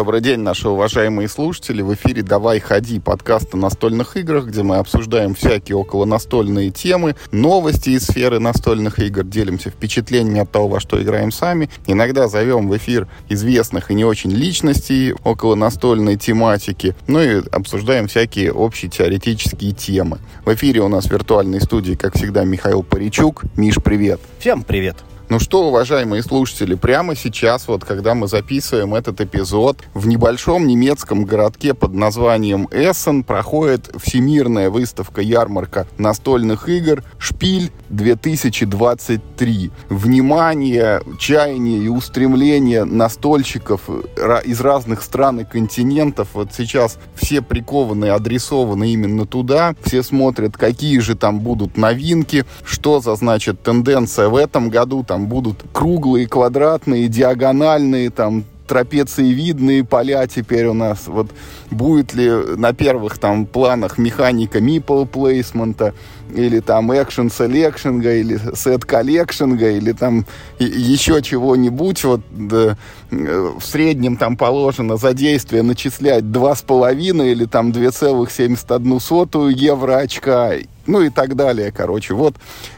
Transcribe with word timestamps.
Добрый 0.00 0.22
день, 0.22 0.40
наши 0.40 0.66
уважаемые 0.66 1.28
слушатели. 1.28 1.82
В 1.82 1.92
эфире 1.92 2.22
«Давай, 2.22 2.58
ходи» 2.58 2.98
подкаст 2.98 3.52
о 3.52 3.58
настольных 3.58 4.16
играх, 4.16 4.46
где 4.46 4.62
мы 4.62 4.76
обсуждаем 4.76 5.34
всякие 5.34 5.76
около 5.76 6.06
настольные 6.06 6.70
темы, 6.70 7.16
новости 7.32 7.90
из 7.90 8.06
сферы 8.06 8.38
настольных 8.38 8.98
игр, 8.98 9.24
делимся 9.24 9.68
впечатлениями 9.68 10.40
от 10.40 10.50
того, 10.50 10.68
во 10.68 10.80
что 10.80 11.02
играем 11.02 11.30
сами. 11.30 11.68
Иногда 11.86 12.28
зовем 12.28 12.70
в 12.70 12.76
эфир 12.78 13.08
известных 13.28 13.90
и 13.90 13.94
не 13.94 14.06
очень 14.06 14.30
личностей 14.30 15.14
около 15.22 15.54
настольной 15.54 16.16
тематики, 16.16 16.96
ну 17.06 17.20
и 17.20 17.42
обсуждаем 17.52 18.08
всякие 18.08 18.54
общие 18.54 18.90
теоретические 18.90 19.72
темы. 19.72 20.16
В 20.46 20.54
эфире 20.54 20.80
у 20.80 20.88
нас 20.88 21.08
в 21.08 21.10
виртуальной 21.10 21.60
студии, 21.60 21.92
как 21.92 22.16
всегда, 22.16 22.44
Михаил 22.44 22.82
Паричук. 22.82 23.42
Миш, 23.54 23.74
привет. 23.84 24.18
Всем 24.38 24.62
привет. 24.62 24.96
Ну 25.30 25.38
что, 25.38 25.68
уважаемые 25.68 26.24
слушатели, 26.24 26.74
прямо 26.74 27.14
сейчас, 27.14 27.68
вот 27.68 27.84
когда 27.84 28.16
мы 28.16 28.26
записываем 28.26 28.96
этот 28.96 29.20
эпизод, 29.20 29.78
в 29.94 30.08
небольшом 30.08 30.66
немецком 30.66 31.24
городке 31.24 31.72
под 31.72 31.94
названием 31.94 32.66
Эссен 32.72 33.22
проходит 33.22 33.94
всемирная 33.96 34.70
выставка-ярмарка 34.70 35.86
настольных 35.98 36.68
игр 36.68 37.04
«Шпиль 37.16 37.70
2023». 37.90 39.70
Внимание, 39.88 41.00
чаяние 41.20 41.84
и 41.84 41.86
устремление 41.86 42.82
настольщиков 42.82 43.88
из 43.88 44.60
разных 44.60 45.00
стран 45.00 45.38
и 45.38 45.44
континентов. 45.44 46.30
Вот 46.34 46.48
сейчас 46.52 46.98
все 47.14 47.40
прикованы, 47.40 48.06
адресованы 48.06 48.92
именно 48.92 49.26
туда. 49.26 49.76
Все 49.84 50.02
смотрят, 50.02 50.56
какие 50.56 50.98
же 50.98 51.14
там 51.14 51.38
будут 51.38 51.76
новинки, 51.76 52.44
что 52.64 52.98
за, 52.98 53.14
значит, 53.14 53.62
тенденция 53.62 54.28
в 54.28 54.34
этом 54.34 54.70
году, 54.70 55.04
там 55.04 55.19
там 55.20 55.26
будут 55.26 55.64
круглые, 55.72 56.26
квадратные, 56.26 57.08
диагональные, 57.08 58.10
там 58.10 58.44
трапециевидные 58.66 59.84
поля 59.84 60.26
теперь 60.26 60.66
у 60.66 60.74
нас. 60.74 61.06
Вот 61.06 61.30
будет 61.70 62.14
ли 62.14 62.30
на 62.56 62.72
первых 62.72 63.18
там 63.18 63.44
планах 63.44 63.98
механика 63.98 64.60
мипл 64.60 65.04
плейсмента 65.06 65.92
или 66.32 66.60
там 66.60 66.92
экшен 66.92 67.30
селекшенга 67.30 68.14
или 68.14 68.38
сет 68.54 68.84
коллекшенга 68.84 69.70
или 69.70 69.90
там 69.90 70.24
еще 70.60 71.20
чего-нибудь 71.20 72.04
вот 72.04 72.20
да, 72.30 72.76
в 73.10 73.60
среднем 73.60 74.16
там 74.16 74.36
положено 74.36 74.96
за 74.96 75.14
действие 75.14 75.62
начислять 75.64 76.22
2,5 76.22 77.32
или 77.32 77.46
там 77.46 77.72
2,71 77.72 79.52
евро 79.52 79.96
очка 79.96 80.52
ну 80.90 81.02
и 81.02 81.10
так 81.10 81.36
далее, 81.36 81.72
короче. 81.72 82.14
Вот 82.14 82.34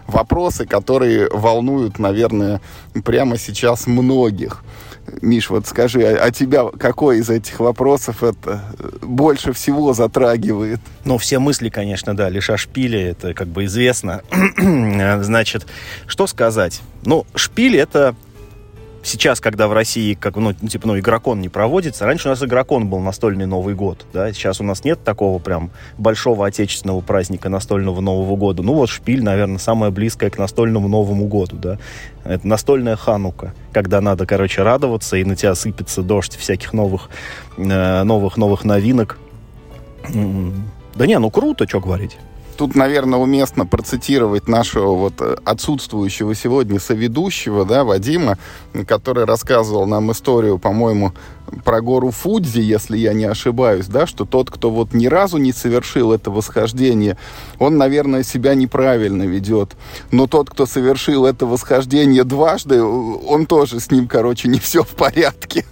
вопросы, 0.07 0.67
которые 0.67 1.29
волнуют, 1.31 1.99
наверное, 1.99 2.61
прямо 3.05 3.39
сейчас 3.39 3.87
многих. 3.87 4.63
Миш, 5.21 5.51
вот 5.51 5.67
скажи, 5.67 6.03
а, 6.05 6.27
а 6.27 6.31
тебя 6.31 6.65
какой 6.79 7.19
из 7.19 7.31
этих 7.31 7.59
вопросов 7.59 8.23
это 8.23 8.63
больше 9.01 9.53
всего 9.53 9.95
затрагивает? 9.95 10.81
Ну, 11.05 11.19
все 11.19 11.39
мысли, 11.39 11.71
конечно, 11.71 12.15
да, 12.17 12.29
лишь 12.29 12.51
о 12.51 12.57
шпиле, 12.57 13.11
это 13.11 13.35
как 13.35 13.49
бы 13.49 13.65
известно. 13.65 14.23
Значит, 15.23 15.67
что 16.07 16.27
сказать? 16.27 16.83
Ну, 17.05 17.27
шпиль 17.35 17.77
это 17.77 18.15
сейчас, 19.03 19.41
когда 19.41 19.69
в 19.69 19.73
России, 19.73 20.15
как, 20.15 20.37
ну, 20.37 20.53
типа, 20.53 20.87
ну, 20.87 20.99
игрокон 20.99 21.41
не 21.41 21.49
проводится, 21.49 22.07
раньше 22.07 22.29
у 22.29 22.31
нас 22.31 22.43
игрокон 22.43 22.89
был 22.89 23.01
настольный 23.01 23.47
Новый 23.47 23.75
год, 23.75 24.07
да, 24.13 24.33
сейчас 24.33 24.61
у 24.61 24.65
нас 24.65 24.85
нет 24.85 25.03
такого 25.05 25.39
прям 25.39 25.71
большого 25.99 26.47
отечественного 26.47 27.01
праздника 27.01 27.49
настольного 27.49 28.01
Нового 28.01 28.37
года. 28.37 28.63
Ну, 28.63 28.75
вот 28.75 28.89
шпиль, 28.89 29.23
наверное, 29.23 29.59
самое 29.59 29.93
близкое 29.93 30.31
к 30.31 30.39
настольному 30.39 30.89
Новому 30.89 31.27
году, 31.27 31.57
да. 31.57 31.79
Это 32.25 32.47
настольная 32.47 32.97
ханука, 32.97 33.55
когда 33.73 34.01
надо, 34.01 34.27
короче, 34.27 34.63
радоваться, 34.63 35.17
и 35.17 35.25
на 35.25 35.35
тебя 35.37 35.55
сыпется 35.55 36.03
дождь 36.03 36.37
всяких 36.37 36.73
новых, 36.73 37.09
э, 37.57 38.03
новых, 38.05 38.37
новых 38.37 38.65
новинок. 38.65 39.19
Да 40.95 41.07
не, 41.07 41.19
ну 41.19 41.31
круто, 41.31 41.67
что 41.69 41.81
говорить. 41.81 42.19
Тут, 42.57 42.75
наверное, 42.75 43.19
уместно 43.19 43.67
процитировать 43.67 44.49
нашего 44.49 44.95
вот 44.95 45.15
э, 45.21 45.37
отсутствующего 45.45 46.35
сегодня 46.35 46.79
соведущего, 46.79 47.65
да, 47.65 47.85
Вадима, 47.85 48.39
который 48.87 49.25
рассказывал 49.25 49.87
нам 49.87 50.13
историю, 50.13 50.59
по-моему, 50.59 51.13
про 51.65 51.81
гору 51.81 52.11
Фудзи, 52.11 52.61
если 52.61 52.97
я 52.99 53.13
не 53.13 53.25
ошибаюсь, 53.25 53.87
да, 53.87 54.07
что 54.07 54.25
тот, 54.25 54.51
кто 54.51 54.71
вот 54.71 54.95
ни 54.95 55.07
разу 55.07 55.39
не 55.39 55.53
совершил 55.53 56.13
это 56.13 56.31
восхождение, 56.31 57.17
он, 57.59 57.77
наверное, 57.77 58.23
себя 58.23 58.55
неправильно 58.55 59.25
ведет. 59.25 59.77
Но 60.11 60.27
тот, 60.27 60.51
кто 60.51 60.67
совершил 60.67 61.27
это 61.27 61.47
восхождение 61.47 62.25
дважды, 62.25 62.83
он 62.83 63.47
тоже 63.47 63.81
с 63.81 63.91
ним, 63.91 64.07
короче, 64.09 64.49
не 64.49 64.59
все 64.59 64.83
в 64.83 64.91
порядке. 64.91 65.65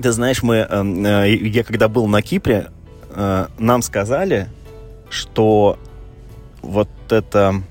Ты 0.00 0.12
знаешь, 0.12 0.42
мы, 0.42 0.56
эм, 0.56 1.04
э, 1.04 1.34
я 1.34 1.64
когда 1.64 1.88
был 1.88 2.06
на 2.06 2.22
Кипре, 2.22 2.70
э, 3.10 3.46
нам 3.58 3.82
сказали, 3.82 4.48
что 5.10 5.78
вот 6.62 6.88
это... 7.10 7.62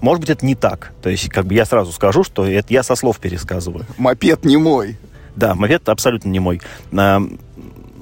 Может 0.00 0.20
быть, 0.20 0.30
это 0.30 0.46
не 0.46 0.54
так. 0.54 0.92
То 1.02 1.10
есть, 1.10 1.28
как 1.28 1.46
бы 1.46 1.54
я 1.54 1.64
сразу 1.64 1.92
скажу, 1.92 2.22
что 2.22 2.46
это 2.46 2.72
я 2.72 2.82
со 2.82 2.94
слов 2.94 3.18
пересказываю. 3.18 3.84
Мопед 3.96 4.44
не 4.44 4.56
мой. 4.56 4.96
Да, 5.34 5.54
мопед 5.54 5.88
абсолютно 5.88 6.28
не 6.28 6.38
мой. 6.38 6.60
А, 6.92 7.20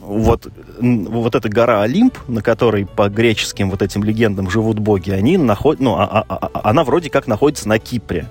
вот, 0.01 0.47
вот 0.79 1.35
эта 1.35 1.49
гора 1.49 1.83
Олимп, 1.83 2.19
на 2.29 2.43
которой 2.43 2.87
по 2.87 3.09
греческим 3.09 3.71
вот 3.71 3.83
этим 3.83 4.05
легендам 4.05 4.51
живут 4.51 4.79
боги, 4.79 5.11
они 5.11 5.37
наход... 5.39 5.81
ну, 5.81 5.95
а, 5.95 6.05
а, 6.05 6.25
а, 6.29 6.69
она 6.69 6.85
вроде 6.85 7.09
как 7.11 7.27
находится 7.27 7.69
на 7.69 7.79
Кипре. 7.79 8.29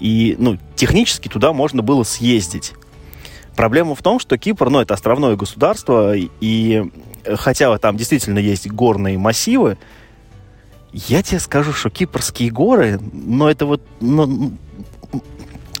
И, 0.00 0.34
ну, 0.38 0.58
технически 0.74 1.28
туда 1.28 1.52
можно 1.52 1.82
было 1.82 2.02
съездить. 2.02 2.72
Проблема 3.56 3.94
в 3.94 4.02
том, 4.02 4.18
что 4.18 4.36
Кипр, 4.36 4.68
ну, 4.68 4.80
это 4.80 4.94
островное 4.94 5.36
государство, 5.36 6.14
и 6.14 6.90
хотя 7.34 7.76
там 7.78 7.96
действительно 7.96 8.38
есть 8.38 8.70
горные 8.70 9.18
массивы, 9.18 9.78
я 10.92 11.22
тебе 11.22 11.40
скажу, 11.40 11.72
что 11.72 11.90
Кипрские 11.90 12.50
горы, 12.50 12.98
но 13.12 13.50
это 13.50 13.66
вот, 13.66 13.82
ну, 14.00 14.52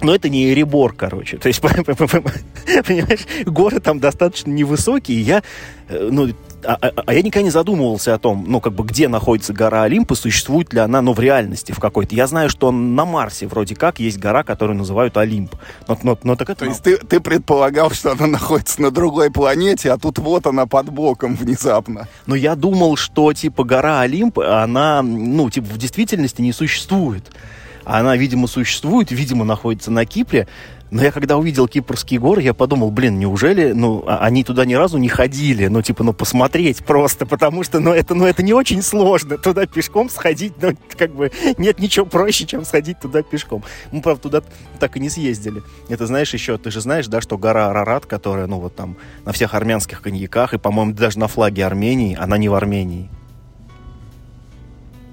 но 0.02 0.14
это 0.14 0.28
не 0.28 0.52
Эребор, 0.52 0.92
короче. 0.94 1.38
То 1.38 1.48
есть, 1.48 1.60
понимаешь, 1.62 3.26
горы 3.46 3.80
там 3.80 3.98
достаточно 3.98 4.50
невысокие. 4.50 5.20
Я, 5.20 5.42
э, 5.88 6.08
ну, 6.12 6.32
а, 6.66 6.78
а, 6.80 6.92
а 7.06 7.14
я 7.14 7.22
никогда 7.22 7.44
не 7.44 7.50
задумывался 7.50 8.14
о 8.14 8.18
том, 8.18 8.44
ну, 8.46 8.60
как 8.60 8.72
бы, 8.72 8.84
где 8.84 9.08
находится 9.08 9.52
гора 9.52 9.82
Олимпа, 9.84 10.14
существует 10.14 10.72
ли 10.72 10.80
она, 10.80 11.00
ну, 11.02 11.12
в 11.12 11.20
реальности 11.20 11.72
в 11.72 11.80
какой-то. 11.80 12.14
Я 12.14 12.26
знаю, 12.26 12.50
что 12.50 12.70
на 12.72 13.04
Марсе 13.04 13.46
вроде 13.46 13.74
как 13.74 14.00
есть 14.00 14.18
гора, 14.18 14.42
которую 14.42 14.76
называют 14.76 15.16
Олимп. 15.16 15.54
Но, 15.88 15.98
но, 16.02 16.18
но 16.22 16.36
так 16.36 16.50
это... 16.50 16.60
То 16.60 16.64
есть 16.66 16.82
ты, 16.82 16.96
ты 16.98 17.20
предполагал, 17.20 17.90
что 17.90 18.12
она 18.12 18.26
находится 18.26 18.82
на 18.82 18.90
другой 18.90 19.30
планете, 19.30 19.92
а 19.92 19.98
тут 19.98 20.18
вот 20.18 20.46
она 20.46 20.66
под 20.66 20.90
боком 20.90 21.36
внезапно. 21.36 22.08
Но 22.26 22.34
я 22.34 22.54
думал, 22.54 22.96
что, 22.96 23.32
типа, 23.32 23.64
гора 23.64 24.00
Олимп, 24.00 24.38
она, 24.38 25.02
ну, 25.02 25.48
типа, 25.50 25.66
в 25.66 25.78
действительности 25.78 26.42
не 26.42 26.52
существует. 26.52 27.30
Она, 27.86 28.16
видимо, 28.16 28.48
существует, 28.48 29.12
видимо, 29.12 29.44
находится 29.44 29.92
на 29.92 30.04
Кипре. 30.04 30.48
Но 30.96 31.02
я 31.02 31.12
когда 31.12 31.36
увидел 31.36 31.68
Кипрские 31.68 32.18
горы, 32.18 32.40
я 32.40 32.54
подумал, 32.54 32.90
блин, 32.90 33.18
неужели, 33.18 33.72
ну, 33.72 34.02
а, 34.06 34.20
они 34.20 34.44
туда 34.44 34.64
ни 34.64 34.72
разу 34.72 34.96
не 34.96 35.10
ходили, 35.10 35.66
ну, 35.66 35.82
типа, 35.82 36.02
ну, 36.02 36.14
посмотреть 36.14 36.82
просто, 36.82 37.26
потому 37.26 37.64
что, 37.64 37.80
ну, 37.80 37.92
это, 37.92 38.14
ну, 38.14 38.24
это 38.24 38.42
не 38.42 38.54
очень 38.54 38.80
сложно, 38.80 39.36
туда 39.42 39.66
пешком 39.66 40.08
сходить, 40.08 40.54
ну, 40.62 40.74
как 40.96 41.14
бы, 41.14 41.30
нет 41.58 41.80
ничего 41.80 42.06
проще, 42.06 42.46
чем 42.46 42.64
сходить 42.64 42.98
туда 42.98 43.22
пешком. 43.22 43.62
Мы, 43.92 44.00
правда, 44.00 44.22
туда 44.22 44.42
так 44.80 44.96
и 44.96 45.00
не 45.00 45.10
съездили. 45.10 45.62
Это, 45.90 46.06
знаешь, 46.06 46.32
еще, 46.32 46.56
ты 46.56 46.70
же 46.70 46.80
знаешь, 46.80 47.08
да, 47.08 47.20
что 47.20 47.36
гора 47.36 47.68
Арарат, 47.68 48.06
которая, 48.06 48.46
ну, 48.46 48.58
вот 48.58 48.74
там, 48.74 48.96
на 49.26 49.32
всех 49.32 49.52
армянских 49.52 50.00
коньяках, 50.00 50.54
и, 50.54 50.58
по-моему, 50.58 50.94
даже 50.94 51.18
на 51.18 51.28
флаге 51.28 51.66
Армении, 51.66 52.16
она 52.18 52.38
не 52.38 52.48
в 52.48 52.54
Армении 52.54 53.10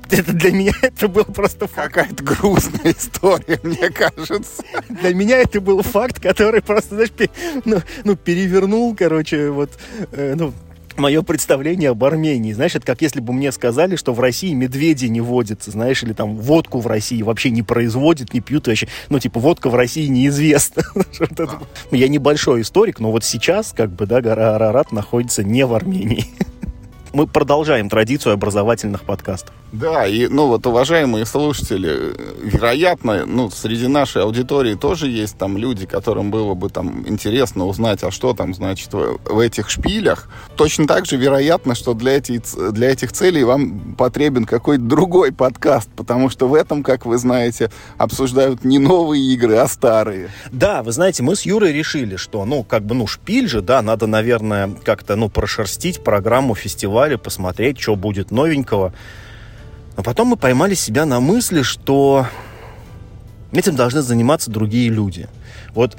это 0.10 0.34
для 0.34 0.52
меня 0.52 0.74
это 0.82 1.08
был 1.08 1.26
просто 1.26 1.68
Какая-то 1.68 2.24
грустная 2.24 2.94
история, 2.94 3.60
мне 3.64 3.90
кажется. 3.90 4.64
Для 4.90 5.14
меня 5.14 5.38
это 5.40 5.60
был 5.62 5.82
факт, 5.82 6.20
который 6.20 6.62
просто, 6.62 6.96
знаешь, 6.96 7.12
ну, 7.66 7.82
ну, 8.04 8.16
перевернул, 8.16 8.96
короче, 8.96 9.50
вот, 9.50 9.72
э, 10.12 10.36
ну, 10.36 10.54
мое 10.98 11.22
представление 11.24 11.90
об 11.90 12.04
Армении. 12.04 12.54
Знаешь, 12.54 12.76
это 12.76 12.86
как 12.86 13.02
если 13.02 13.20
бы 13.20 13.34
мне 13.34 13.52
сказали, 13.52 13.96
что 13.96 14.14
в 14.14 14.20
России 14.20 14.54
медведи 14.54 15.06
не 15.06 15.22
водятся, 15.22 15.72
знаешь, 15.72 16.04
или 16.04 16.14
там 16.14 16.38
водку 16.38 16.80
в 16.80 16.88
России 16.88 17.22
вообще 17.22 17.50
не 17.50 17.64
производят, 17.64 18.34
не 18.34 18.42
пьют 18.42 18.68
вообще. 18.68 18.88
Ну, 19.10 19.20
типа, 19.20 19.40
водка 19.40 19.70
в 19.70 19.76
России 19.76 20.08
неизвестна. 20.08 20.84
Ну, 21.92 21.98
я 21.98 22.08
небольшой 22.08 22.62
историк, 22.62 23.00
но 23.00 23.12
вот 23.12 23.24
сейчас, 23.24 23.74
как 23.76 23.92
бы, 23.92 24.06
да, 24.06 24.22
гора 24.22 24.56
Арарат 24.56 24.92
находится 24.92 25.44
не 25.44 25.66
в 25.66 25.74
Армении. 25.74 26.26
Мы 27.14 27.28
продолжаем 27.28 27.90
традицию 27.90 28.34
образовательных 28.34 29.04
подкастов. 29.04 29.54
Да, 29.72 30.06
и, 30.06 30.28
ну 30.28 30.48
вот, 30.48 30.68
уважаемые 30.68 31.26
слушатели, 31.26 32.14
вероятно, 32.44 33.26
ну, 33.26 33.50
среди 33.50 33.88
нашей 33.88 34.22
аудитории 34.22 34.76
тоже 34.76 35.08
есть 35.08 35.38
там 35.38 35.58
люди, 35.58 35.88
которым 35.88 36.30
было 36.30 36.54
бы 36.54 36.70
там 36.70 37.08
интересно 37.08 37.66
узнать, 37.66 38.04
а 38.04 38.12
что 38.12 38.34
там, 38.34 38.54
значит, 38.54 38.94
в, 38.94 39.18
в 39.26 39.40
этих 39.40 39.72
шпилях. 39.72 40.30
Точно 40.56 40.86
так 40.86 41.08
же 41.08 41.18
вероятно, 41.18 41.74
что 41.74 41.96
для, 41.96 42.18
этих 42.18 42.44
для 42.72 42.92
этих 42.92 43.14
целей 43.14 43.44
вам 43.44 43.96
потребен 43.96 44.46
какой-то 44.46 44.84
другой 44.84 45.32
подкаст, 45.32 45.90
потому 45.96 46.30
что 46.30 46.48
в 46.48 46.54
этом, 46.54 46.84
как 46.84 47.08
вы 47.08 47.18
знаете, 47.18 47.72
обсуждают 47.98 48.64
не 48.64 48.78
новые 48.78 49.24
игры, 49.34 49.56
а 49.56 49.68
старые. 49.68 50.30
Да, 50.52 50.84
вы 50.84 50.92
знаете, 50.92 51.24
мы 51.24 51.36
с 51.36 51.44
Юрой 51.44 51.74
решили, 51.74 52.16
что, 52.16 52.46
ну, 52.46 52.64
как 52.64 52.86
бы, 52.86 52.94
ну, 52.94 53.08
шпиль 53.08 53.48
же, 53.48 53.62
да, 53.62 53.82
надо, 53.82 54.06
наверное, 54.06 54.70
как-то, 54.84 55.16
ну, 55.16 55.30
прошерстить 55.30 56.04
программу 56.04 56.54
фестиваля, 56.54 57.03
посмотреть, 57.18 57.80
что 57.80 57.96
будет 57.96 58.32
новенького. 58.32 58.94
Но 59.96 60.04
потом 60.04 60.30
мы 60.30 60.38
поймали 60.38 60.74
себя 60.74 61.06
на 61.06 61.20
мысли, 61.20 61.62
что 61.62 62.28
этим 63.52 63.76
должны 63.76 64.02
заниматься 64.02 64.50
другие 64.50 64.90
люди. 64.90 65.28
Вот 65.74 65.98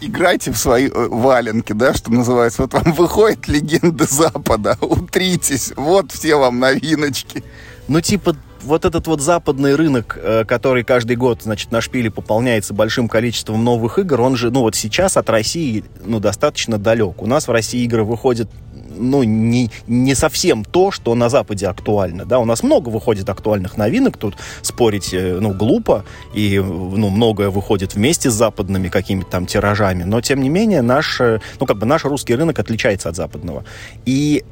играйте 0.00 0.52
в 0.52 0.56
свои 0.56 0.88
э, 0.88 1.08
валенки, 1.08 1.72
да, 1.72 1.94
что 1.94 2.10
называется. 2.12 2.62
Вот 2.62 2.74
вам 2.74 2.92
выходит 2.92 3.48
легенда 3.48 4.04
Запада, 4.04 4.76
утритесь, 4.80 5.72
вот 5.76 6.12
все 6.12 6.36
вам 6.36 6.58
новиночки. 6.58 7.44
Ну, 7.86 8.00
типа, 8.00 8.36
вот 8.62 8.84
этот 8.84 9.06
вот 9.06 9.20
западный 9.20 9.74
рынок, 9.76 10.18
э, 10.20 10.44
который 10.44 10.84
каждый 10.84 11.16
год, 11.16 11.42
значит, 11.42 11.70
на 11.70 11.80
шпиле 11.80 12.10
пополняется 12.10 12.74
большим 12.74 13.08
количеством 13.08 13.64
новых 13.64 13.98
игр, 13.98 14.20
он 14.20 14.36
же, 14.36 14.50
ну, 14.50 14.60
вот 14.60 14.74
сейчас 14.74 15.16
от 15.16 15.30
России, 15.30 15.84
ну, 16.04 16.20
достаточно 16.20 16.78
далек. 16.78 17.22
У 17.22 17.26
нас 17.26 17.48
в 17.48 17.50
России 17.50 17.84
игры 17.84 18.04
выходят 18.04 18.50
ну, 18.98 19.22
не, 19.22 19.70
не 19.86 20.14
совсем 20.14 20.64
то, 20.64 20.90
что 20.90 21.14
на 21.14 21.28
Западе 21.28 21.66
актуально. 21.66 22.24
Да? 22.24 22.38
У 22.38 22.44
нас 22.44 22.62
много 22.62 22.88
выходит 22.88 23.28
актуальных 23.28 23.76
новинок, 23.76 24.16
тут 24.16 24.36
спорить 24.62 25.12
э, 25.12 25.38
ну, 25.40 25.52
глупо, 25.52 26.04
и 26.34 26.58
ну, 26.58 27.08
многое 27.08 27.50
выходит 27.50 27.94
вместе 27.94 28.30
с 28.30 28.34
западными 28.34 28.88
какими-то 28.88 29.30
там 29.30 29.46
тиражами, 29.46 30.02
но 30.04 30.20
тем 30.20 30.42
не 30.42 30.48
менее 30.48 30.82
наш, 30.82 31.20
э, 31.20 31.40
ну, 31.60 31.66
как 31.66 31.78
бы 31.78 31.86
наш 31.86 32.04
русский 32.04 32.34
рынок 32.34 32.58
отличается 32.58 33.08
от 33.08 33.16
западного. 33.16 33.64
И 34.04 34.44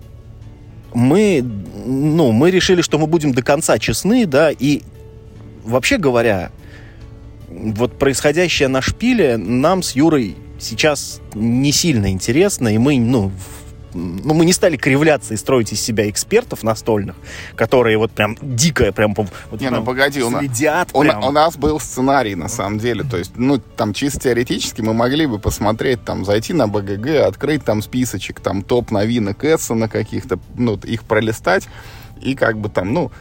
мы, 0.95 1.45
ну, 1.85 2.33
мы 2.33 2.51
решили, 2.51 2.83
что 2.83 2.99
мы 2.99 3.07
будем 3.07 3.33
до 3.33 3.43
конца 3.43 3.79
честны, 3.79 4.27
да, 4.27 4.51
и 4.51 4.83
вообще 5.65 5.99
говоря, 5.99 6.51
вот 7.49 7.99
происходящее 7.99 8.69
на 8.69 8.81
шпиле 8.81 9.37
нам 9.37 9.83
с 9.83 9.93
Юрой 9.93 10.37
сейчас 10.59 11.21
не 11.35 11.73
сильно 11.73 12.11
интересно, 12.11 12.69
и 12.69 12.79
мы, 12.79 12.99
ну, 12.99 13.31
ну, 13.97 14.35
мы 14.35 14.45
не 14.45 14.53
стали 14.53 14.77
кривляться 14.77 15.35
и 15.35 15.37
строить 15.37 15.73
из 15.73 15.81
себя 15.81 16.09
экспертов 16.09 16.63
настольных, 16.63 17.17
которые 17.55 17.99
вот 17.99 18.13
прям 18.13 18.37
дикое 18.41 18.93
прям 18.93 19.15
вот 19.15 19.61
не, 19.61 19.71
ну 19.71 19.85
погоди, 19.85 20.21
следят 20.21 20.91
у, 20.93 21.01
прям. 21.01 21.25
у 21.25 21.31
нас 21.31 21.57
был 21.57 21.81
сценарий 21.81 22.35
на 22.35 22.49
самом 22.49 22.79
деле, 22.79 23.05
то 23.05 23.17
есть, 23.17 23.33
ну, 23.37 23.59
там 23.59 23.93
чисто 23.93 24.21
теоретически 24.21 24.83
мы 24.83 24.95
могли 24.95 25.27
бы 25.27 25.39
посмотреть, 25.39 26.05
там, 26.05 26.25
зайти 26.25 26.53
на 26.53 26.69
БГГ, 26.69 27.27
открыть 27.27 27.65
там 27.65 27.83
списочек, 27.83 28.41
там, 28.41 28.63
топ 28.63 28.91
новинок 28.91 29.45
на 29.71 29.89
каких-то, 29.89 30.39
ну, 30.57 30.77
их 30.77 31.05
пролистать, 31.05 31.69
и 32.21 32.35
как 32.35 32.59
бы 32.59 32.69
там, 32.69 32.93
ну, 32.93 33.13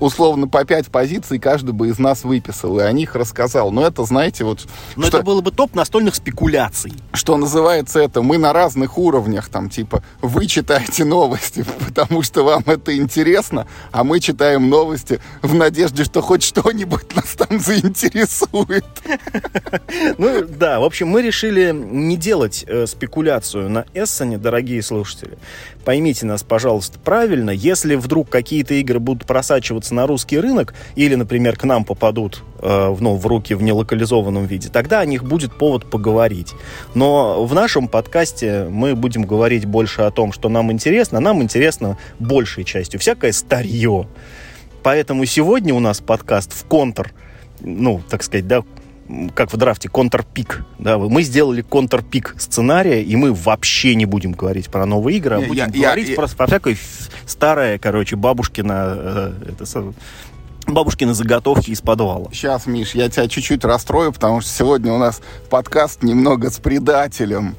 условно 0.00 0.48
по 0.48 0.64
пять 0.64 0.88
позиций 0.88 1.38
каждый 1.38 1.72
бы 1.72 1.88
из 1.88 1.98
нас 1.98 2.24
выписал 2.24 2.78
и 2.78 2.82
о 2.82 2.92
них 2.92 3.14
рассказал. 3.14 3.70
Но 3.70 3.86
это, 3.86 4.04
знаете, 4.04 4.44
вот... 4.44 4.66
Но 4.96 5.06
что, 5.06 5.18
это 5.18 5.26
было 5.26 5.40
бы 5.40 5.50
топ 5.50 5.74
настольных 5.74 6.14
спекуляций. 6.14 6.92
Что 7.12 7.36
называется 7.36 8.00
это, 8.00 8.22
мы 8.22 8.38
на 8.38 8.52
разных 8.52 8.98
уровнях, 8.98 9.48
там, 9.48 9.70
типа, 9.70 10.02
вы 10.20 10.46
читаете 10.46 11.04
новости, 11.04 11.64
потому 11.86 12.22
что 12.22 12.44
вам 12.44 12.64
это 12.66 12.96
интересно, 12.96 13.66
а 13.92 14.04
мы 14.04 14.20
читаем 14.20 14.68
новости 14.68 15.20
в 15.42 15.54
надежде, 15.54 16.04
что 16.04 16.20
хоть 16.20 16.42
что-нибудь 16.42 17.14
нас 17.14 17.34
там 17.36 17.60
заинтересует. 17.60 18.84
Ну, 20.18 20.44
да, 20.46 20.80
в 20.80 20.84
общем, 20.84 21.08
мы 21.08 21.22
решили 21.22 21.72
не 21.72 22.16
делать 22.16 22.64
э, 22.66 22.86
спекуляцию 22.86 23.68
на 23.68 23.84
Эссене, 23.94 24.38
дорогие 24.38 24.82
слушатели. 24.82 25.38
Поймите 25.84 26.26
нас, 26.26 26.42
пожалуйста, 26.42 26.98
правильно. 26.98 27.50
Если 27.50 27.94
вдруг 27.94 28.28
какие-то 28.28 28.74
игры 28.74 28.98
будут 28.98 29.24
просачиваться 29.46 29.94
на 29.94 30.06
русский 30.06 30.38
рынок 30.40 30.74
или, 30.96 31.14
например, 31.14 31.56
к 31.56 31.64
нам 31.64 31.84
попадут 31.84 32.42
э, 32.60 32.96
ну, 32.98 33.14
в 33.14 33.26
руки 33.26 33.54
в 33.54 33.62
нелокализованном 33.62 34.46
виде, 34.46 34.68
тогда 34.68 35.00
о 35.00 35.06
них 35.06 35.24
будет 35.24 35.56
повод 35.56 35.88
поговорить. 35.88 36.52
Но 36.94 37.44
в 37.44 37.54
нашем 37.54 37.86
подкасте 37.86 38.66
мы 38.68 38.96
будем 38.96 39.22
говорить 39.22 39.64
больше 39.64 40.02
о 40.02 40.10
том, 40.10 40.32
что 40.32 40.48
нам 40.48 40.72
интересно. 40.72 41.18
А 41.18 41.20
нам 41.20 41.42
интересно 41.42 41.96
большей 42.18 42.64
частью 42.64 42.98
всякое 42.98 43.32
старье. 43.32 44.08
Поэтому 44.82 45.24
сегодня 45.26 45.74
у 45.74 45.80
нас 45.80 46.00
подкаст 46.00 46.52
в 46.52 46.64
контр, 46.66 47.12
ну, 47.60 48.00
так 48.08 48.24
сказать, 48.24 48.48
да, 48.48 48.62
как 49.34 49.52
в 49.52 49.56
драфте, 49.56 49.88
контрпик. 49.88 50.64
Да, 50.78 50.98
мы 50.98 51.22
сделали 51.22 51.62
контрпик 51.62 52.34
сценария, 52.38 53.02
и 53.02 53.16
мы 53.16 53.32
вообще 53.32 53.94
не 53.94 54.06
будем 54.06 54.32
говорить 54.32 54.68
про 54.68 54.86
новые 54.86 55.18
игры, 55.18 55.36
а 55.36 55.40
будем 55.40 55.70
я, 55.72 55.88
говорить 55.88 56.08
я, 56.08 56.16
просто 56.16 56.36
про 56.36 56.46
всякое 56.46 56.76
старое, 57.26 57.78
короче, 57.78 58.16
бабушкина... 58.16 58.94
Э, 58.96 59.32
это, 59.52 59.92
бабушкины 60.66 61.14
заготовки 61.14 61.70
из 61.70 61.80
подвала. 61.80 62.28
Сейчас, 62.32 62.66
Миш, 62.66 62.94
я 62.94 63.08
тебя 63.08 63.28
чуть-чуть 63.28 63.64
расстрою, 63.64 64.12
потому 64.12 64.40
что 64.40 64.50
сегодня 64.50 64.92
у 64.92 64.98
нас 64.98 65.20
подкаст 65.48 66.02
немного 66.02 66.50
с 66.50 66.58
предателем. 66.58 67.54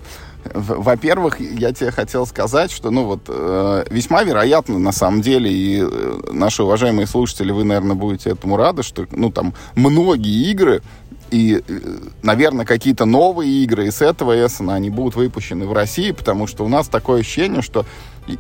Во-первых, 0.54 1.40
я 1.40 1.74
тебе 1.74 1.92
хотел 1.92 2.26
сказать, 2.26 2.72
что, 2.72 2.90
ну 2.90 3.06
вот, 3.06 3.22
э, 3.28 3.86
весьма 3.90 4.24
вероятно, 4.24 4.80
на 4.80 4.92
самом 4.92 5.22
деле, 5.22 5.52
и 5.52 5.82
э, 5.82 6.20
наши 6.32 6.64
уважаемые 6.64 7.08
слушатели, 7.08 7.52
вы, 7.52 7.64
наверное, 7.64 7.96
будете 7.96 8.30
этому 8.30 8.56
рады, 8.56 8.84
что, 8.84 9.06
ну, 9.12 9.32
там, 9.32 9.54
многие 9.76 10.50
игры 10.52 10.82
и, 11.32 11.64
э, 11.68 11.80
наверное, 12.24 12.66
какие-то 12.66 13.06
новые 13.06 13.64
игры 13.64 13.88
из 13.88 14.02
этого 14.02 14.34
Эссена, 14.34 14.76
они 14.76 14.90
будут 14.90 15.16
выпущены 15.16 15.66
в 15.66 15.74
России, 15.74 16.12
потому 16.12 16.48
что 16.48 16.66
у 16.66 16.68
нас 16.68 16.88
такое 16.88 17.22
ощущение, 17.22 17.62
что 17.62 17.86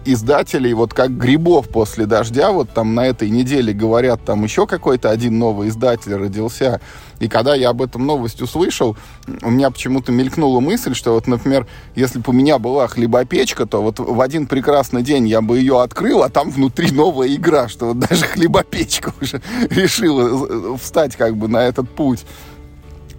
издателей 0.05 0.73
вот 0.73 0.93
как 0.93 1.17
грибов 1.17 1.69
после 1.69 2.05
дождя, 2.05 2.51
вот 2.51 2.69
там 2.71 2.95
на 2.95 3.07
этой 3.07 3.29
неделе 3.29 3.73
говорят, 3.73 4.23
там 4.25 4.43
еще 4.43 4.67
какой-то 4.67 5.09
один 5.09 5.39
новый 5.39 5.69
издатель 5.69 6.13
родился. 6.15 6.81
И 7.19 7.27
когда 7.27 7.55
я 7.55 7.69
об 7.69 7.81
этом 7.81 8.05
новость 8.05 8.41
услышал, 8.41 8.95
у 9.41 9.49
меня 9.49 9.71
почему-то 9.71 10.11
мелькнула 10.11 10.59
мысль, 10.59 10.93
что 10.93 11.13
вот, 11.13 11.25
например, 11.27 11.65
если 11.95 12.19
бы 12.19 12.25
у 12.27 12.31
меня 12.31 12.59
была 12.59 12.87
хлебопечка, 12.87 13.65
то 13.65 13.81
вот 13.81 13.99
в 13.99 14.21
один 14.21 14.45
прекрасный 14.45 15.01
день 15.01 15.27
я 15.27 15.41
бы 15.41 15.57
ее 15.57 15.81
открыл, 15.81 16.21
а 16.21 16.29
там 16.29 16.51
внутри 16.51 16.91
новая 16.91 17.33
игра, 17.33 17.67
что 17.69 17.87
вот 17.87 17.99
даже 17.99 18.25
хлебопечка 18.25 19.13
уже 19.19 19.41
решила 19.69 20.47
э, 20.47 20.77
встать 20.77 21.15
как 21.15 21.35
бы 21.37 21.47
на 21.47 21.65
этот 21.65 21.89
путь. 21.89 22.25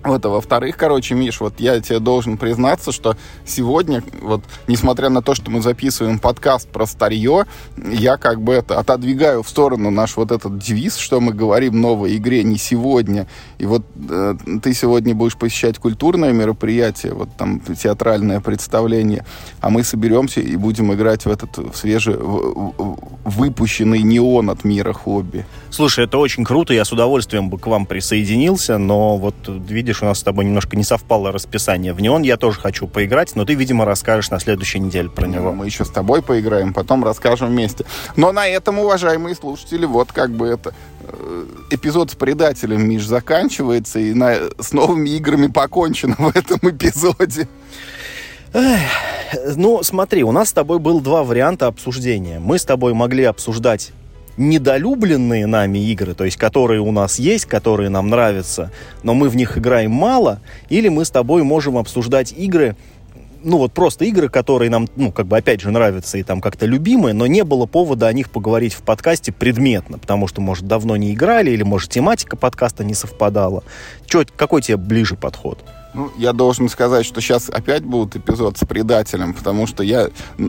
Вот, 0.05 0.25
а 0.25 0.29
во-вторых, 0.29 0.77
короче, 0.77 1.15
Миш, 1.15 1.41
вот 1.41 1.55
я 1.59 1.81
тебе 1.81 1.99
должен 1.99 2.39
признаться, 2.39 2.93
что 2.93 3.17
сегодня, 3.45 4.03
вот, 4.21 4.43
несмотря 4.69 5.09
на 5.09 5.23
то, 5.23 5.35
что 5.35 5.51
мы 5.51 5.61
записываем 5.61 6.21
подкаст 6.21 6.69
про 6.69 6.87
старье, 6.87 7.47
я 7.77 8.17
как 8.17 8.41
бы 8.41 8.55
это 8.55 8.79
отодвигаю 8.79 9.43
в 9.43 9.49
сторону 9.49 9.91
наш 9.91 10.17
вот 10.17 10.31
этот 10.31 10.57
девиз, 10.59 10.97
что 10.97 11.21
мы 11.21 11.33
говорим 11.33 11.81
новой 11.81 12.17
игре 12.17 12.45
не 12.45 12.59
сегодня. 12.59 13.27
И 13.59 13.67
вот 13.67 13.83
э, 14.09 14.35
ты 14.63 14.73
сегодня 14.73 15.17
будешь 15.17 15.37
посещать 15.37 15.79
культурное 15.79 16.33
мероприятие, 16.33 17.13
вот 17.15 17.31
там 17.37 17.61
театральное 17.61 18.41
представление, 18.41 19.25
а 19.61 19.69
мы 19.69 19.83
соберемся 19.83 20.41
и 20.41 20.55
будем 20.55 20.95
играть 20.95 21.27
в 21.27 21.31
этот 21.31 21.59
в 21.59 22.99
выпущенный 23.25 24.03
неон 24.03 24.51
от 24.51 24.65
мира 24.65 24.93
хобби. 24.93 25.45
Слушай, 25.71 26.05
это 26.05 26.19
очень 26.19 26.45
круто, 26.45 26.73
я 26.73 26.85
с 26.85 26.93
удовольствием 26.93 27.51
бы 27.51 27.59
к 27.59 27.67
вам 27.67 27.85
присоединился, 27.85 28.79
но 28.79 29.17
вот 29.17 29.35
видишь, 29.47 29.88
у 30.03 30.05
нас 30.05 30.21
с 30.21 30.23
тобой 30.23 30.45
немножко 30.45 30.77
не 30.77 30.85
совпало 30.85 31.33
расписание. 31.33 31.93
В 31.93 32.01
неон 32.01 32.23
я 32.23 32.37
тоже 32.37 32.61
хочу 32.61 32.87
поиграть, 32.87 33.35
но 33.35 33.45
ты, 33.45 33.55
видимо, 33.55 33.85
расскажешь 33.85 34.31
на 34.31 34.41
следующей 34.41 34.81
неделе 34.81 35.09
про 35.09 35.27
него. 35.27 35.53
Мы 35.53 35.67
еще 35.67 35.85
с 35.85 35.91
тобой 35.91 36.23
поиграем, 36.23 36.73
потом 36.73 37.05
расскажем 37.05 37.49
вместе. 37.49 37.85
Но 38.17 38.33
на 38.33 38.47
этом, 38.47 38.79
уважаемые 38.79 39.35
слушатели, 39.35 39.87
вот 39.87 40.13
как 40.13 40.31
бы 40.31 40.47
это 40.47 40.75
э, 41.03 41.47
эпизод 41.71 42.11
с 42.11 42.15
предателем 42.15 42.89
Миш 42.89 43.07
заканчивается, 43.07 43.99
и 43.99 44.15
на, 44.15 44.37
с 44.59 44.73
новыми 44.73 45.11
играми 45.11 45.47
покончено 45.47 46.17
в 46.19 46.37
этом 46.37 46.59
эпизоде. 46.63 47.49
Эх, 48.53 48.81
ну, 49.57 49.83
смотри, 49.83 50.23
у 50.25 50.33
нас 50.33 50.51
с 50.51 50.53
тобой 50.53 50.79
был 50.79 51.01
два 51.01 51.23
варианта 51.23 51.67
обсуждения. 51.67 52.39
Мы 52.39 52.59
с 52.59 52.65
тобой 52.65 52.95
могли 52.95 53.25
обсуждать 53.25 53.93
недолюбленные 54.39 55.47
нами 55.47 55.79
игры, 55.91 56.15
то 56.15 56.25
есть 56.25 56.37
которые 56.37 56.81
у 56.81 56.93
нас 56.93 57.19
есть, 57.19 57.45
которые 57.45 57.91
нам 57.91 58.09
нравятся, 58.09 58.71
но 59.03 59.15
мы 59.15 59.29
в 59.29 59.37
них 59.37 59.59
играем 59.59 59.91
мало, 59.91 60.41
или 60.71 60.89
мы 60.89 61.05
с 61.05 61.11
тобой 61.11 61.43
можем 61.43 61.77
обсуждать 61.77 62.33
игры, 62.33 62.77
ну 63.43 63.59
вот 63.59 63.73
просто 63.73 64.05
игры, 64.05 64.29
которые 64.29 64.71
нам, 64.71 64.89
ну 64.97 65.13
как 65.13 65.27
бы 65.27 65.37
опять 65.37 65.61
же 65.61 65.71
нравятся 65.71 66.19
и 66.19 66.23
там 66.23 66.41
как-то 66.41 66.67
любимые, 66.67 67.15
но 67.15 67.27
не 67.27 67.45
было 67.45 67.67
повода 67.67 68.07
о 68.07 68.13
них 68.13 68.31
поговорить 68.31 68.75
в 68.75 68.83
подкасте 68.83 69.33
предметно, 69.33 69.99
потому 69.99 70.27
что, 70.27 70.41
может, 70.41 70.67
давно 70.67 70.97
не 70.97 71.13
играли, 71.13 71.51
или, 71.51 71.63
может, 71.63 71.91
тематика 71.91 72.37
подкаста 72.37 72.85
не 72.85 72.95
совпадала. 72.95 73.65
Чё, 74.07 74.25
какой 74.37 74.63
тебе 74.63 74.77
ближе 74.77 75.17
подход? 75.17 75.65
Ну, 75.95 76.11
я 76.19 76.33
должен 76.33 76.69
сказать, 76.69 77.07
что 77.07 77.21
сейчас 77.21 77.49
опять 77.49 77.83
будет 77.83 78.17
эпизод 78.17 78.59
с 78.59 78.67
предателем, 78.67 79.33
потому 79.33 79.67
что 79.67 79.83
я 79.83 80.09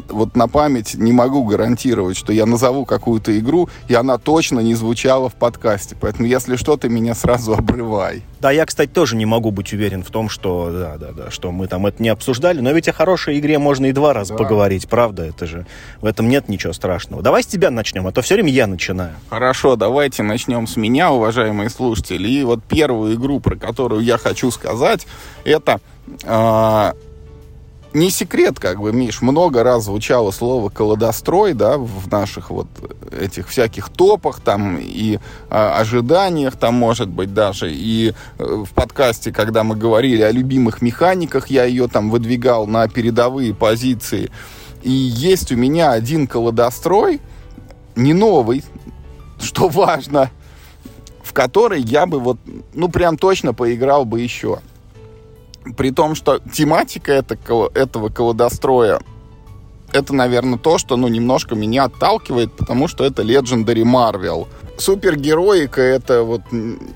вот 0.10 0.36
на 0.36 0.48
память 0.48 0.96
не 0.96 1.14
могу 1.14 1.46
гарантировать, 1.46 2.18
что 2.18 2.34
я 2.34 2.46
назову 2.46 2.86
какую-то 2.86 3.38
игру, 3.40 3.70
и 3.88 3.94
она 3.94 4.18
точно 4.18 4.60
не 4.60 4.76
звучала 4.76 5.30
в 5.30 5.36
подкасте. 5.36 5.96
Поэтому, 6.00 6.28
если 6.28 6.56
что, 6.56 6.76
ты 6.78 6.90
меня 6.90 7.16
сразу 7.16 7.54
обрывай. 7.54 8.24
Да, 8.42 8.52
я, 8.52 8.66
кстати, 8.66 8.90
тоже 8.90 9.18
не 9.18 9.26
могу 9.26 9.52
быть 9.52 9.74
уверен 9.74 10.02
в 10.02 10.10
том, 10.12 10.30
что, 10.30 10.72
да, 10.72 10.98
да, 10.98 11.12
да, 11.12 11.32
что 11.32 11.52
мы 11.52 11.68
там 11.68 11.86
это 11.86 12.02
не 12.02 12.10
обсуждали, 12.10 12.62
но 12.62 12.72
ведь 12.72 12.88
о 12.88 12.94
хорошей 12.94 13.38
игре 13.38 13.60
можно 13.60 13.88
и 13.88 13.92
два 13.92 14.14
раза 14.14 14.34
да. 14.34 14.38
поговорить, 14.38 14.88
правда? 14.88 15.26
Это 15.26 15.46
же, 15.46 15.66
в 16.00 16.06
этом 16.06 16.30
нет 16.30 16.48
ничего 16.48 16.72
страшного. 16.72 17.22
Давай 17.22 17.44
с 17.44 17.48
тебя 17.48 17.70
начнем, 17.70 18.08
а 18.08 18.14
то 18.14 18.22
все 18.22 18.36
время 18.36 18.52
я 18.52 18.66
начинаю. 18.68 19.14
Хорошо, 19.30 19.76
давайте 19.76 20.24
начнем 20.24 20.68
с 20.68 20.78
меня, 20.78 21.12
уважаемые 21.12 21.70
слушатели. 21.70 22.30
И 22.30 22.44
вот 22.44 22.64
первую 22.64 23.16
игру, 23.16 23.42
про 23.42 23.58
которую 23.58 24.04
я 24.04 24.18
хочу 24.18 24.52
сказать, 24.52 25.06
это 25.44 25.80
э, 26.24 26.94
не 27.94 28.12
секрет, 28.12 28.60
как 28.60 28.80
бы, 28.80 28.94
Миш, 28.94 29.22
много 29.22 29.64
раз 29.64 29.86
звучало 29.86 30.32
слово 30.32 30.70
«колодострой», 30.70 31.54
да, 31.54 31.78
в 31.78 32.08
наших 32.12 32.52
вот 32.52 32.68
этих 33.12 33.48
всяких 33.50 33.90
топах 33.90 34.42
там 34.42 34.78
и 34.80 35.16
э, 35.16 35.20
ожиданиях 35.50 36.56
там, 36.56 36.76
может 36.76 37.10
быть, 37.10 37.34
даже. 37.34 37.72
И 37.72 38.14
э, 38.38 38.44
в 38.44 38.70
подкасте, 38.74 39.32
когда 39.32 39.64
мы 39.64 39.76
говорили 39.76 40.22
о 40.22 40.32
любимых 40.32 40.82
механиках, 40.82 41.48
я 41.48 41.64
ее 41.64 41.88
там 41.88 42.12
выдвигал 42.12 42.68
на 42.68 42.88
передовые 42.88 43.56
позиции. 43.56 44.30
И 44.84 44.92
есть 44.92 45.52
у 45.52 45.56
меня 45.56 45.92
один 45.92 46.28
колодострой, 46.28 47.22
не 47.96 48.14
новый, 48.14 48.64
что 49.42 49.68
важно, 49.68 50.30
в 51.24 51.34
который 51.34 51.82
я 51.82 52.06
бы 52.06 52.20
вот, 52.20 52.38
ну, 52.74 52.90
прям 52.90 53.18
точно 53.18 53.54
поиграл 53.54 54.06
бы 54.06 54.22
еще. 54.22 54.60
При 55.78 55.92
том, 55.92 56.16
что 56.16 56.40
тематика 56.54 57.12
это, 57.12 57.38
этого 57.76 58.10
колодостроя 58.10 59.02
это, 59.92 60.14
наверное, 60.14 60.60
то, 60.60 60.78
что, 60.78 60.98
ну, 60.98 61.08
немножко 61.08 61.56
меня 61.56 61.86
отталкивает, 61.86 62.54
потому 62.54 62.88
что 62.88 63.04
это 63.04 63.24
Legendary 63.24 63.84
Marvel. 63.84 64.48
Супергероика— 64.78 65.82
это 65.82 66.24
вот 66.24 66.42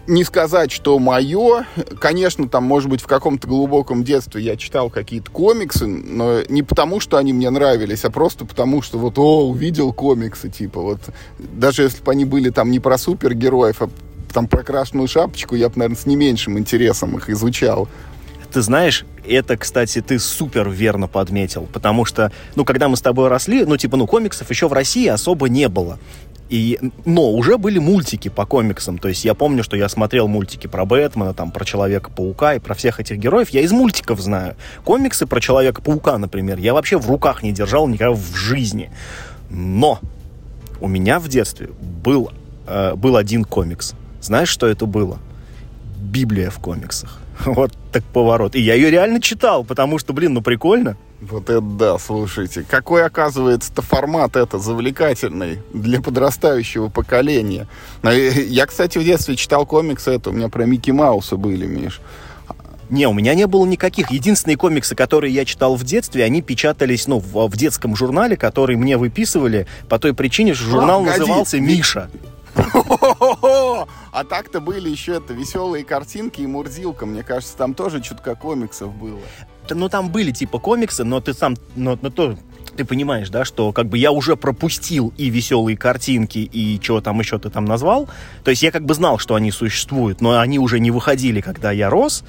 не 0.08 0.24
сказать, 0.24 0.72
что 0.72 0.98
мое. 1.00 1.65
Конечно, 2.00 2.48
там, 2.48 2.63
может 2.63 2.89
быть, 2.89 3.01
в 3.01 3.08
каком-то 3.08 3.48
глубоком 3.48 4.03
детстве 4.03 4.41
я 4.41 4.55
читал 4.55 4.89
какие-то 4.89 5.29
комиксы, 5.32 5.86
но 5.86 6.41
не 6.48 6.63
потому, 6.63 7.00
что 7.00 7.17
они 7.17 7.34
мне 7.34 7.50
нравились, 7.50 8.05
а 8.05 8.10
просто 8.10 8.46
потому, 8.46 8.82
что 8.82 8.98
вот, 8.98 9.17
о, 9.17 9.48
увидел 9.48 9.91
комиксы, 9.91 10.50
типа, 10.50 10.82
вот. 10.82 11.00
Даже 11.39 11.84
если 11.84 12.01
бы 12.01 12.12
они 12.12 12.25
были 12.25 12.51
там 12.51 12.72
не 12.72 12.79
про 12.79 12.98
супергероев, 12.98 13.82
а 13.82 13.89
там 14.32 14.48
про 14.48 14.63
красную 14.63 15.08
шапочку, 15.08 15.55
я 15.55 15.70
бы, 15.70 15.77
наверное, 15.77 15.98
с 15.98 16.05
не 16.05 16.15
меньшим 16.15 16.58
интересом 16.58 17.17
их 17.17 17.29
изучал. 17.29 17.88
Ты 18.54 18.62
знаешь, 18.62 19.04
это, 19.28 19.58
кстати, 19.58 20.00
ты 20.00 20.20
супер 20.20 20.70
верно 20.70 21.08
подметил, 21.08 21.68
потому 21.74 22.06
что, 22.06 22.32
ну, 22.56 22.66
когда 22.66 22.88
мы 22.88 22.96
с 22.96 23.02
тобой 23.02 23.28
росли, 23.28 23.66
ну, 23.66 23.78
типа, 23.78 23.98
ну, 23.98 24.06
комиксов 24.06 24.48
еще 24.52 24.68
в 24.68 24.74
России 24.74 25.08
особо 25.08 25.50
не 25.50 25.68
было. 25.70 25.98
И, 26.50 26.80
но 27.04 27.32
уже 27.32 27.58
были 27.58 27.80
мультики 27.80 28.28
по 28.30 28.46
комиксам. 28.46 29.00
То 29.00 29.08
есть 29.08 29.26
я 29.26 29.34
помню, 29.34 29.64
что 29.64 29.76
я 29.76 29.90
смотрел 29.90 30.28
мультики 30.28 30.68
про 30.68 30.86
Бэтмена, 30.86 31.34
там, 31.34 31.50
про 31.50 31.66
Человека-паука 31.66 32.54
и 32.54 32.60
про 32.60 32.76
всех 32.76 33.00
этих 33.00 33.18
героев. 33.18 33.50
Я 33.50 33.62
из 33.62 33.72
мультиков 33.72 34.20
знаю. 34.20 34.56
Комиксы 34.84 35.26
про 35.26 35.42
Человека-паука, 35.42 36.20
например, 36.20 36.60
я 36.60 36.76
вообще 36.76 37.00
в 37.00 37.08
руках 37.08 37.42
не 37.42 37.54
держал 37.54 37.88
никогда 37.88 38.14
в 38.14 38.36
жизни. 38.36 38.92
Но 39.50 40.00
у 40.80 40.88
меня 40.88 41.20
в 41.20 41.28
детстве 41.28 41.70
был, 41.82 42.32
э, 42.68 42.94
был 42.94 43.16
один 43.16 43.46
комикс. 43.46 43.96
Знаешь, 44.22 44.50
что 44.50 44.68
это 44.68 44.86
было? 44.86 45.18
Библия 45.98 46.52
в 46.52 46.60
комиксах. 46.60 47.23
Вот 47.46 47.72
так 47.92 48.04
поворот. 48.04 48.56
И 48.56 48.62
я 48.62 48.75
ее 48.75 48.90
реально 48.90 49.22
читал, 49.22 49.63
потому 49.63 50.00
что, 50.00 50.13
блин, 50.13 50.34
ну 50.34 50.42
прикольно. 50.42 50.98
Вот 51.22 51.50
это 51.50 51.62
да, 51.62 51.98
слушайте. 52.00 52.66
Какой, 52.68 53.06
оказывается-то 53.06 53.82
формат 53.82 54.36
это 54.36 54.60
завлекательный 54.60 55.60
для 55.74 56.02
подрастающего 56.02 56.90
поколения. 56.90 57.68
Я, 58.04 58.66
кстати, 58.66 58.98
в 58.98 59.04
детстве 59.04 59.36
читал 59.36 59.66
комиксы, 59.66 60.12
это 60.12 60.32
у 60.32 60.34
меня 60.34 60.50
про 60.50 60.66
Микки 60.66 60.92
Мауса 60.92 61.38
были, 61.38 61.66
Миш. 61.66 62.02
Не, 62.90 63.08
у 63.08 63.13
меня 63.13 63.34
не 63.34 63.48
было 63.48 63.66
никаких. 63.66 64.12
Единственные 64.12 64.58
комиксы, 64.58 64.96
которые 64.96 65.34
я 65.34 65.46
читал 65.46 65.75
в 65.75 65.84
детстве, 65.84 66.24
они 66.25 66.42
печатались, 66.42 67.08
ну, 67.08 67.20
в, 67.20 67.48
в 67.48 67.58
детском 67.58 67.96
журнале, 67.96 68.36
который 68.36 68.75
мне 68.75 68.98
выписывали 68.98 69.66
по 69.90 70.00
той 70.00 70.13
причине, 70.13 70.54
что 70.54 70.66
журнал 70.66 71.02
а, 71.02 71.06
назывался 71.06 71.60
«Миша». 71.60 72.10
А 72.56 74.24
так-то 74.24 74.60
были 74.60 74.90
еще 74.90 75.14
это 75.14 75.34
веселые 75.34 75.84
картинки 75.84 76.42
и 76.42 76.48
Мурзилка. 76.48 77.06
Мне 77.06 77.24
кажется, 77.24 77.58
там 77.58 77.74
тоже 77.74 78.02
чутка 78.02 78.36
комиксов 78.36 78.94
было. 78.94 79.20
Ну, 79.70 79.90
там 79.90 80.10
были 80.10 80.32
типа 80.32 80.60
комиксы, 80.60 81.04
но 81.04 81.20
ты 81.20 81.34
сам, 81.34 81.56
но, 81.76 81.98
но 82.02 82.10
то, 82.10 82.38
ты 82.76 82.86
понимаешь, 82.86 83.30
да, 83.30 83.46
что 83.46 83.72
как 83.72 83.88
бы 83.88 83.98
я 83.98 84.12
уже 84.12 84.36
пропустил 84.36 85.14
и 85.18 85.30
веселые 85.30 85.78
картинки, 85.78 86.40
и 86.40 86.80
чего 86.80 87.02
там 87.02 87.20
еще 87.20 87.40
ты 87.40 87.50
там 87.50 87.66
назвал. 87.66 88.10
То 88.44 88.52
есть 88.52 88.64
я 88.64 88.72
как 88.72 88.86
бы 88.86 88.94
знал, 88.94 89.18
что 89.20 89.36
они 89.36 89.52
существуют, 89.52 90.22
но 90.22 90.40
они 90.40 90.60
уже 90.60 90.80
не 90.80 90.92
выходили, 90.92 91.42
когда 91.42 91.72
я 91.72 91.90
рос 91.90 92.24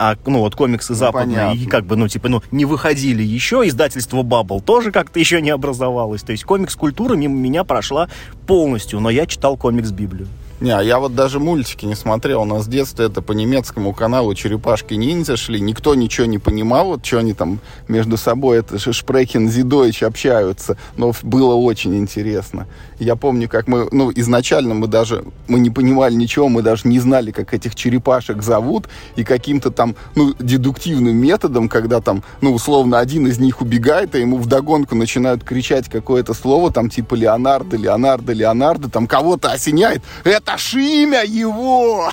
а, 0.00 0.16
ну, 0.24 0.38
вот 0.38 0.54
комиксы 0.54 0.92
ну, 0.92 0.98
западные, 0.98 1.36
понятно. 1.36 1.58
и 1.60 1.66
как 1.66 1.84
бы, 1.84 1.94
ну, 1.94 2.08
типа, 2.08 2.30
ну, 2.30 2.42
не 2.50 2.64
выходили 2.64 3.22
еще, 3.22 3.62
издательство 3.66 4.22
Bubble 4.22 4.62
тоже 4.62 4.92
как-то 4.92 5.20
еще 5.20 5.42
не 5.42 5.50
образовалось. 5.50 6.22
То 6.22 6.32
есть 6.32 6.44
комикс-культура 6.44 7.16
мимо 7.16 7.36
меня 7.36 7.64
прошла 7.64 8.08
полностью, 8.46 8.98
но 9.00 9.10
я 9.10 9.26
читал 9.26 9.58
комикс-библию. 9.58 10.26
Не, 10.60 10.70
а 10.70 10.82
я 10.82 10.98
вот 10.98 11.14
даже 11.14 11.38
мультики 11.38 11.86
не 11.86 11.94
смотрел. 11.94 12.42
У 12.42 12.44
нас 12.44 12.64
с 12.64 12.68
детства 12.68 13.02
это 13.02 13.20
по 13.20 13.32
немецкому 13.32 13.94
каналу 13.94 14.34
«Черепашки-ниндзя» 14.34 15.36
шли. 15.36 15.58
Никто 15.58 15.94
ничего 15.94 16.26
не 16.26 16.38
понимал, 16.38 16.88
вот 16.88 17.04
что 17.04 17.18
они 17.18 17.32
там 17.32 17.60
между 17.88 18.18
собой, 18.18 18.58
это 18.58 18.78
Шпрехен, 18.78 19.48
Зидойч 19.48 20.02
общаются. 20.02 20.76
Но 20.96 21.12
было 21.22 21.54
очень 21.54 21.96
интересно. 21.96 22.66
Я 23.00 23.16
помню, 23.16 23.48
как 23.48 23.66
мы, 23.66 23.88
ну, 23.90 24.12
изначально 24.14 24.74
мы 24.74 24.86
даже, 24.86 25.24
мы 25.48 25.58
не 25.58 25.70
понимали 25.70 26.14
ничего, 26.14 26.50
мы 26.50 26.60
даже 26.60 26.86
не 26.86 27.00
знали, 27.00 27.30
как 27.30 27.54
этих 27.54 27.74
черепашек 27.74 28.42
зовут. 28.42 28.88
И 29.16 29.24
каким-то 29.24 29.70
там, 29.70 29.96
ну, 30.14 30.34
дедуктивным 30.38 31.16
методом, 31.16 31.70
когда 31.70 32.02
там, 32.02 32.22
ну, 32.42 32.52
условно, 32.52 32.98
один 32.98 33.26
из 33.26 33.38
них 33.38 33.62
убегает, 33.62 34.14
а 34.14 34.18
ему 34.18 34.36
вдогонку 34.36 34.94
начинают 34.94 35.44
кричать 35.44 35.88
какое-то 35.88 36.34
слово, 36.34 36.70
там, 36.70 36.90
типа 36.90 37.14
Леонардо, 37.14 37.78
Леонардо, 37.78 38.34
Леонардо, 38.34 38.90
там 38.90 39.06
кого-то 39.06 39.50
осеняет. 39.50 40.02
Это 40.24 40.58
ж 40.58 40.74
имя 40.74 41.24
его! 41.24 42.10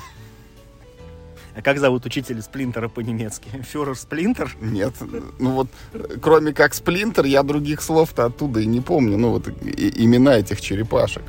А 1.57 1.63
как 1.63 1.79
зовут 1.79 2.05
учителя 2.05 2.39
Сплинтера 2.43 2.87
по-немецки? 2.87 3.49
Фюрер 3.71 3.95
Сплинтер? 3.95 4.55
Нет, 4.61 4.93
ну 5.39 5.51
вот, 5.51 5.67
кроме 6.21 6.53
как 6.53 6.75
Сплинтер, 6.75 7.25
я 7.25 7.41
других 7.41 7.81
слов-то 7.81 8.25
оттуда 8.25 8.59
и 8.59 8.67
не 8.67 8.79
помню, 8.79 9.17
ну 9.17 9.31
вот 9.31 9.47
и, 9.47 10.03
имена 10.03 10.37
этих 10.37 10.61
черепашек. 10.61 11.23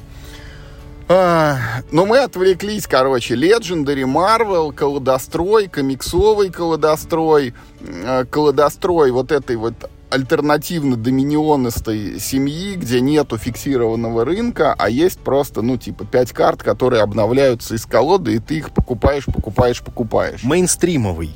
А, 1.08 1.56
но 1.90 2.04
мы 2.04 2.18
отвлеклись, 2.18 2.86
короче, 2.86 3.36
Legendary, 3.36 4.04
Marvel, 4.04 4.74
колодострой, 4.74 5.68
комиксовый 5.68 6.50
колодострой, 6.50 7.54
э, 7.80 8.26
колодострой 8.26 9.10
вот 9.12 9.32
этой 9.32 9.56
вот 9.56 9.90
альтернативно 10.10 10.96
доминионистой 10.96 12.18
семьи, 12.18 12.74
где 12.76 13.00
нету 13.00 13.36
фиксированного 13.36 14.24
рынка, 14.24 14.74
а 14.78 14.88
есть 14.88 15.18
просто, 15.18 15.62
ну, 15.62 15.76
типа, 15.76 16.04
пять 16.04 16.32
карт, 16.32 16.62
которые 16.62 17.02
обновляются 17.02 17.74
из 17.74 17.84
колоды, 17.86 18.34
и 18.34 18.38
ты 18.38 18.58
их 18.58 18.70
покупаешь, 18.70 19.26
покупаешь, 19.26 19.82
покупаешь. 19.82 20.42
Мейнстримовый. 20.42 21.34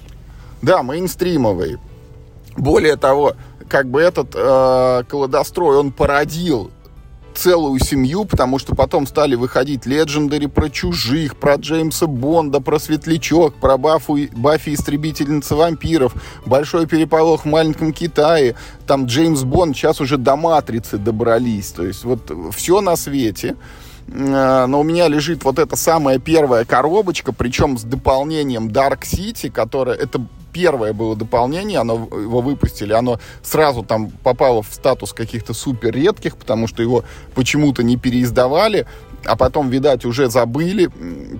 Да, 0.62 0.82
мейнстримовый. 0.82 1.78
Более 2.56 2.96
того, 2.96 3.34
как 3.68 3.88
бы 3.88 4.00
этот 4.00 4.34
э, 4.34 5.04
колодострой, 5.08 5.78
он 5.78 5.92
породил 5.92 6.70
целую 7.34 7.80
семью, 7.80 8.24
потому 8.24 8.58
что 8.58 8.74
потом 8.74 9.06
стали 9.06 9.34
выходить 9.34 9.86
легендари 9.86 10.46
про 10.46 10.68
чужих, 10.68 11.36
про 11.36 11.56
Джеймса 11.56 12.06
Бонда, 12.06 12.60
про 12.60 12.78
Светлячок, 12.78 13.54
про 13.54 13.76
Бафу, 13.76 14.18
Баффи 14.32 14.74
Истребительница 14.74 15.56
вампиров, 15.56 16.14
Большой 16.46 16.86
переполох 16.86 17.44
в 17.44 17.48
маленьком 17.48 17.92
Китае, 17.92 18.54
там 18.86 19.06
Джеймс 19.06 19.42
Бонд, 19.42 19.76
сейчас 19.76 20.00
уже 20.00 20.16
до 20.16 20.36
Матрицы 20.36 20.98
добрались, 20.98 21.72
то 21.72 21.84
есть 21.84 22.04
вот 22.04 22.30
все 22.54 22.80
на 22.80 22.96
свете. 22.96 23.56
Э, 24.08 24.66
но 24.66 24.80
у 24.80 24.82
меня 24.82 25.08
лежит 25.08 25.44
вот 25.44 25.58
эта 25.58 25.76
самая 25.76 26.18
первая 26.18 26.64
коробочка, 26.64 27.32
причем 27.32 27.78
с 27.78 27.82
дополнением 27.82 28.68
Dark 28.68 29.02
City, 29.02 29.50
которая 29.50 29.96
это 29.96 30.20
первое 30.52 30.92
было 30.92 31.16
дополнение, 31.16 31.78
оно 31.78 31.94
его 31.94 32.40
выпустили, 32.40 32.92
оно 32.92 33.18
сразу 33.42 33.82
там 33.82 34.10
попало 34.10 34.62
в 34.62 34.72
статус 34.72 35.12
каких-то 35.12 35.54
супер 35.54 35.92
редких, 35.92 36.36
потому 36.36 36.66
что 36.66 36.82
его 36.82 37.04
почему-то 37.34 37.82
не 37.82 37.96
переиздавали, 37.96 38.86
а 39.24 39.36
потом, 39.36 39.70
видать, 39.70 40.04
уже 40.04 40.28
забыли, 40.28 40.90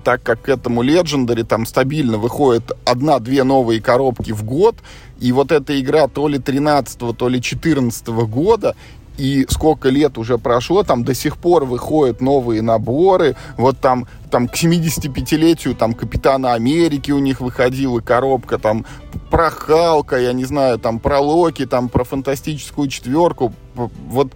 так 0.03 0.23
как 0.23 0.43
к 0.43 0.49
этому 0.49 0.83
Legendary 0.83 1.43
там 1.43 1.65
стабильно 1.65 2.17
выходит 2.17 2.71
одна-две 2.85 3.43
новые 3.43 3.81
коробки 3.81 4.31
в 4.31 4.43
год, 4.43 4.75
и 5.19 5.31
вот 5.31 5.51
эта 5.51 5.79
игра 5.79 6.07
то 6.07 6.27
ли 6.27 6.39
13 6.39 7.17
то 7.17 7.29
ли 7.29 7.41
14 7.41 8.07
года, 8.07 8.75
и 9.17 9.45
сколько 9.49 9.89
лет 9.89 10.17
уже 10.17 10.37
прошло, 10.37 10.83
там 10.83 11.03
до 11.03 11.13
сих 11.13 11.37
пор 11.37 11.65
выходят 11.65 12.21
новые 12.21 12.61
наборы, 12.61 13.35
вот 13.57 13.79
там, 13.79 14.07
там 14.31 14.47
к 14.47 14.55
75-летию 14.55 15.75
там 15.75 15.93
Капитана 15.93 16.53
Америки 16.53 17.11
у 17.11 17.19
них 17.19 17.41
выходила 17.41 17.99
коробка, 17.99 18.57
там 18.57 18.85
про 19.29 19.49
Халка, 19.49 20.19
я 20.19 20.33
не 20.33 20.45
знаю, 20.45 20.79
там 20.79 20.99
про 20.99 21.19
Локи, 21.19 21.65
там 21.65 21.89
про 21.89 22.03
фантастическую 22.03 22.87
четверку. 22.87 23.53
Вот 23.75 24.33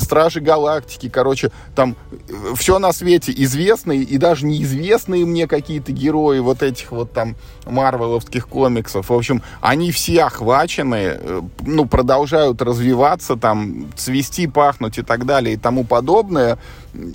Стражи 0.00 0.40
Галактики, 0.40 1.08
короче, 1.08 1.50
там 1.74 1.96
э, 2.10 2.54
все 2.56 2.78
на 2.78 2.92
свете 2.92 3.32
известные 3.34 4.02
и 4.02 4.18
даже 4.18 4.46
неизвестные 4.46 5.24
мне 5.24 5.46
какие-то 5.46 5.92
герои 5.92 6.38
вот 6.40 6.62
этих 6.62 6.92
вот 6.92 7.12
там 7.12 7.36
марвеловских 7.66 8.48
комиксов. 8.48 9.08
В 9.08 9.12
общем, 9.12 9.42
они 9.60 9.92
все 9.92 10.24
охвачены, 10.24 11.16
э, 11.18 11.42
ну, 11.60 11.86
продолжают 11.86 12.60
развиваться, 12.62 13.36
там, 13.36 13.92
цвести, 13.96 14.46
пахнуть 14.46 14.98
и 14.98 15.02
так 15.02 15.26
далее 15.26 15.54
и 15.54 15.58
тому 15.58 15.84
подобное. 15.84 16.58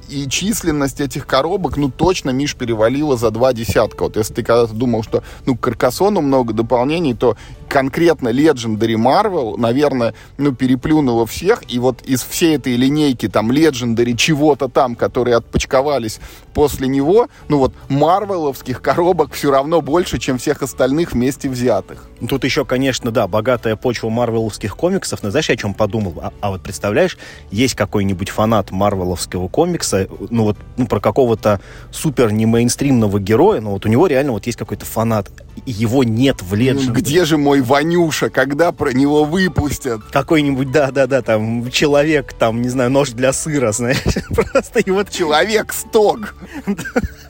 И 0.10 0.28
численность 0.28 1.00
этих 1.02 1.28
коробок, 1.28 1.78
ну, 1.78 1.92
точно, 1.92 2.32
Миш, 2.32 2.56
перевалила 2.56 3.16
за 3.16 3.30
два 3.30 3.54
десятка. 3.54 4.04
Вот 4.04 4.18
если 4.18 4.34
ты 4.34 4.44
когда-то 4.44 4.74
думал, 4.74 5.04
что, 5.04 5.24
ну, 5.46 5.56
к 5.56 5.62
Каркасону 5.62 6.22
много 6.22 6.54
дополнений, 6.54 7.14
то 7.14 7.38
конкретно 7.68 8.30
Legendary 8.30 8.96
Marvel, 8.96 9.58
наверное, 9.58 10.14
ну, 10.38 10.54
переплюнула 10.54 11.26
всех. 11.26 11.64
И 11.72 11.80
вот 11.80 12.02
из 12.04 12.24
всей 12.24 12.56
этой 12.56 12.76
линейки, 12.76 13.28
там, 13.28 13.52
Legendary 13.52 14.16
чего-то 14.16 14.68
там, 14.68 14.96
которые 14.96 15.38
отпочковались 15.38 16.20
после 16.54 16.88
него, 16.88 17.28
ну, 17.50 17.60
вот, 17.60 17.74
марвеловских 17.90 18.82
коробок 18.82 19.34
все 19.34 19.52
равно 19.52 19.82
больше, 19.82 20.18
чем 20.18 20.38
всех 20.38 20.62
остальных 20.62 21.12
вместе 21.14 21.50
взятых. 21.50 22.10
Тут 22.28 22.44
еще, 22.44 22.66
конечно, 22.66 23.12
да, 23.12 23.28
богатая 23.28 23.76
почва 23.76 24.10
марвеловских 24.10 24.76
комиксов, 24.76 25.22
но 25.22 25.30
знаешь, 25.30 25.50
я 25.50 25.54
о 25.54 25.58
чем 25.58 25.74
подумал? 25.74 26.16
А, 26.22 26.34
а 26.42 26.50
вот 26.50 26.64
представляешь, 26.64 27.18
есть 27.52 27.76
какой-нибудь 27.76 28.30
фанат 28.30 28.72
марвеловского 28.72 29.48
комикса, 29.48 30.08
ну 30.30 30.44
вот, 30.44 30.58
ну, 30.78 30.88
про 30.88 31.00
какого-то 31.00 31.62
супер 31.92 32.32
не 32.32 32.46
мейнстримного 32.46 33.20
героя, 33.20 33.62
но 33.62 33.72
вот 33.72 33.86
у 33.86 33.90
него 33.90 34.08
реально 34.08 34.32
вот 34.32 34.46
есть 34.48 34.58
какой-то 34.58 34.86
фанат, 34.86 35.30
его 35.66 36.04
нет 36.04 36.42
в 36.42 36.54
Legend. 36.54 36.92
Где 36.92 37.26
же 37.26 37.38
мой 37.38 37.62
Ванюша, 37.62 38.30
когда 38.30 38.72
про 38.72 38.92
него 38.92 39.24
выпустят? 39.26 40.02
Какой-нибудь, 40.12 40.72
да-да-да, 40.72 41.22
там, 41.22 41.70
человек, 41.72 42.34
там, 42.34 42.62
не 42.62 42.70
знаю, 42.70 42.90
нож 42.90 43.12
для 43.12 43.34
сыра, 43.34 43.72
знаешь, 43.72 43.98
просто 44.36 44.82
вот... 44.88 45.10
Человек-сток. 45.10 46.36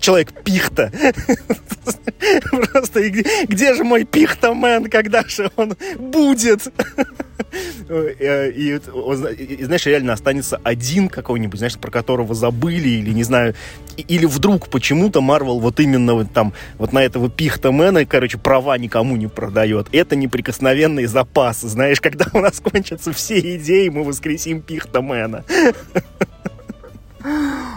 Человек 0.00 0.32
пихта. 0.44 0.92
Просто 2.72 3.08
где, 3.08 3.24
где 3.46 3.74
же 3.74 3.84
мой 3.84 4.04
пихта-мен, 4.04 4.90
когда 4.90 5.22
же 5.22 5.50
он 5.56 5.76
будет? 5.98 6.72
Э, 7.88 8.50
и, 8.50 8.74
и, 8.74 9.54
и, 9.54 9.64
знаешь, 9.64 9.86
реально 9.86 10.12
останется 10.12 10.60
один 10.62 11.08
какой-нибудь, 11.08 11.58
знаешь, 11.58 11.78
про 11.78 11.90
которого 11.90 12.34
забыли, 12.34 12.88
или 12.88 13.10
не 13.10 13.22
знаю, 13.22 13.54
или 13.96 14.26
вдруг 14.26 14.68
почему-то 14.68 15.20
Марвел 15.20 15.58
вот 15.60 15.80
именно 15.80 16.14
вот 16.14 16.32
там, 16.32 16.52
вот 16.76 16.92
на 16.92 17.02
этого 17.02 17.30
пихтамена, 17.30 18.04
короче, 18.04 18.38
права 18.38 18.76
никому 18.76 19.16
не 19.16 19.28
продает. 19.28 19.88
Это 19.92 20.16
неприкосновенный 20.16 21.06
запас, 21.06 21.60
знаешь, 21.60 22.00
когда 22.00 22.26
у 22.32 22.40
нас 22.40 22.60
кончатся 22.60 23.12
все 23.12 23.38
идеи, 23.56 23.88
мы 23.88 24.04
воскресим 24.04 24.60
пихтамена. 24.60 25.44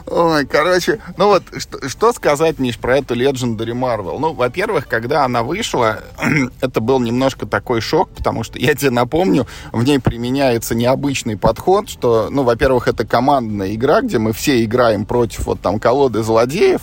Ой, 0.08 0.46
короче, 0.46 1.00
ну 1.18 1.28
вот, 1.28 1.44
что, 1.58 1.88
что 1.90 2.14
сказать, 2.14 2.60
Миш, 2.60 2.78
про 2.78 2.98
эту 2.98 3.16
Legendary 3.16 3.74
Marvel? 3.74 4.20
Ну, 4.20 4.34
во-первых, 4.34 4.88
когда 4.88 5.26
она 5.26 5.42
вышла, 5.42 6.00
это 6.62 6.82
был 6.82 7.00
немножко 7.00 7.46
такой 7.46 7.82
шок, 7.82 8.10
потому 8.10 8.44
что, 8.44 8.60
я 8.60 8.76
тебе 8.76 8.92
напомню, 8.92 9.48
в 9.72 9.84
ней 9.84 10.00
применяется 10.00 10.76
необычный 10.76 11.38
подход, 11.38 11.90
что, 11.90 12.30
ну, 12.30 12.44
во-первых, 12.44 12.88
это 12.88 13.06
командная 13.06 13.74
игра, 13.74 14.02
где 14.02 14.20
мы 14.20 14.34
все 14.34 14.64
играем 14.64 15.06
против 15.06 15.46
вот 15.46 15.62
там 15.62 15.80
колоды 15.80 16.24
злодеев, 16.24 16.82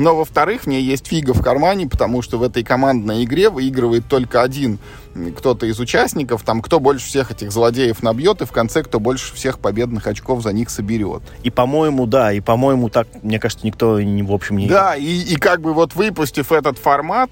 но, 0.00 0.16
во-вторых, 0.16 0.62
в 0.62 0.66
ней 0.66 0.82
есть 0.82 1.06
фига 1.06 1.34
в 1.34 1.42
кармане, 1.42 1.86
потому 1.86 2.22
что 2.22 2.38
в 2.38 2.42
этой 2.42 2.64
командной 2.64 3.22
игре 3.24 3.50
выигрывает 3.50 4.06
только 4.08 4.40
один 4.40 4.78
кто-то 5.36 5.66
из 5.66 5.78
участников, 5.78 6.42
там, 6.42 6.62
кто 6.62 6.80
больше 6.80 7.06
всех 7.06 7.30
этих 7.30 7.52
злодеев 7.52 8.02
набьет, 8.02 8.40
и 8.40 8.46
в 8.46 8.52
конце, 8.52 8.82
кто 8.82 8.98
больше 8.98 9.34
всех 9.34 9.58
победных 9.58 10.06
очков 10.06 10.42
за 10.42 10.52
них 10.54 10.70
соберет. 10.70 11.22
И, 11.42 11.50
по-моему, 11.50 12.06
да, 12.06 12.32
и, 12.32 12.40
по-моему, 12.40 12.88
так, 12.88 13.08
мне 13.22 13.38
кажется, 13.38 13.66
никто, 13.66 13.96
в 13.96 14.32
общем, 14.32 14.56
не... 14.56 14.68
Да, 14.68 14.96
и, 14.96 15.04
и 15.04 15.36
как 15.36 15.60
бы 15.60 15.74
вот 15.74 15.94
выпустив 15.94 16.50
этот 16.50 16.78
формат, 16.78 17.30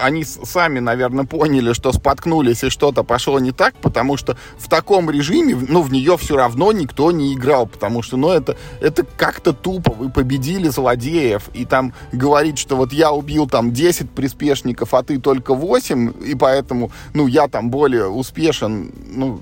они 0.00 0.24
сами, 0.24 0.78
наверное, 0.78 1.24
поняли, 1.24 1.72
что 1.72 1.92
споткнулись 1.92 2.64
и 2.64 2.70
что-то 2.70 3.02
пошло 3.02 3.38
не 3.38 3.52
так, 3.52 3.74
потому 3.76 4.16
что 4.16 4.36
в 4.58 4.68
таком 4.68 5.10
режиме, 5.10 5.56
ну, 5.68 5.82
в 5.82 5.92
нее 5.92 6.16
все 6.16 6.36
равно 6.36 6.72
никто 6.72 7.10
не 7.12 7.34
играл, 7.34 7.66
потому 7.66 8.02
что, 8.02 8.16
ну, 8.16 8.30
это, 8.30 8.56
это 8.80 9.04
как-то 9.04 9.52
тупо. 9.52 9.92
Вы 9.92 10.10
победили 10.10 10.68
злодеев, 10.68 11.50
и 11.54 11.64
там 11.64 11.92
говорить, 12.12 12.58
что 12.58 12.76
вот 12.76 12.92
я 12.92 13.12
убил 13.12 13.48
там 13.48 13.72
10 13.72 14.10
приспешников, 14.10 14.94
а 14.94 15.02
ты 15.02 15.18
только 15.18 15.54
8, 15.54 16.12
и 16.26 16.34
поэтому, 16.34 16.90
ну, 17.14 17.26
я 17.26 17.48
там 17.48 17.70
более 17.70 18.08
успешен, 18.08 18.92
ну, 19.06 19.40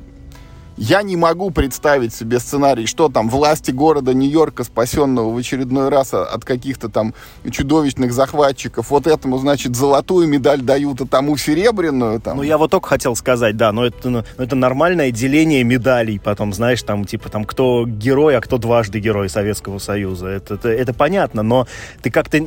я 0.77 1.03
не 1.03 1.17
могу 1.17 1.51
представить 1.51 2.15
себе 2.15 2.39
сценарий, 2.39 2.87
что 2.87 3.09
там 3.09 3.29
власти 3.29 3.71
города 3.71 4.13
Нью-Йорка, 4.13 4.65
спасенного 4.65 5.33
в 5.33 5.37
очередной 5.37 5.89
раз 5.89 6.13
от 6.15 6.45
каких-то 6.45 6.89
там 6.89 7.15
чудовищных 7.51 8.13
захватчиков, 8.13 8.91
вот 8.91 9.07
этому, 9.07 9.39
значит, 9.39 9.75
золотую 9.75 10.29
медаль 10.29 10.61
дают, 10.61 11.01
а 11.01 11.07
тому 11.07 11.37
серебряную. 11.37 12.21
Там. 12.21 12.39
Ну, 12.39 12.43
я 12.43 12.59
вот 12.59 12.71
только 12.71 12.89
хотел 12.89 13.17
сказать, 13.17 13.57
да, 13.57 13.73
но 13.73 13.87
это, 13.87 14.11
ну, 14.11 14.25
это 14.39 14.57
нормальное 14.57 15.11
деление 15.11 15.65
медалей, 15.65 16.19
потом, 16.19 16.53
знаешь, 16.53 16.83
там, 16.83 17.05
типа, 17.05 17.31
там, 17.31 17.45
кто 17.45 17.87
герой, 17.87 18.37
а 18.37 18.41
кто 18.41 18.59
дважды 18.59 18.99
герой 19.01 19.29
Советского 19.29 19.79
Союза. 19.79 20.29
Это, 20.29 20.55
это, 20.55 20.69
это 20.69 20.93
понятно, 20.93 21.43
но 21.43 21.67
ты 22.03 22.11
как-то 22.11 22.41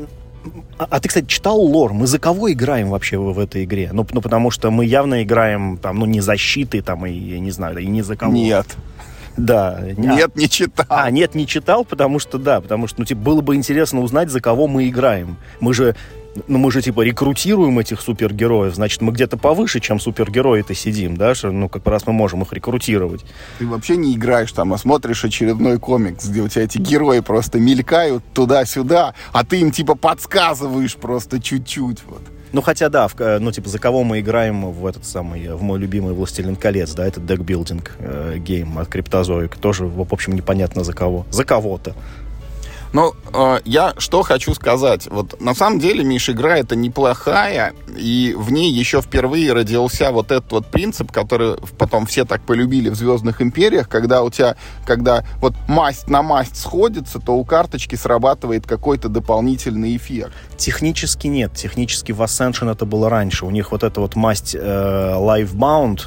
а, 0.77 0.87
а 0.89 0.99
ты, 0.99 1.09
кстати, 1.09 1.25
читал 1.25 1.59
лор? 1.59 1.93
Мы 1.93 2.07
за 2.07 2.19
кого 2.19 2.51
играем 2.51 2.89
вообще 2.89 3.17
в, 3.17 3.33
в 3.33 3.39
этой 3.39 3.63
игре? 3.63 3.89
Ну, 3.91 4.05
ну, 4.11 4.21
потому 4.21 4.51
что 4.51 4.71
мы 4.71 4.85
явно 4.85 5.23
играем, 5.23 5.77
там, 5.77 5.99
ну, 5.99 6.05
не 6.05 6.21
защиты, 6.21 6.81
там, 6.81 7.05
и, 7.05 7.11
я 7.11 7.39
не 7.39 7.51
знаю, 7.51 7.77
и 7.79 7.85
не 7.85 8.01
за 8.01 8.15
кого. 8.15 8.31
Нет. 8.31 8.65
Да. 9.37 9.81
Нет, 9.97 10.35
не 10.35 10.49
читал. 10.49 10.85
А, 10.89 11.09
нет, 11.11 11.35
не 11.35 11.47
читал, 11.47 11.85
потому 11.85 12.19
что, 12.19 12.37
да, 12.37 12.61
потому 12.61 12.87
что, 12.87 12.99
ну, 12.99 13.05
типа, 13.05 13.21
было 13.21 13.41
бы 13.41 13.55
интересно 13.55 14.01
узнать, 14.01 14.29
за 14.29 14.41
кого 14.41 14.67
мы 14.67 14.87
играем. 14.89 15.37
Мы 15.59 15.73
же 15.73 15.95
ну 16.47 16.57
мы 16.57 16.71
же 16.71 16.81
типа 16.81 17.01
рекрутируем 17.01 17.79
этих 17.79 18.01
супергероев, 18.01 18.75
значит, 18.75 19.01
мы 19.01 19.11
где-то 19.11 19.37
повыше, 19.37 19.79
чем 19.79 19.99
супергерои-то 19.99 20.73
сидим, 20.73 21.17
да, 21.17 21.35
что, 21.35 21.51
ну, 21.51 21.69
как 21.69 21.85
раз 21.87 22.05
мы 22.07 22.13
можем 22.13 22.41
их 22.43 22.53
рекрутировать. 22.53 23.25
Ты 23.59 23.67
вообще 23.67 23.97
не 23.97 24.15
играешь 24.15 24.51
там, 24.51 24.73
а 24.73 24.77
смотришь 24.77 25.25
очередной 25.25 25.79
комикс, 25.79 26.27
где 26.27 26.41
у 26.41 26.47
тебя 26.47 26.63
эти 26.63 26.77
герои 26.77 27.19
просто 27.19 27.59
мелькают 27.59 28.23
туда-сюда, 28.33 29.13
а 29.31 29.45
ты 29.45 29.59
им 29.59 29.71
типа 29.71 29.95
подсказываешь 29.95 30.95
просто 30.95 31.41
чуть-чуть, 31.41 31.99
вот. 32.07 32.21
Ну, 32.51 32.61
хотя 32.61 32.89
да, 32.89 33.07
в, 33.07 33.19
э, 33.19 33.37
ну, 33.39 33.51
типа, 33.51 33.69
за 33.69 33.77
кого 33.77 34.03
мы 34.03 34.21
играем 34.21 34.71
в 34.71 34.85
этот 34.87 35.05
самый, 35.05 35.49
в 35.53 35.61
мой 35.61 35.77
любимый 35.77 36.13
«Властелин 36.13 36.55
колец», 36.55 36.93
да, 36.93 37.05
это 37.05 37.19
deck-building 37.19 37.95
э, 37.99 38.37
game 38.39 38.79
от 38.79 38.87
Cryptozoic, 38.87 39.55
тоже, 39.57 39.85
в 39.85 40.01
общем, 40.11 40.33
непонятно 40.33 40.83
за 40.83 40.93
кого. 40.93 41.27
За 41.29 41.43
кого-то. 41.43 41.93
Ну, 42.91 43.13
э, 43.33 43.59
я 43.65 43.93
что 43.97 44.23
хочу 44.23 44.53
сказать. 44.55 45.07
Вот 45.07 45.39
на 45.39 45.53
самом 45.53 45.79
деле, 45.79 46.03
Миш, 46.03 46.29
игра 46.29 46.57
это 46.57 46.75
неплохая, 46.75 47.73
и 47.95 48.33
в 48.35 48.51
ней 48.51 48.71
еще 48.71 49.01
впервые 49.01 49.53
родился 49.53 50.11
вот 50.11 50.31
этот 50.31 50.51
вот 50.51 50.65
принцип, 50.67 51.11
который 51.11 51.57
потом 51.77 52.07
все 52.07 52.25
так 52.25 52.41
полюбили 52.41 52.89
в 52.89 52.95
«Звездных 52.95 53.41
империях», 53.41 53.89
когда 53.89 54.23
у 54.23 54.31
тебя, 54.31 54.55
когда 54.85 55.23
вот 55.37 55.53
масть 55.67 56.07
на 56.09 56.23
масть 56.23 56.57
сходится, 56.57 57.19
то 57.19 57.33
у 57.33 57.45
карточки 57.45 57.95
срабатывает 57.95 58.65
какой-то 58.65 59.07
дополнительный 59.07 59.95
эффект. 59.95 60.33
Технически 60.59 61.27
нет. 61.27 61.53
Технически 61.53 62.11
в 62.11 62.21
Ascension 62.21 62.69
это 62.69 62.85
было 62.85 63.09
раньше. 63.09 63.45
У 63.45 63.49
них 63.49 63.71
вот 63.71 63.83
эта 63.83 64.01
вот 64.01 64.17
масть 64.17 64.53
э, 64.53 64.59
Livebound, 64.59 66.01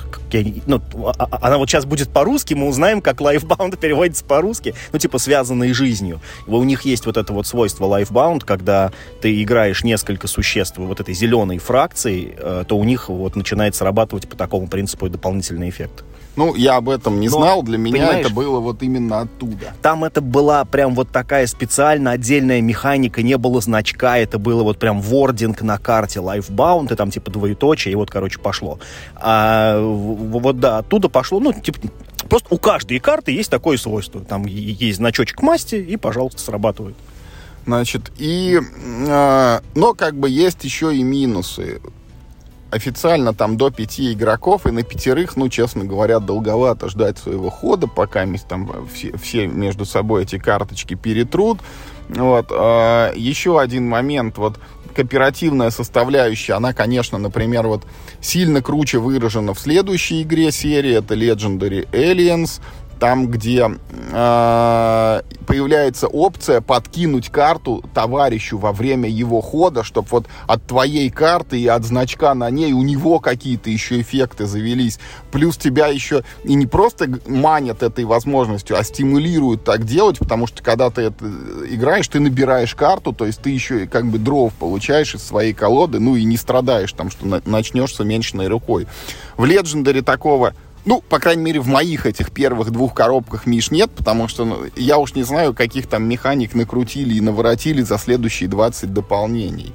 ну, 0.66 0.82
а, 1.06 1.14
а, 1.18 1.38
она 1.40 1.56
вот 1.56 1.70
сейчас 1.70 1.86
будет 1.86 2.10
по-русски, 2.10 2.52
мы 2.52 2.68
узнаем, 2.68 3.00
как 3.00 3.22
Livebound 3.22 3.76
переводится 3.80 4.22
по-русски, 4.26 4.74
ну, 4.92 4.98
типа, 4.98 5.16
связанные 5.16 5.72
жизнью. 5.72 6.20
У 6.46 6.62
них 6.64 6.82
есть 6.82 7.06
вот 7.06 7.16
это 7.16 7.32
вот 7.32 7.46
свойство 7.46 7.86
Livebound, 7.86 8.44
когда 8.44 8.92
ты 9.22 9.42
играешь 9.42 9.84
несколько 9.84 10.26
существ 10.26 10.76
вот 10.76 11.00
этой 11.00 11.14
зеленой 11.14 11.56
фракции, 11.56 12.34
э, 12.36 12.64
то 12.68 12.76
у 12.76 12.84
них 12.84 13.08
вот 13.08 13.36
начинает 13.36 13.74
срабатывать 13.74 14.28
по 14.28 14.36
такому 14.36 14.68
принципу 14.68 15.08
дополнительный 15.08 15.70
эффект. 15.70 16.04
Ну, 16.34 16.54
я 16.54 16.76
об 16.76 16.88
этом 16.88 17.20
не 17.20 17.28
Но, 17.28 17.38
знал, 17.38 17.62
для 17.62 17.76
меня 17.76 18.18
это 18.18 18.30
было 18.30 18.58
вот 18.58 18.82
именно 18.82 19.20
оттуда. 19.20 19.74
Там 19.82 20.04
это 20.04 20.20
была 20.20 20.64
прям 20.64 20.94
вот 20.94 21.10
такая 21.10 21.46
специально 21.46 22.12
отдельная 22.12 22.60
механика, 22.60 23.22
не 23.22 23.36
было 23.36 23.60
значка, 23.60 24.16
это 24.16 24.38
было 24.38 24.62
вот 24.62 24.78
прям 24.78 25.00
вординг 25.02 25.60
на 25.62 25.78
карте 25.78 26.20
Lifebound, 26.20 26.92
и 26.92 26.96
там 26.96 27.10
типа 27.10 27.30
двоеточие, 27.30 27.92
и 27.92 27.94
вот, 27.94 28.10
короче, 28.10 28.38
пошло. 28.38 28.78
А, 29.16 29.80
вот 29.80 30.58
да, 30.58 30.78
оттуда 30.78 31.08
пошло, 31.10 31.38
ну, 31.38 31.52
типа, 31.52 31.78
просто 32.28 32.48
у 32.54 32.58
каждой 32.58 32.98
карты 32.98 33.32
есть 33.32 33.50
такое 33.50 33.76
свойство. 33.76 34.20
Там 34.22 34.46
есть 34.46 34.96
значочек 34.96 35.42
масти, 35.42 35.74
и, 35.74 35.96
пожалуйста, 35.96 36.40
срабатывает. 36.40 36.96
Значит, 37.66 38.10
и... 38.18 38.58
Э, 39.06 39.60
но 39.74 39.94
как 39.94 40.16
бы 40.16 40.28
есть 40.28 40.64
еще 40.64 40.96
и 40.96 41.02
минусы 41.02 41.80
официально 42.72 43.34
там 43.34 43.56
до 43.56 43.70
пяти 43.70 44.12
игроков, 44.12 44.66
и 44.66 44.70
на 44.70 44.82
пятерых, 44.82 45.36
ну, 45.36 45.48
честно 45.48 45.84
говоря, 45.84 46.18
долговато 46.20 46.88
ждать 46.88 47.18
своего 47.18 47.50
хода, 47.50 47.86
пока 47.86 48.26
там 48.48 48.88
все, 48.92 49.16
все 49.16 49.46
между 49.46 49.84
собой 49.84 50.22
эти 50.22 50.38
карточки 50.38 50.94
перетрут. 50.94 51.58
Вот. 52.08 52.46
А, 52.50 53.12
еще 53.14 53.60
один 53.60 53.86
момент, 53.88 54.38
вот 54.38 54.58
кооперативная 54.94 55.70
составляющая, 55.70 56.54
она, 56.54 56.72
конечно, 56.72 57.18
например, 57.18 57.66
вот 57.66 57.84
сильно 58.20 58.62
круче 58.62 58.98
выражена 58.98 59.54
в 59.54 59.60
следующей 59.60 60.22
игре 60.22 60.50
серии, 60.50 60.96
это 60.96 61.14
Legendary 61.14 61.88
Aliens, 61.92 62.60
там, 63.02 63.26
где 63.26 63.68
э, 64.12 65.20
появляется 65.44 66.06
опция 66.06 66.60
подкинуть 66.60 67.30
карту 67.30 67.84
товарищу 67.92 68.58
во 68.58 68.70
время 68.70 69.08
его 69.08 69.40
хода, 69.40 69.82
чтобы 69.82 70.06
вот 70.12 70.26
от 70.46 70.64
твоей 70.68 71.10
карты 71.10 71.58
и 71.58 71.66
от 71.66 71.84
значка 71.84 72.32
на 72.36 72.48
ней 72.48 72.72
у 72.72 72.82
него 72.84 73.18
какие-то 73.18 73.70
еще 73.70 74.00
эффекты 74.00 74.46
завелись. 74.46 75.00
Плюс 75.32 75.56
тебя 75.56 75.88
еще 75.88 76.22
и 76.44 76.54
не 76.54 76.68
просто 76.68 77.08
манят 77.26 77.82
этой 77.82 78.04
возможностью, 78.04 78.78
а 78.78 78.84
стимулируют 78.84 79.64
так 79.64 79.84
делать, 79.84 80.20
потому 80.20 80.46
что 80.46 80.62
когда 80.62 80.88
ты 80.90 81.02
это 81.02 81.26
играешь, 81.68 82.06
ты 82.06 82.20
набираешь 82.20 82.76
карту, 82.76 83.12
то 83.12 83.26
есть 83.26 83.42
ты 83.42 83.50
еще 83.50 83.88
как 83.88 84.06
бы 84.06 84.18
дров 84.18 84.52
получаешь 84.52 85.16
из 85.16 85.24
своей 85.24 85.54
колоды, 85.54 85.98
ну 85.98 86.14
и 86.14 86.22
не 86.22 86.36
страдаешь 86.36 86.92
там, 86.92 87.10
что 87.10 87.42
начнешь 87.46 87.96
с 87.96 87.98
уменьшенной 87.98 88.46
рукой. 88.46 88.86
В 89.36 89.42
Legendary 89.42 90.02
такого 90.02 90.54
ну, 90.84 91.00
по 91.00 91.18
крайней 91.18 91.42
мере, 91.42 91.60
в 91.60 91.68
моих 91.68 92.06
этих 92.06 92.32
первых 92.32 92.70
двух 92.70 92.94
коробках 92.94 93.46
Миш 93.46 93.70
нет, 93.70 93.90
потому 93.90 94.28
что 94.28 94.44
ну, 94.44 94.64
я 94.76 94.98
уж 94.98 95.14
не 95.14 95.22
знаю, 95.22 95.54
каких 95.54 95.86
там 95.86 96.04
механик 96.04 96.54
накрутили 96.54 97.14
и 97.14 97.20
наворотили 97.20 97.82
за 97.82 97.98
следующие 97.98 98.48
20 98.48 98.92
дополнений. 98.92 99.72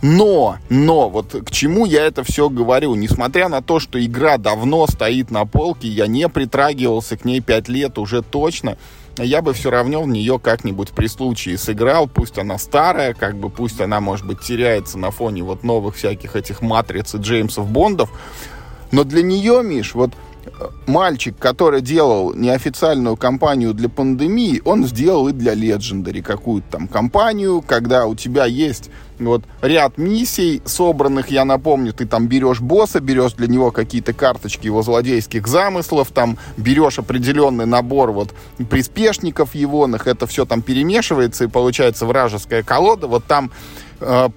Но, 0.00 0.58
но, 0.68 1.08
вот 1.08 1.34
к 1.44 1.50
чему 1.50 1.84
я 1.84 2.04
это 2.04 2.22
все 2.22 2.48
говорю? 2.48 2.94
Несмотря 2.94 3.48
на 3.48 3.62
то, 3.62 3.80
что 3.80 4.04
игра 4.04 4.38
давно 4.38 4.86
стоит 4.86 5.30
на 5.30 5.44
полке, 5.44 5.88
я 5.88 6.06
не 6.06 6.28
притрагивался 6.28 7.16
к 7.16 7.24
ней 7.24 7.40
5 7.40 7.68
лет 7.68 7.98
уже 7.98 8.22
точно, 8.22 8.78
я 9.16 9.42
бы 9.42 9.52
все 9.52 9.70
равно 9.70 10.02
в 10.02 10.08
нее 10.08 10.38
как-нибудь 10.38 10.92
при 10.92 11.08
случае 11.08 11.58
сыграл, 11.58 12.06
пусть 12.06 12.38
она 12.38 12.58
старая, 12.58 13.14
как 13.14 13.36
бы 13.36 13.50
пусть 13.50 13.80
она, 13.80 14.00
может 14.00 14.24
быть, 14.24 14.40
теряется 14.40 14.98
на 14.98 15.10
фоне 15.10 15.42
вот 15.42 15.64
новых 15.64 15.96
всяких 15.96 16.36
этих 16.36 16.62
матриц 16.62 17.14
и 17.14 17.18
Джеймсов 17.18 17.68
Бондов, 17.68 18.10
но 18.90 19.04
для 19.04 19.22
нее, 19.22 19.62
Миш, 19.62 19.94
вот 19.94 20.12
э, 20.46 20.50
мальчик, 20.86 21.36
который 21.38 21.80
делал 21.82 22.34
неофициальную 22.34 23.16
кампанию 23.16 23.74
для 23.74 23.88
пандемии, 23.88 24.62
он 24.64 24.86
сделал 24.86 25.28
и 25.28 25.32
для 25.32 25.54
Legendary 25.54 26.22
какую-то 26.22 26.72
там 26.72 26.88
кампанию, 26.88 27.62
когда 27.66 28.06
у 28.06 28.14
тебя 28.14 28.46
есть 28.46 28.90
вот 29.18 29.42
ряд 29.62 29.98
миссий 29.98 30.62
собранных, 30.64 31.30
я 31.30 31.44
напомню, 31.44 31.92
ты 31.92 32.06
там 32.06 32.28
берешь 32.28 32.60
босса, 32.60 33.00
берешь 33.00 33.32
для 33.32 33.48
него 33.48 33.70
какие-то 33.70 34.12
карточки 34.12 34.66
его 34.66 34.82
злодейских 34.82 35.46
замыслов, 35.46 36.10
там 36.12 36.38
берешь 36.56 36.98
определенный 36.98 37.66
набор 37.66 38.12
вот 38.12 38.34
приспешников 38.70 39.54
егоных, 39.54 40.06
это 40.06 40.26
все 40.26 40.44
там 40.44 40.62
перемешивается 40.62 41.44
и 41.44 41.48
получается 41.48 42.06
вражеская 42.06 42.62
колода, 42.62 43.06
вот 43.06 43.24
там 43.24 43.50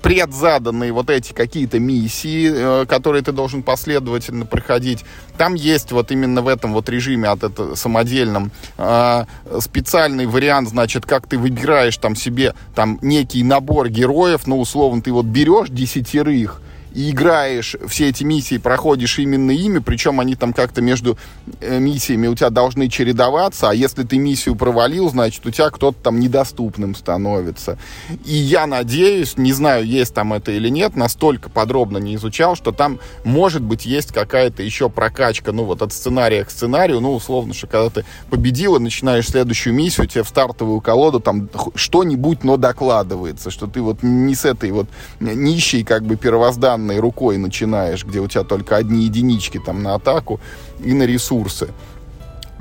предзаданные 0.02 0.91
вот 0.91 1.10
эти 1.10 1.34
какие-то 1.34 1.80
миссии, 1.80 2.52
э, 2.52 2.86
которые 2.86 3.24
ты 3.24 3.32
должен 3.32 3.63
последовательно 3.63 4.45
проходить. 4.45 5.06
Там 5.38 5.54
есть 5.54 5.91
вот 5.91 6.12
именно 6.12 6.41
в 6.41 6.47
этом 6.47 6.74
вот 6.74 6.89
режиме 6.89 7.30
от 7.30 7.43
это 7.43 7.76
самодельном 7.76 8.52
э, 8.78 9.26
специальный 9.60 10.26
вариант, 10.26 10.69
значит, 10.69 11.06
как 11.06 11.28
ты 11.28 11.38
выбираешь 11.38 11.97
там 11.97 12.15
себе 12.15 12.54
там 12.76 13.00
некий 13.02 13.43
набор 13.43 13.89
героев, 13.89 14.47
ну, 14.47 14.60
условно, 14.60 15.02
ты 15.02 15.12
вот 15.12 15.26
берешь 15.26 15.69
десятерых, 15.69 16.62
и 16.94 17.12
играешь 17.12 17.76
все 17.88 18.10
эти 18.10 18.24
миссии, 18.24 18.58
проходишь 18.58 19.20
именно 19.20 19.52
ими, 19.52 19.80
причем 19.80 20.20
они 20.20 20.36
там 20.36 20.54
как-то 20.54 20.82
между 20.82 21.18
э, 21.62 21.80
миссиями 21.80 22.28
у 22.28 22.36
тебя 22.36 22.50
должны 22.50 22.90
чередоваться, 22.90 23.70
а 23.70 23.74
если 23.74 24.04
ты 24.04 24.18
миссию 24.18 24.56
провалил, 24.56 25.10
значит, 25.10 25.46
у 25.46 25.52
тебя 25.52 25.70
кто-то 25.70 25.98
там 26.02 26.20
недоступным 26.20 26.96
становится. 26.96 27.78
И 28.26 28.34
я 28.34 28.68
надеюсь, 28.68 29.38
не 29.38 29.54
знаю, 29.54 29.86
есть 29.86 30.14
там 30.14 30.34
это 30.34 30.52
или 30.52 30.70
нет, 30.70 30.96
настолько 30.96 31.50
подробно 31.50 31.98
не 31.98 32.16
изучал, 32.16 32.56
что 32.56 32.72
там, 32.72 33.00
может 33.24 33.62
быть, 33.62 33.86
есть 33.86 34.12
какая-то 34.12 34.64
еще 34.64 34.90
прокачка, 34.90 35.52
ну, 35.52 35.64
вот 35.64 35.82
от 35.82 35.94
сценария 35.94 36.44
к 36.44 36.52
сценарию, 36.52 37.00
ну, 37.00 37.14
условно, 37.14 37.54
что 37.54 37.68
когда 37.68 37.90
ты 37.90 38.06
победил 38.30 38.76
и 38.76 38.80
начинаешь 38.80 39.28
следующую 39.28 39.74
миссию, 39.74 40.08
тебе 40.08 40.24
в 40.24 40.28
стартовую 40.28 40.82
колоду 40.82 41.20
там 41.20 41.50
что-нибудь, 41.76 42.44
но 42.44 42.58
докладывается, 42.58 43.50
что 43.50 43.68
ты 43.68 43.82
вот 43.82 44.04
не 44.04 44.36
с 44.36 44.46
этой 44.46 44.72
вот 44.72 44.88
нищей, 45.20 45.84
как 45.84 46.04
бы, 46.04 46.16
первозданной 46.16 46.81
деревянной 46.82 47.00
рукой 47.00 47.38
начинаешь, 47.38 48.06
где 48.06 48.20
у 48.20 48.28
тебя 48.28 48.44
только 48.44 48.78
одни 48.78 49.06
единички 49.06 49.60
там 49.60 49.84
на 49.84 49.96
атаку 49.96 50.39
и 50.84 50.94
на 50.94 51.04
ресурсы. 51.04 51.70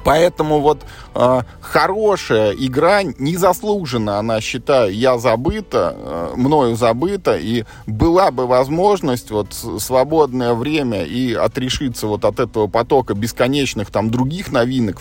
Поэтому 0.04 0.60
вот 0.60 0.84
э, 1.14 1.42
хорошая 1.60 2.52
игра, 2.52 3.02
незаслуженно 3.02 4.18
она, 4.18 4.40
считаю, 4.40 4.94
я 4.94 5.18
забыта, 5.18 5.94
э, 5.96 6.32
мною 6.36 6.76
забыта, 6.76 7.36
и 7.36 7.64
была 7.86 8.30
бы 8.30 8.46
возможность 8.46 9.30
вот 9.30 9.52
свободное 9.52 10.54
время 10.54 11.04
и 11.04 11.34
отрешиться 11.34 12.06
вот 12.06 12.24
от 12.24 12.40
этого 12.40 12.66
потока 12.66 13.14
бесконечных 13.14 13.90
там 13.90 14.10
других 14.10 14.52
новинок, 14.52 14.98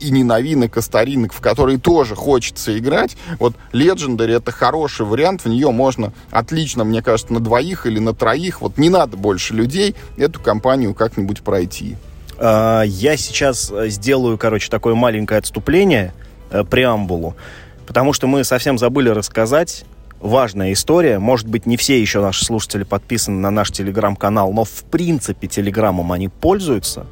и 0.00 0.10
не 0.10 0.24
новинок, 0.24 0.76
а 0.76 0.82
старинок, 0.82 1.32
в 1.32 1.40
которые 1.40 1.78
тоже 1.78 2.14
хочется 2.14 2.78
играть, 2.78 3.16
вот 3.38 3.54
Legendary 3.72 4.36
это 4.36 4.52
хороший 4.52 5.06
вариант, 5.06 5.44
в 5.44 5.48
нее 5.48 5.70
можно 5.70 6.12
отлично, 6.30 6.84
мне 6.84 7.02
кажется, 7.02 7.32
на 7.32 7.40
двоих 7.40 7.86
или 7.86 7.98
на 7.98 8.14
троих, 8.14 8.60
вот 8.60 8.78
не 8.78 8.88
надо 8.88 9.16
больше 9.16 9.54
людей 9.54 9.94
эту 10.16 10.40
компанию 10.40 10.94
как-нибудь 10.94 11.42
пройти. 11.42 11.96
А, 12.38 12.82
я 12.82 13.16
сейчас 13.16 13.70
э, 13.70 13.88
сделаю, 13.88 14.38
короче, 14.38 14.70
такое 14.70 14.94
маленькое 14.94 15.38
отступление, 15.38 16.12
э, 16.50 16.64
преамбулу, 16.64 17.36
потому 17.86 18.12
что 18.12 18.26
мы 18.26 18.44
совсем 18.44 18.78
забыли 18.78 19.08
рассказать 19.08 19.84
важная 20.20 20.72
история. 20.72 21.18
Может 21.18 21.48
быть, 21.48 21.66
не 21.66 21.76
все 21.76 22.00
еще 22.00 22.20
наши 22.20 22.44
слушатели 22.44 22.84
подписаны 22.84 23.38
на 23.40 23.50
наш 23.50 23.70
телеграм-канал, 23.70 24.52
но 24.52 24.64
в 24.64 24.84
принципе 24.84 25.48
телеграммом 25.48 26.12
они 26.12 26.28
пользуются. 26.28 27.06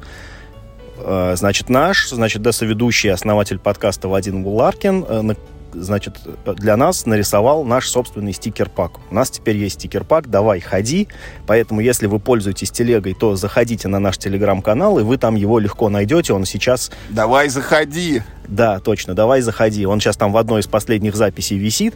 Э, 0.99 1.33
значит, 1.35 1.69
наш, 1.69 2.09
значит, 2.09 2.41
ДС-ведущий, 2.41 3.09
основатель 3.09 3.59
подкаста 3.59 4.07
Вадим 4.07 4.43
Гуларкин 4.43 5.35
значит, 5.81 6.17
для 6.45 6.77
нас 6.77 7.05
нарисовал 7.05 7.63
наш 7.63 7.89
собственный 7.89 8.33
стикер-пак. 8.33 8.99
У 9.09 9.15
нас 9.15 9.29
теперь 9.29 9.57
есть 9.57 9.75
стикер-пак 9.75 10.29
«Давай, 10.29 10.59
ходи», 10.59 11.07
поэтому 11.45 11.81
если 11.81 12.07
вы 12.07 12.19
пользуетесь 12.19 12.71
телегой, 12.71 13.13
то 13.13 13.35
заходите 13.35 13.87
на 13.87 13.99
наш 13.99 14.17
телеграм-канал, 14.17 14.99
и 14.99 15.03
вы 15.03 15.17
там 15.17 15.35
его 15.35 15.59
легко 15.59 15.89
найдете, 15.89 16.33
он 16.33 16.45
сейчас... 16.45 16.91
«Давай, 17.09 17.49
заходи!» 17.49 18.21
Да, 18.47 18.79
точно, 18.79 19.13
«Давай, 19.13 19.41
заходи». 19.41 19.85
Он 19.85 19.99
сейчас 19.99 20.17
там 20.17 20.31
в 20.31 20.37
одной 20.37 20.61
из 20.61 20.67
последних 20.67 21.15
записей 21.15 21.57
висит. 21.57 21.93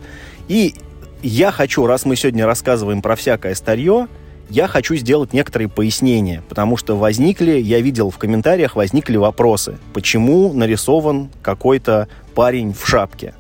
И 0.47 0.75
я 1.23 1.51
хочу, 1.51 1.85
раз 1.85 2.05
мы 2.05 2.15
сегодня 2.15 2.45
рассказываем 2.45 3.01
про 3.01 3.15
всякое 3.15 3.55
старье, 3.55 4.07
я 4.51 4.67
хочу 4.67 4.95
сделать 4.95 5.31
некоторые 5.31 5.69
пояснения, 5.69 6.43
потому 6.49 6.75
что 6.75 6.97
возникли, 6.97 7.51
я 7.51 7.79
видел 7.79 8.09
в 8.09 8.17
комментариях, 8.17 8.75
возникли 8.75 9.15
вопросы, 9.15 9.77
почему 9.93 10.51
нарисован 10.51 11.29
какой-то 11.41 12.09
парень 12.35 12.73
в 12.73 12.85
шапке. 12.85 13.33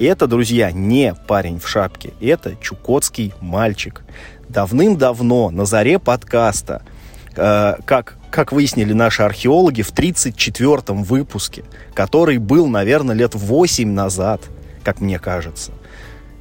Это, 0.00 0.26
друзья, 0.26 0.72
не 0.72 1.14
парень 1.14 1.60
в 1.60 1.68
шапке, 1.68 2.14
это 2.22 2.56
чукотский 2.56 3.34
мальчик. 3.42 4.00
Давным-давно, 4.48 5.50
на 5.50 5.66
заре 5.66 5.98
подкаста, 5.98 6.82
э, 7.36 7.74
как, 7.84 8.16
как 8.30 8.50
выяснили 8.50 8.94
наши 8.94 9.22
археологи, 9.22 9.82
в 9.82 9.92
34-м 9.92 11.02
выпуске, 11.02 11.64
который 11.92 12.38
был, 12.38 12.66
наверное, 12.66 13.14
лет 13.14 13.34
8 13.34 13.90
назад, 13.90 14.40
как 14.84 15.02
мне 15.02 15.18
кажется, 15.18 15.72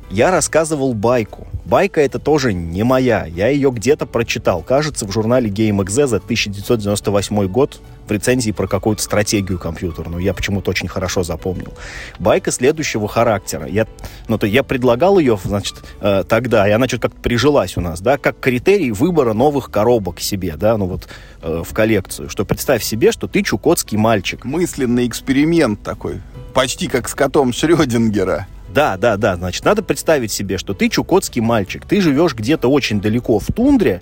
я 0.10 0.32
рассказывал 0.32 0.94
байку. 0.94 1.48
Байка 1.66 2.02
это 2.02 2.18
тоже 2.18 2.52
не 2.52 2.84
моя. 2.84 3.26
Я 3.26 3.50
ее 3.50 3.72
где-то 3.72 4.08
прочитал. 4.08 4.64
Кажется, 4.64 5.06
в 5.06 5.12
журнале 5.12 5.50
GameXZ 5.50 6.08
за 6.08 6.18
1998 6.18 7.48
год 7.48 7.80
в 8.08 8.12
рецензии 8.12 8.52
про 8.52 8.68
какую-то 8.68 9.04
стратегию 9.04 9.60
компьютерную. 9.60 10.24
Я 10.24 10.34
почему-то 10.34 10.72
очень 10.72 10.88
хорошо 10.88 11.22
запомнил. 11.22 11.74
Байка 12.18 12.52
следующего 12.52 13.08
характера. 13.08 13.68
Я, 13.68 13.86
ну, 14.28 14.40
то 14.40 14.48
я 14.48 14.64
предлагал 14.64 15.20
ее, 15.20 15.38
значит, 15.44 15.76
э, 16.02 16.24
тогда, 16.28 16.68
и 16.68 16.72
она 16.72 16.88
что-то 16.88 17.10
как-то 17.10 17.22
прижилась 17.22 17.78
у 17.78 17.82
нас, 17.82 18.02
да, 18.02 18.18
как 18.18 18.40
критерий 18.40 18.92
выбора 18.92 19.34
новых 19.34 19.70
коробок 19.70 20.20
себе, 20.20 20.56
да, 20.58 20.76
ну 20.78 20.88
вот 20.88 21.08
э, 21.44 21.62
в 21.64 21.72
коллекцию. 21.72 22.30
Что 22.30 22.46
представь 22.46 22.84
себе, 22.84 23.12
что 23.12 23.28
ты 23.28 23.44
чукотский 23.44 23.98
мальчик. 23.98 24.44
Мысленный 24.44 25.06
эксперимент 25.06 25.84
такой. 25.84 26.22
Почти 26.56 26.88
как 26.88 27.08
с 27.08 27.14
котом 27.14 27.54
Шрёдингера. 27.54 28.48
Да, 28.74 28.98
да, 28.98 29.18
да. 29.18 29.36
Значит, 29.36 29.66
надо 29.66 29.82
представить 29.82 30.32
себе, 30.32 30.58
что 30.58 30.74
ты 30.74 30.90
чукотский 30.90 31.42
мальчик, 31.42 31.86
ты 31.86 32.02
живешь 32.02 32.36
где-то 32.36 32.68
очень 32.68 33.02
далеко 33.02 33.40
в 33.40 33.48
тундре, 33.48 34.02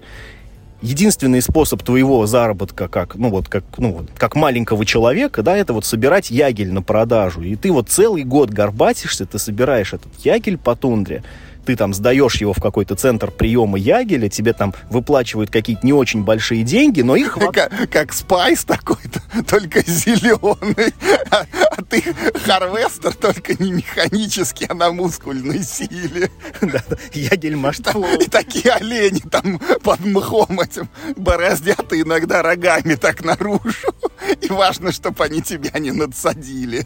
единственный 0.81 1.41
способ 1.41 1.81
твоего 1.83 2.25
заработка 2.27 2.87
как, 2.87 3.15
ну 3.15 3.29
вот, 3.29 3.47
как, 3.47 3.63
ну, 3.77 4.05
как 4.17 4.35
маленького 4.35 4.85
человека, 4.85 5.41
да, 5.41 5.57
это 5.57 5.73
вот 5.73 5.85
собирать 5.85 6.29
ягель 6.29 6.71
на 6.71 6.81
продажу. 6.81 7.41
И 7.41 7.55
ты 7.55 7.71
вот 7.71 7.89
целый 7.89 8.23
год 8.23 8.49
горбатишься, 8.49 9.25
ты 9.25 9.39
собираешь 9.39 9.93
этот 9.93 10.13
ягель 10.23 10.57
по 10.57 10.75
тундре, 10.75 11.23
ты 11.67 11.75
там 11.75 11.93
сдаешь 11.93 12.35
его 12.35 12.53
в 12.53 12.61
какой-то 12.61 12.95
центр 12.95 13.29
приема 13.29 13.77
Ягеля, 13.77 14.29
тебе 14.29 14.53
там 14.53 14.73
выплачивают 14.89 15.51
какие-то 15.51 15.85
не 15.85 15.91
очень 15.91 16.23
большие 16.23 16.63
деньги, 16.63 17.01
но 17.01 17.17
их... 17.17 17.37
Как, 17.51 17.89
как 17.91 18.13
spice 18.13 18.63
такой-то, 18.63 19.21
только 19.47 19.81
зеленый. 19.85 20.93
А, 21.29 21.45
а 21.71 21.81
ты 21.83 22.01
harvester, 22.45 23.13
только 23.13 23.61
не 23.61 23.73
механический, 23.73 24.65
а 24.69 24.73
на 24.73 24.91
мускульной 24.91 25.61
силе. 25.63 26.31
Да, 26.61 26.81
Ягель 27.13 27.55
must 27.55 27.83
flow. 27.83 28.19
И 28.19 28.27
такие 28.27 28.71
олени 28.71 29.21
там 29.29 29.59
под 29.83 29.99
мхом 30.05 30.59
этим 30.59 30.89
бороздят 31.17 31.91
и 31.93 32.01
иногда 32.01 32.41
рогами 32.41 32.95
так 32.95 33.23
наружу. 33.23 33.93
И 34.41 34.47
важно, 34.47 34.91
чтобы 34.91 35.23
они 35.23 35.41
тебя 35.41 35.77
не 35.79 35.91
надсадили. 35.91 36.85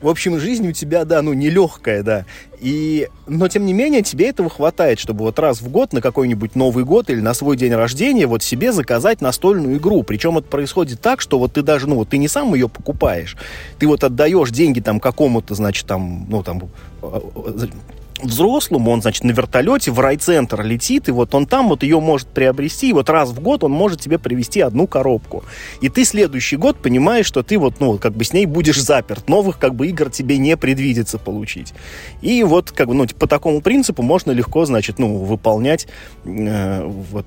В 0.00 0.08
общем, 0.08 0.38
жизнь 0.38 0.66
у 0.66 0.72
тебя, 0.72 1.04
да, 1.04 1.20
ну, 1.20 1.34
нелегкая, 1.34 2.02
да. 2.02 2.24
И, 2.58 3.08
но, 3.26 3.48
тем 3.48 3.66
не 3.66 3.74
менее, 3.74 4.02
тебе 4.02 4.28
этого 4.28 4.48
хватает, 4.48 4.98
чтобы 4.98 5.24
вот 5.24 5.38
раз 5.38 5.60
в 5.60 5.68
год 5.68 5.92
на 5.92 6.00
какой-нибудь 6.00 6.54
Новый 6.54 6.84
год 6.84 7.10
или 7.10 7.20
на 7.20 7.34
свой 7.34 7.56
день 7.56 7.74
рождения 7.74 8.26
вот 8.26 8.42
себе 8.42 8.72
заказать 8.72 9.20
настольную 9.20 9.76
игру. 9.76 10.02
Причем 10.02 10.38
это 10.38 10.48
происходит 10.48 11.00
так, 11.00 11.20
что 11.20 11.38
вот 11.38 11.52
ты 11.54 11.62
даже, 11.62 11.86
ну, 11.86 11.96
вот 11.96 12.08
ты 12.08 12.18
не 12.18 12.28
сам 12.28 12.54
ее 12.54 12.68
покупаешь, 12.68 13.36
ты 13.78 13.86
вот 13.86 14.02
отдаешь 14.02 14.50
деньги 14.50 14.80
там 14.80 15.00
какому-то, 15.00 15.54
значит, 15.54 15.86
там, 15.86 16.26
ну, 16.28 16.42
там, 16.42 16.62
взрослому, 18.22 18.90
он, 18.90 19.02
значит, 19.02 19.24
на 19.24 19.30
вертолете 19.30 19.90
в 19.90 20.00
райцентр 20.00 20.62
летит, 20.62 21.08
и 21.08 21.12
вот 21.12 21.34
он 21.34 21.46
там 21.46 21.68
вот 21.68 21.82
ее 21.82 22.00
может 22.00 22.28
приобрести, 22.28 22.90
и 22.90 22.92
вот 22.92 23.10
раз 23.10 23.30
в 23.30 23.40
год 23.40 23.64
он 23.64 23.72
может 23.72 24.00
тебе 24.00 24.18
привезти 24.18 24.60
одну 24.60 24.86
коробку. 24.86 25.44
И 25.80 25.88
ты 25.88 26.04
следующий 26.04 26.56
год 26.56 26.78
понимаешь, 26.78 27.26
что 27.26 27.42
ты 27.42 27.58
вот, 27.58 27.80
ну, 27.80 27.98
как 27.98 28.12
бы 28.12 28.24
с 28.24 28.32
ней 28.32 28.46
будешь 28.46 28.80
заперт. 28.80 29.28
Новых, 29.28 29.58
как 29.58 29.74
бы, 29.74 29.86
игр 29.88 30.10
тебе 30.10 30.38
не 30.38 30.56
предвидится 30.56 31.18
получить. 31.18 31.74
И 32.22 32.42
вот, 32.44 32.70
как 32.70 32.88
бы, 32.88 32.94
ну, 32.94 33.06
по 33.06 33.26
такому 33.26 33.60
принципу 33.60 34.02
можно 34.02 34.30
легко, 34.30 34.64
значит, 34.64 34.98
ну, 34.98 35.18
выполнять 35.18 35.86
э, 36.24 36.84
вот 36.84 37.26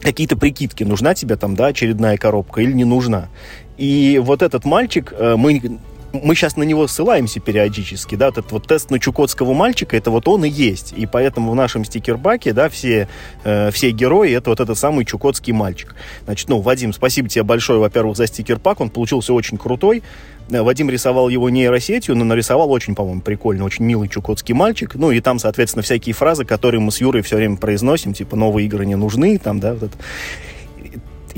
какие-то 0.00 0.36
прикидки, 0.36 0.84
нужна 0.84 1.14
тебе 1.14 1.36
там, 1.36 1.54
да, 1.54 1.66
очередная 1.66 2.16
коробка 2.16 2.60
или 2.60 2.72
не 2.72 2.84
нужна. 2.84 3.28
И 3.76 4.20
вот 4.22 4.42
этот 4.42 4.64
мальчик, 4.64 5.12
э, 5.16 5.36
мы 5.36 5.78
мы 6.12 6.34
сейчас 6.34 6.56
на 6.56 6.62
него 6.62 6.86
ссылаемся 6.86 7.40
периодически, 7.40 8.14
да, 8.14 8.28
этот 8.28 8.50
вот 8.52 8.66
тест 8.66 8.90
на 8.90 8.98
чукотского 8.98 9.52
мальчика, 9.54 9.96
это 9.96 10.10
вот 10.10 10.26
он 10.28 10.44
и 10.44 10.48
есть, 10.48 10.92
и 10.96 11.06
поэтому 11.06 11.50
в 11.50 11.54
нашем 11.54 11.84
стикербаке, 11.84 12.52
да, 12.52 12.68
все, 12.68 13.08
э, 13.44 13.70
все 13.70 13.90
герои, 13.90 14.32
это 14.32 14.50
вот 14.50 14.60
этот 14.60 14.78
самый 14.78 15.04
чукотский 15.04 15.52
мальчик. 15.52 15.94
Значит, 16.24 16.48
ну, 16.48 16.60
Вадим, 16.60 16.92
спасибо 16.92 17.28
тебе 17.28 17.42
большое, 17.42 17.78
во-первых, 17.78 18.16
за 18.16 18.26
стикерпак, 18.26 18.80
он 18.80 18.90
получился 18.90 19.32
очень 19.32 19.58
крутой, 19.58 20.02
э, 20.50 20.62
Вадим 20.62 20.88
рисовал 20.88 21.28
его 21.28 21.50
нейросетью, 21.50 22.16
но 22.16 22.24
нарисовал 22.24 22.70
очень, 22.70 22.94
по-моему, 22.94 23.20
прикольно, 23.20 23.64
очень 23.64 23.84
милый 23.84 24.08
чукотский 24.08 24.54
мальчик. 24.54 24.94
Ну, 24.94 25.10
и 25.10 25.20
там, 25.20 25.38
соответственно, 25.38 25.82
всякие 25.82 26.14
фразы, 26.14 26.44
которые 26.44 26.80
мы 26.80 26.90
с 26.90 27.00
Юрой 27.00 27.22
все 27.22 27.36
время 27.36 27.56
произносим, 27.56 28.14
типа 28.14 28.36
«новые 28.36 28.66
игры 28.66 28.86
не 28.86 28.96
нужны», 28.96 29.38
там, 29.38 29.60
да, 29.60 29.74
вот 29.74 29.84
это 29.84 29.96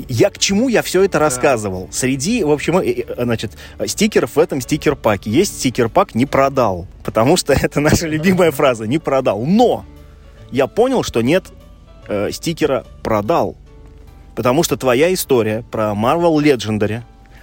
я 0.07 0.29
к 0.29 0.37
чему 0.37 0.67
я 0.69 0.81
все 0.81 1.03
это 1.03 1.13
да. 1.13 1.19
рассказывал? 1.19 1.89
Среди, 1.91 2.43
в 2.43 2.51
общем, 2.51 2.81
значит, 3.17 3.51
стикеров 3.85 4.35
в 4.35 4.39
этом 4.39 4.61
стикер-паке 4.61 5.29
есть 5.29 5.59
стикер-пак 5.59 6.15
«не 6.15 6.25
продал», 6.25 6.87
потому 7.03 7.37
что 7.37 7.53
это 7.61 7.79
наша 7.79 8.07
любимая 8.07 8.51
фраза 8.51 8.87
«не 8.87 8.99
продал». 8.99 9.45
Но 9.45 9.85
я 10.51 10.67
понял, 10.67 11.03
что 11.03 11.21
нет 11.21 11.45
э, 12.07 12.31
стикера 12.31 12.85
«продал», 13.03 13.55
потому 14.35 14.63
что 14.63 14.77
твоя 14.77 15.13
история 15.13 15.63
про 15.71 15.91
Marvel 15.91 16.37
Legendary, 16.41 17.01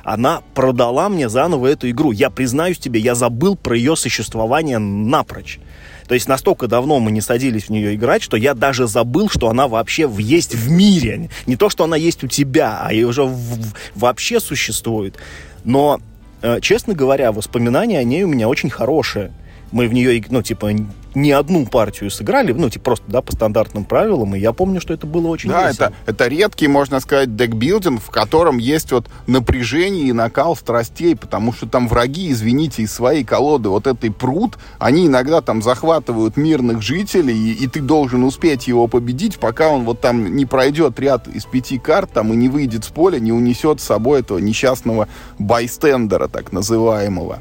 она 0.09 0.43
продала 0.55 1.11
мне 1.11 1.29
заново 1.29 1.67
эту 1.67 1.91
игру. 1.91 2.13
Я 2.13 2.31
признаюсь 2.31 2.79
тебе, 2.79 2.99
я 2.99 3.15
забыл 3.15 3.57
про 3.57 3.77
ее 3.77 3.95
существование 3.95 4.79
напрочь. 4.79 5.59
То 6.07 6.15
есть 6.15 6.27
настолько 6.27 6.67
давно 6.67 6.99
мы 6.99 7.11
не 7.11 7.21
садились 7.21 7.65
в 7.65 7.71
нее 7.71 7.95
играть, 7.95 8.23
что 8.23 8.39
я 8.39 8.55
даже 8.55 8.87
забыл, 8.87 9.29
что 9.29 9.51
она 9.51 9.69
вообще 9.69 10.11
есть 10.19 10.55
в 10.55 10.71
мире. 10.71 11.29
Не 11.47 11.57
то, 11.57 11.69
что 11.69 11.85
она 11.85 11.97
есть 11.97 12.25
у 12.25 12.27
тебя, 12.27 12.81
а 12.83 12.93
и 12.95 13.05
уже 13.05 13.25
в, 13.25 13.75
вообще 13.95 14.41
существует. 14.41 15.17
Но, 15.65 16.01
э, 16.41 16.61
честно 16.63 16.95
говоря, 16.95 17.31
воспоминания 17.31 17.99
о 17.99 18.05
ней 18.05 18.23
у 18.23 18.29
меня 18.29 18.49
очень 18.49 18.71
хорошие. 18.71 19.31
Мы 19.73 19.89
в 19.89 19.93
нее, 19.93 20.25
ну, 20.31 20.43
типа, 20.43 20.73
не 21.15 21.33
одну 21.33 21.67
партию 21.67 22.11
сыграли, 22.11 22.53
ну, 22.53 22.71
типа 22.71 22.85
просто, 22.85 23.05
да, 23.09 23.23
по 23.23 23.33
стандартным 23.33 23.85
правилам, 23.85 24.35
и 24.35 24.39
я 24.39 24.53
помню, 24.53 24.81
что 24.81 24.95
это 24.95 25.07
было 25.07 25.29
очень 25.29 25.51
Да, 25.51 25.69
весело. 25.69 25.87
это, 25.87 25.95
это 26.07 26.29
редкий, 26.29 26.69
можно 26.69 27.01
сказать, 27.01 27.35
декбилдинг, 27.35 28.01
в 28.01 28.11
котором 28.11 28.59
есть 28.59 28.93
вот 28.93 29.07
напряжение 29.27 30.07
и 30.07 30.13
накал 30.13 30.57
страстей, 30.57 31.17
потому 31.17 31.53
что 31.53 31.67
там 31.67 31.89
враги, 31.89 32.31
извините, 32.31 32.83
из 32.83 32.93
своей 32.93 33.25
колоды 33.25 33.69
вот 33.69 33.87
этой 33.87 34.11
пруд, 34.11 34.59
они 34.79 35.07
иногда 35.07 35.41
там 35.41 35.63
захватывают 35.63 36.37
мирных 36.37 36.83
жителей, 36.83 37.37
и, 37.37 37.65
и 37.65 37.67
ты 37.67 37.81
должен 37.81 38.23
успеть 38.25 38.69
его 38.69 38.87
победить, 38.87 39.39
пока 39.39 39.69
он 39.69 39.85
вот 39.85 40.01
там 40.01 40.37
не 40.37 40.47
пройдет 40.47 40.99
ряд 41.01 41.27
из 41.29 41.45
пяти 41.45 41.79
карт, 41.79 42.11
там, 42.13 42.33
и 42.33 42.37
не 42.37 42.49
выйдет 42.49 42.85
с 42.85 42.89
поля, 42.89 43.19
не 43.19 43.33
унесет 43.33 43.81
с 43.81 43.85
собой 43.85 44.21
этого 44.21 44.39
несчастного 44.39 45.09
bystander 45.39 46.12
а, 46.12 46.29
так 46.29 46.53
называемого. 46.53 47.41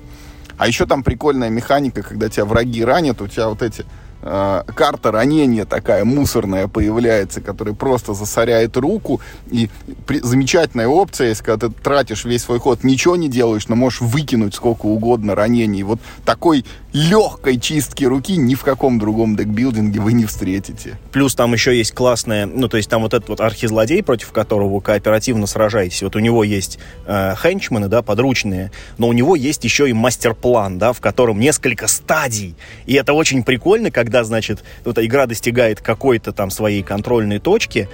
А 0.57 0.67
еще 0.67 0.85
там 0.85 1.03
прикольная 1.03 1.49
механика, 1.49 2.01
когда 2.01 2.29
тебя 2.29 2.45
враги 2.45 2.83
ранят, 2.83 3.21
у 3.21 3.27
тебя 3.27 3.47
вот 3.49 3.61
эти 3.61 3.85
карта 4.27 5.11
ранения 5.11 5.65
такая 5.65 6.05
мусорная 6.05 6.67
появляется, 6.67 7.41
которая 7.41 7.73
просто 7.75 8.13
засоряет 8.13 8.77
руку. 8.77 9.21
И 9.49 9.69
при, 10.05 10.19
замечательная 10.19 10.87
опция 10.87 11.29
есть, 11.29 11.41
когда 11.41 11.67
ты 11.67 11.73
тратишь 11.73 12.25
весь 12.25 12.43
свой 12.43 12.59
ход, 12.59 12.83
ничего 12.83 13.15
не 13.15 13.29
делаешь, 13.29 13.67
но 13.67 13.75
можешь 13.75 14.01
выкинуть 14.01 14.55
сколько 14.55 14.85
угодно 14.85 15.35
ранений. 15.35 15.83
Вот 15.83 15.99
такой 16.25 16.65
легкой 16.93 17.59
чистки 17.59 18.05
руки 18.05 18.37
ни 18.37 18.55
в 18.55 18.63
каком 18.63 18.97
другом 18.97 19.35
декбилдинге 19.35 19.99
вы 19.99 20.13
не 20.13 20.25
встретите. 20.25 20.97
Плюс 21.11 21.35
там 21.35 21.53
еще 21.53 21.77
есть 21.77 21.93
классная, 21.93 22.45
ну, 22.45 22.67
то 22.67 22.77
есть 22.77 22.89
там 22.89 23.03
вот 23.03 23.13
этот 23.13 23.29
вот 23.29 23.41
архизлодей, 23.41 24.01
против 24.01 24.31
которого 24.31 24.75
вы 24.75 24.81
кооперативно 24.81 25.47
сражаетесь, 25.47 26.01
вот 26.01 26.15
у 26.15 26.19
него 26.19 26.43
есть 26.43 26.79
э, 27.05 27.35
хенчмены, 27.41 27.87
да, 27.87 28.01
подручные, 28.01 28.71
но 28.97 29.07
у 29.07 29.13
него 29.13 29.35
есть 29.35 29.63
еще 29.63 29.89
и 29.89 29.93
мастер-план, 29.93 30.79
да, 30.79 30.93
в 30.93 31.01
котором 31.01 31.39
несколько 31.39 31.87
стадий. 31.87 32.55
И 32.85 32.93
это 32.95 33.13
очень 33.13 33.43
прикольно, 33.43 33.91
когда, 33.91 34.16
значит, 34.23 34.63
вот 34.85 34.97
игра 34.99 35.25
достигает 35.25 35.81
какой-то 35.81 36.31
там 36.31 36.49
своей 36.49 36.83
контрольной 36.83 37.39
точки, 37.39 37.89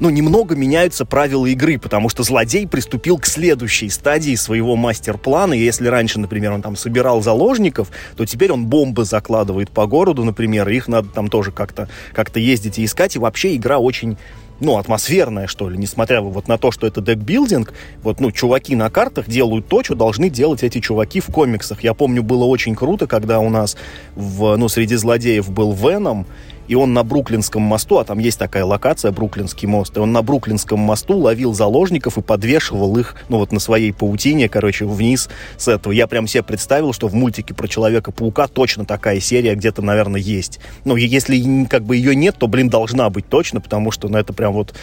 ну, 0.00 0.10
немного 0.10 0.54
меняются 0.54 1.04
правила 1.04 1.46
игры, 1.46 1.78
потому 1.78 2.08
что 2.08 2.22
злодей 2.22 2.68
приступил 2.68 3.18
к 3.18 3.26
следующей 3.26 3.88
стадии 3.88 4.36
своего 4.36 4.76
мастер-плана. 4.76 5.54
И 5.54 5.58
если 5.58 5.88
раньше, 5.88 6.20
например, 6.20 6.52
он 6.52 6.62
там 6.62 6.76
собирал 6.76 7.20
заложников, 7.20 7.88
то 8.16 8.24
теперь 8.24 8.52
он 8.52 8.66
бомбы 8.66 9.04
закладывает 9.04 9.70
по 9.70 9.86
городу, 9.86 10.24
например, 10.24 10.68
их 10.68 10.86
надо 10.86 11.08
там 11.08 11.28
тоже 11.28 11.50
как-то 11.50 11.88
как 12.12 12.34
ездить 12.36 12.78
и 12.78 12.84
искать. 12.84 13.16
И 13.16 13.18
вообще 13.18 13.56
игра 13.56 13.78
очень 13.78 14.16
ну, 14.60 14.76
атмосферная, 14.76 15.46
что 15.46 15.68
ли, 15.68 15.78
несмотря 15.78 16.20
вот 16.20 16.48
на 16.48 16.58
то, 16.58 16.70
что 16.70 16.86
это 16.86 17.00
декбилдинг, 17.00 17.72
вот, 18.02 18.20
ну, 18.20 18.30
чуваки 18.32 18.74
на 18.74 18.90
картах 18.90 19.28
делают 19.28 19.68
то, 19.68 19.82
что 19.82 19.94
должны 19.94 20.30
делать 20.30 20.62
эти 20.62 20.80
чуваки 20.80 21.20
в 21.20 21.26
комиксах. 21.26 21.84
Я 21.84 21.94
помню, 21.94 22.22
было 22.22 22.44
очень 22.44 22.74
круто, 22.74 23.06
когда 23.06 23.40
у 23.40 23.50
нас 23.50 23.76
в, 24.14 24.56
ну, 24.56 24.68
среди 24.68 24.96
злодеев 24.96 25.50
был 25.50 25.72
Веном, 25.72 26.26
и 26.68 26.74
он 26.74 26.92
на 26.92 27.02
Бруклинском 27.02 27.62
мосту, 27.62 27.98
а 27.98 28.04
там 28.04 28.18
есть 28.18 28.38
такая 28.38 28.64
локация, 28.64 29.10
Бруклинский 29.10 29.66
мост, 29.66 29.96
и 29.96 30.00
он 30.00 30.12
на 30.12 30.22
Бруклинском 30.22 30.78
мосту 30.78 31.16
ловил 31.16 31.54
заложников 31.54 32.18
и 32.18 32.22
подвешивал 32.22 32.96
их, 32.98 33.16
ну 33.28 33.38
вот 33.38 33.50
на 33.50 33.58
своей 33.58 33.92
паутине, 33.92 34.48
короче, 34.48 34.84
вниз 34.84 35.28
с 35.56 35.66
этого. 35.66 35.92
Я 35.92 36.06
прям 36.06 36.26
себе 36.26 36.42
представил, 36.42 36.92
что 36.92 37.08
в 37.08 37.14
мультике 37.14 37.54
про 37.54 37.66
Человека-паука 37.66 38.46
точно 38.48 38.84
такая 38.84 39.18
серия 39.20 39.54
где-то, 39.54 39.82
наверное, 39.82 40.20
есть. 40.20 40.60
Ну, 40.84 40.96
если 40.96 41.64
как 41.64 41.84
бы 41.84 41.96
ее 41.96 42.14
нет, 42.14 42.36
то, 42.38 42.46
блин, 42.46 42.68
должна 42.68 43.08
быть 43.10 43.28
точно, 43.28 43.60
потому 43.60 43.90
что, 43.90 44.08
ну, 44.08 44.18
это 44.18 44.32
прям 44.32 44.52
вот, 44.52 44.74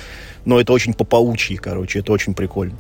ну, 0.43 0.59
это 0.59 0.73
очень 0.73 0.93
по-паучьи, 0.93 1.57
короче, 1.57 1.99
это 1.99 2.11
очень 2.11 2.33
прикольно. 2.33 2.75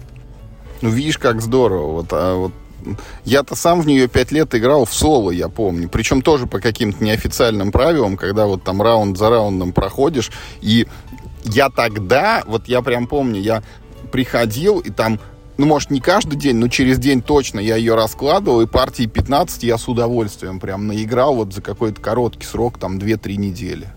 Ну, 0.81 0.89
видишь, 0.89 1.17
как 1.17 1.41
здорово. 1.41 1.91
Вот, 1.93 2.07
а 2.11 2.35
вот 2.35 2.51
я-то 3.23 3.55
сам 3.55 3.81
в 3.81 3.87
нее 3.87 4.07
пять 4.07 4.31
лет 4.31 4.53
играл 4.55 4.85
в 4.85 4.93
соло, 4.93 5.31
я 5.31 5.49
помню. 5.49 5.89
Причем 5.89 6.21
тоже 6.21 6.47
по 6.47 6.59
каким-то 6.59 7.03
неофициальным 7.03 7.71
правилам, 7.71 8.17
когда 8.17 8.45
вот 8.45 8.63
там 8.63 8.81
раунд 8.81 9.17
за 9.17 9.29
раундом 9.29 9.73
проходишь. 9.73 10.31
И 10.61 10.87
я 11.43 11.69
тогда, 11.69 12.43
вот 12.47 12.67
я 12.67 12.81
прям 12.81 13.07
помню, 13.07 13.41
я 13.41 13.63
приходил 14.11 14.79
и 14.79 14.89
там 14.89 15.19
ну, 15.57 15.65
может, 15.65 15.89
не 15.89 16.01
каждый 16.01 16.35
день, 16.35 16.57
но 16.57 16.67
через 16.67 16.99
день 16.99 17.21
точно 17.21 17.61
я 17.61 17.77
ее 17.77 17.95
раскладывал, 17.95 18.61
и 18.61 18.67
партии 18.67 19.05
15 19.05 19.63
я 19.63 19.77
с 19.77 19.87
удовольствием 19.87 20.59
прям 20.59 20.87
наиграл 20.87 21.35
вот 21.35 21.53
за 21.53 21.61
какой-то 21.61 22.01
короткий 22.01 22.45
срок, 22.45 22.77
там, 22.77 22.97
2-3 22.97 23.37
недели. 23.37 23.87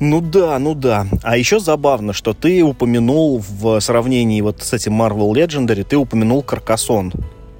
Ну 0.00 0.20
да, 0.20 0.58
ну 0.58 0.74
да. 0.74 1.06
А 1.22 1.36
еще 1.36 1.60
забавно, 1.60 2.12
что 2.12 2.32
ты 2.32 2.62
упомянул 2.62 3.38
в 3.46 3.78
сравнении 3.80 4.40
вот 4.40 4.62
с 4.62 4.72
этим 4.72 5.00
Marvel 5.00 5.32
Legendary, 5.32 5.84
ты 5.84 5.96
упомянул 5.96 6.42
Каркасон 6.42 7.12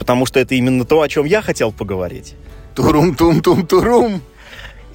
потому 0.02 0.26
что 0.26 0.40
это 0.40 0.56
именно 0.56 0.84
то, 0.84 1.00
о 1.00 1.08
чем 1.08 1.26
я 1.26 1.40
хотел 1.42 1.70
поговорить. 1.70 2.34
Турум-тум-тум-турум. 2.74 4.20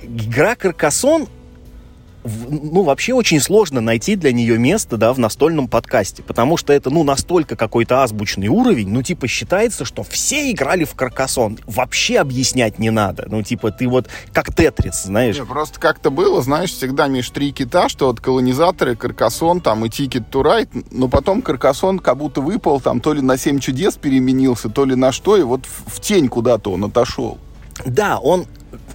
Игра 0.04 0.56
Каркасон 0.58 1.30
ну, 2.50 2.84
вообще 2.84 3.14
очень 3.14 3.40
сложно 3.40 3.82
найти 3.82 4.16
для 4.16 4.32
нее 4.32 4.58
место, 4.58 4.98
да, 4.98 5.14
в 5.14 5.20
настольном 5.20 5.68
подкасте, 5.68 6.24
потому 6.24 6.58
что 6.58 6.74
это, 6.74 6.90
ну, 6.90 7.04
настолько 7.04 7.56
какой-то 7.56 8.04
азбучный 8.04 8.48
уровень, 8.48 8.90
ну, 8.90 9.02
типа, 9.02 9.28
считается, 9.28 9.86
что 9.86 10.04
все 10.04 10.52
играли 10.52 10.84
в 10.84 10.96
Каркасон, 10.96 11.60
вообще 11.66 12.20
объяснять 12.20 12.80
не 12.80 12.90
надо, 12.90 13.28
ну, 13.30 13.42
типа, 13.44 13.72
ты 13.72 13.88
вот 13.88 14.08
как 14.34 14.54
Тетрис, 14.54 15.04
знаешь. 15.04 15.38
Не, 15.38 15.46
просто 15.46 15.80
как-то 15.80 16.10
было, 16.10 16.42
знаешь, 16.42 16.72
всегда 16.72 17.08
между 17.08 17.34
три 17.34 17.52
кита, 17.52 17.90
что 17.90 18.08
вот 18.08 18.20
колонизаторы, 18.20 18.96
Каркасон, 18.96 19.62
там, 19.62 19.86
и 19.86 19.90
to 19.90 20.44
Ride, 20.44 20.88
но 20.92 21.08
потом 21.08 21.42
Каркасон 21.42 22.00
как 22.00 22.18
будто 22.18 22.42
выпал, 22.42 22.80
там, 22.80 23.00
то 23.00 23.14
ли 23.14 23.22
на 23.22 23.38
семь 23.38 23.60
чудес 23.60 23.96
переменился, 23.96 24.70
то 24.70 24.86
ли 24.86 24.96
на 24.96 25.12
что, 25.12 25.38
и 25.38 25.44
вот 25.44 25.66
в 25.66 26.00
тень 26.00 26.28
куда-то 26.28 26.72
он 26.72 26.86
отошел. 26.86 27.38
Да, 27.86 28.18
он 28.18 28.46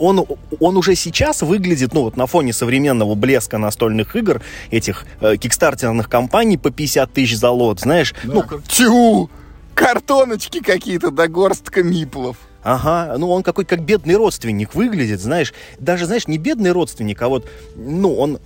он, 0.02 0.26
он 0.58 0.76
уже 0.76 0.94
сейчас 0.96 1.42
выглядит, 1.42 1.94
ну 1.94 2.02
вот 2.02 2.16
на 2.16 2.26
фоне 2.26 2.52
современного 2.52 3.14
блеска 3.14 3.58
настольных 3.58 4.16
игр, 4.16 4.42
этих 4.70 5.06
э, 5.20 5.36
кикстартерных 5.36 6.08
компаний 6.08 6.58
по 6.58 6.70
50 6.70 7.12
тысяч 7.12 7.36
за 7.36 7.50
лот, 7.50 7.80
знаешь. 7.80 8.14
Да, 8.24 8.32
ну, 8.34 8.42
как... 8.42 8.62
Тю! 8.64 9.30
Картоночки 9.74 10.60
какие-то, 10.60 11.10
да 11.10 11.28
горстка 11.28 11.82
миплов. 11.82 12.36
Ага, 12.62 13.16
ну 13.16 13.30
он 13.30 13.42
какой 13.42 13.64
как 13.64 13.82
бедный 13.82 14.16
родственник 14.16 14.74
выглядит, 14.74 15.20
знаешь. 15.20 15.54
Даже, 15.78 16.06
знаешь, 16.06 16.26
не 16.26 16.38
бедный 16.38 16.72
родственник, 16.72 17.22
а 17.22 17.28
вот, 17.28 17.48
ну, 17.76 18.14
он... 18.16 18.38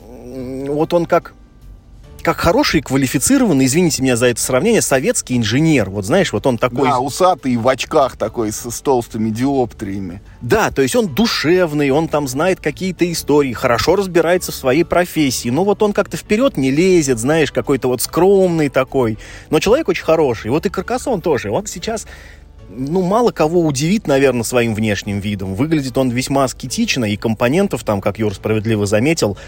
Вот 0.00 0.92
он 0.92 1.06
как 1.06 1.32
как 2.22 2.36
хороший, 2.36 2.80
квалифицированный, 2.80 3.66
извините 3.66 4.02
меня 4.02 4.16
за 4.16 4.26
это 4.26 4.40
сравнение, 4.40 4.82
советский 4.82 5.36
инженер. 5.36 5.90
Вот 5.90 6.04
знаешь, 6.04 6.32
вот 6.32 6.46
он 6.46 6.58
такой... 6.58 6.88
Да, 6.88 6.98
усатый, 7.00 7.56
в 7.56 7.66
очках 7.68 8.16
такой, 8.16 8.52
с, 8.52 8.70
с 8.70 8.80
толстыми 8.80 9.30
диоптриями. 9.30 10.20
Да, 10.40 10.70
то 10.70 10.82
есть 10.82 10.96
он 10.96 11.08
душевный, 11.08 11.90
он 11.90 12.08
там 12.08 12.28
знает 12.28 12.60
какие-то 12.60 13.10
истории, 13.10 13.52
хорошо 13.52 13.96
разбирается 13.96 14.52
в 14.52 14.54
своей 14.54 14.84
профессии. 14.84 15.48
Но 15.48 15.64
вот 15.64 15.82
он 15.82 15.92
как-то 15.92 16.16
вперед 16.16 16.56
не 16.56 16.70
лезет, 16.70 17.18
знаешь, 17.18 17.52
какой-то 17.52 17.88
вот 17.88 18.02
скромный 18.02 18.68
такой. 18.68 19.18
Но 19.50 19.60
человек 19.60 19.88
очень 19.88 20.04
хороший. 20.04 20.50
Вот 20.50 20.66
и 20.66 20.70
Каркасон 20.70 21.20
тоже. 21.20 21.50
Он 21.50 21.66
сейчас 21.66 22.06
ну, 22.68 23.02
мало 23.02 23.30
кого 23.30 23.64
удивит, 23.64 24.06
наверное, 24.06 24.42
своим 24.42 24.74
внешним 24.74 25.20
видом. 25.20 25.54
Выглядит 25.54 25.96
он 25.96 26.10
весьма 26.10 26.44
аскетично, 26.44 27.04
и 27.04 27.16
компонентов 27.16 27.82
там, 27.82 28.00
как 28.00 28.18
Юр 28.18 28.34
справедливо 28.34 28.86
заметил, 28.86 29.38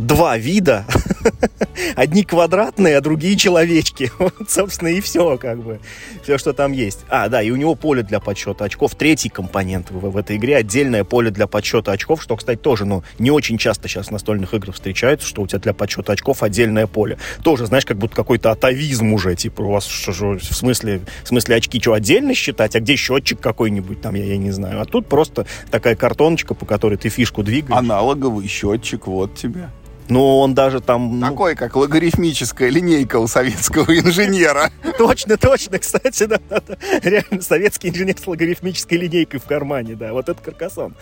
два 0.00 0.38
вида. 0.38 0.86
Одни 1.96 2.24
квадратные, 2.24 2.96
а 2.96 3.00
другие 3.00 3.36
человечки. 3.36 4.10
Вот, 4.20 4.50
собственно, 4.50 4.88
и 4.88 5.00
все, 5.00 5.38
как 5.38 5.62
бы. 5.62 5.80
Все, 6.22 6.36
что 6.36 6.52
там 6.52 6.72
есть. 6.72 7.00
А, 7.08 7.28
да, 7.28 7.42
и 7.42 7.50
у 7.50 7.56
него 7.56 7.74
поле 7.74 8.02
для 8.02 8.20
подсчета 8.20 8.66
очков. 8.66 8.94
Третий 8.94 9.30
компонент 9.30 9.90
в, 9.90 10.10
в 10.10 10.16
этой 10.16 10.36
игре. 10.36 10.56
Отдельное 10.56 11.04
поле 11.04 11.30
для 11.30 11.46
подсчета 11.46 11.92
очков, 11.92 12.22
что, 12.22 12.36
кстати, 12.36 12.58
тоже, 12.58 12.84
ну, 12.84 13.02
не 13.18 13.30
очень 13.30 13.56
часто 13.56 13.88
сейчас 13.88 14.08
в 14.08 14.10
настольных 14.10 14.52
играх 14.52 14.74
встречается, 14.74 15.26
что 15.26 15.42
у 15.42 15.46
тебя 15.46 15.58
для 15.58 15.72
подсчета 15.72 16.12
очков 16.12 16.42
отдельное 16.42 16.86
поле. 16.86 17.18
Тоже, 17.42 17.66
знаешь, 17.66 17.86
как 17.86 17.96
будто 17.96 18.14
какой-то 18.14 18.50
атовизм 18.50 19.12
уже. 19.14 19.34
Типа, 19.34 19.62
у 19.62 19.70
вас 19.70 19.86
что, 19.86 20.12
что, 20.12 20.32
в 20.38 20.42
смысле, 20.42 21.00
в 21.24 21.28
смысле 21.28 21.56
очки 21.56 21.80
что, 21.80 21.94
отдельно 21.94 22.34
считать? 22.34 22.76
А 22.76 22.80
где 22.80 22.96
счетчик 22.96 23.40
какой-нибудь 23.40 24.02
там, 24.02 24.14
я, 24.14 24.24
я 24.24 24.36
не 24.36 24.50
знаю. 24.50 24.82
А 24.82 24.84
тут 24.84 25.06
просто 25.06 25.46
такая 25.70 25.96
картоночка, 25.96 26.54
по 26.54 26.66
которой 26.66 26.98
ты 26.98 27.08
фишку 27.08 27.42
двигаешь. 27.42 27.78
Аналоговый 27.78 28.46
счетчик, 28.48 29.06
вот 29.06 29.34
тебе. 29.34 29.70
Ну, 30.10 30.38
он 30.38 30.54
даже 30.54 30.80
там... 30.80 31.20
Ну, 31.20 31.26
Такой, 31.26 31.54
как 31.54 31.76
логарифмическая 31.76 32.68
линейка 32.68 33.16
у 33.16 33.26
советского 33.26 33.96
инженера. 33.96 34.70
Точно, 34.98 35.36
точно, 35.36 35.78
кстати, 35.78 36.24
да, 36.24 36.40
да, 36.48 36.60
Реально, 37.02 37.40
советский 37.40 37.88
инженер 37.88 38.16
с 38.18 38.26
логарифмической 38.26 38.98
линейкой 38.98 39.40
в 39.40 39.44
кармане, 39.44 39.94
да, 39.94 40.12
вот 40.12 40.28
это 40.28 40.42
каркасон. 40.42 40.94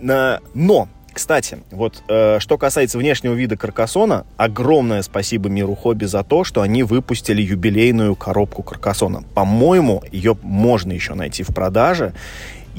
Но, 0.00 0.88
кстати, 1.12 1.58
вот 1.70 2.02
э, 2.08 2.38
что 2.40 2.58
касается 2.58 2.98
внешнего 2.98 3.34
вида 3.34 3.56
каркасона, 3.56 4.26
огромное 4.36 5.02
спасибо 5.02 5.48
миру 5.48 5.74
хобби 5.74 6.04
за 6.04 6.24
то, 6.24 6.44
что 6.44 6.62
они 6.62 6.82
выпустили 6.82 7.42
юбилейную 7.42 8.16
коробку 8.16 8.62
каркасона. 8.62 9.22
По-моему, 9.34 10.02
ее 10.10 10.36
можно 10.42 10.92
еще 10.92 11.14
найти 11.14 11.42
в 11.42 11.48
продаже. 11.48 12.14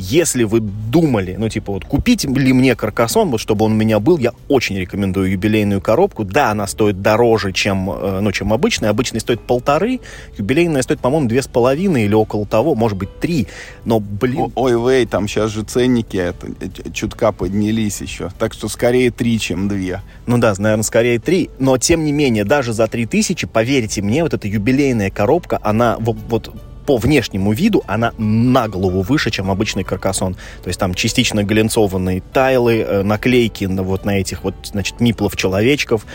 Если 0.03 0.45
вы 0.45 0.61
думали, 0.61 1.35
ну, 1.37 1.47
типа, 1.47 1.73
вот, 1.73 1.85
купить 1.85 2.23
ли 2.25 2.53
мне 2.53 2.75
каркасон, 2.75 3.29
вот, 3.29 3.39
чтобы 3.39 3.65
он 3.65 3.73
у 3.73 3.75
меня 3.75 3.99
был, 3.99 4.17
я 4.17 4.31
очень 4.47 4.75
рекомендую 4.75 5.29
юбилейную 5.29 5.79
коробку. 5.79 6.23
Да, 6.23 6.49
она 6.49 6.65
стоит 6.65 7.03
дороже, 7.03 7.51
чем, 7.53 7.87
э, 7.91 8.19
ну, 8.19 8.31
чем 8.31 8.51
обычная. 8.51 8.89
Обычная 8.89 9.19
стоит 9.19 9.41
полторы, 9.41 9.99
юбилейная 10.39 10.81
стоит, 10.81 11.01
по-моему, 11.01 11.27
две 11.27 11.43
с 11.43 11.47
половиной 11.47 12.05
или 12.05 12.15
около 12.15 12.47
того, 12.47 12.73
может 12.73 12.97
быть, 12.97 13.19
три. 13.19 13.45
Но, 13.85 13.99
блин... 13.99 14.51
ой, 14.55 14.73
вей, 14.73 15.05
там 15.05 15.27
сейчас 15.27 15.51
же 15.51 15.61
ценники 15.63 16.17
это, 16.17 16.47
э, 16.47 16.91
чутка 16.91 17.31
поднялись 17.31 18.01
еще. 18.01 18.31
Так 18.39 18.53
что 18.53 18.69
скорее 18.69 19.11
три, 19.11 19.39
чем 19.39 19.67
две. 19.67 20.01
Ну 20.25 20.39
да, 20.39 20.55
наверное, 20.57 20.83
скорее 20.83 21.19
три. 21.19 21.51
Но, 21.59 21.77
тем 21.77 22.05
не 22.05 22.11
менее, 22.11 22.43
даже 22.43 22.73
за 22.73 22.87
три 22.87 23.05
тысячи, 23.05 23.45
поверьте 23.45 24.01
мне, 24.01 24.23
вот 24.23 24.33
эта 24.33 24.47
юбилейная 24.47 25.11
коробка, 25.11 25.59
она 25.61 25.97
вот, 25.99 26.17
вот 26.27 26.51
по 26.85 26.97
внешнему 26.97 27.53
виду 27.53 27.83
она 27.87 28.13
на 28.17 28.67
голову 28.67 29.01
выше, 29.01 29.31
чем 29.31 29.51
обычный 29.51 29.83
каркасон. 29.83 30.35
То 30.63 30.67
есть 30.67 30.79
там 30.79 30.93
частично 30.93 31.43
глинцованные 31.43 32.21
тайлы, 32.33 32.79
э, 32.79 33.03
наклейки 33.03 33.65
на 33.65 33.83
вот 33.83 34.05
на 34.05 34.19
этих 34.19 34.43
вот, 34.43 34.55
значит, 34.63 34.99
миплов 34.99 35.35
человечков. 35.35 36.05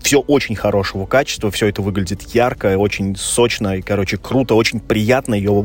Все 0.00 0.20
очень 0.20 0.54
хорошего 0.54 1.06
качества, 1.06 1.50
все 1.50 1.66
это 1.66 1.82
выглядит 1.82 2.22
ярко, 2.34 2.78
очень 2.78 3.16
сочно 3.16 3.76
и, 3.76 3.82
короче, 3.82 4.16
круто, 4.16 4.54
очень 4.54 4.80
приятно 4.80 5.34
ее 5.34 5.64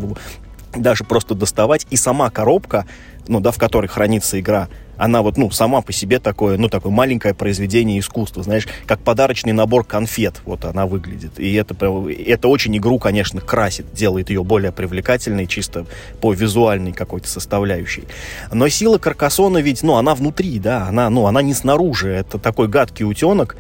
даже 0.75 1.03
просто 1.03 1.36
доставать. 1.36 1.86
И 1.89 1.95
сама 1.95 2.29
коробка, 2.29 2.86
ну, 3.27 3.39
да, 3.39 3.51
в 3.51 3.58
которой 3.58 3.88
хранится 3.88 4.39
игра, 4.39 4.69
она 4.97 5.21
вот, 5.21 5.38
ну, 5.38 5.49
сама 5.51 5.82
по 5.82 5.91
себе 5.91 6.19
такое, 6.19 6.58
ну, 6.58 6.69
такое 6.69 6.91
маленькое 6.91 7.34
произведение 7.34 7.99
искусства, 7.99 8.43
знаешь, 8.43 8.67
как 8.86 8.99
подарочный 8.99 9.53
набор 9.53 9.84
конфет, 9.84 10.41
вот 10.45 10.65
она 10.65 10.86
выглядит. 10.86 11.39
И 11.39 11.53
это, 11.53 11.73
это 11.73 12.47
очень 12.47 12.77
игру, 12.77 12.99
конечно, 12.99 13.41
красит, 13.41 13.93
делает 13.93 14.29
ее 14.29 14.43
более 14.43 14.71
привлекательной, 14.71 15.47
чисто 15.47 15.86
по 16.21 16.34
визуальной 16.34 16.93
какой-то 16.93 17.27
составляющей. 17.27 18.03
Но 18.51 18.67
сила 18.69 18.97
Каркасона 18.97 19.60
ведь, 19.60 19.84
ну, 19.84 19.95
она 19.95 20.15
внутри, 20.15 20.60
да, 20.60 20.88
она, 20.88 21.10
ну, 21.10 21.25
она 21.25 21.41
не 21.41 21.53
снаружи, 21.53 22.10
это 22.10 22.38
такой 22.38 22.67
гадкий 22.67 23.06
утенок, 23.06 23.56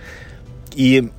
и 0.75 1.09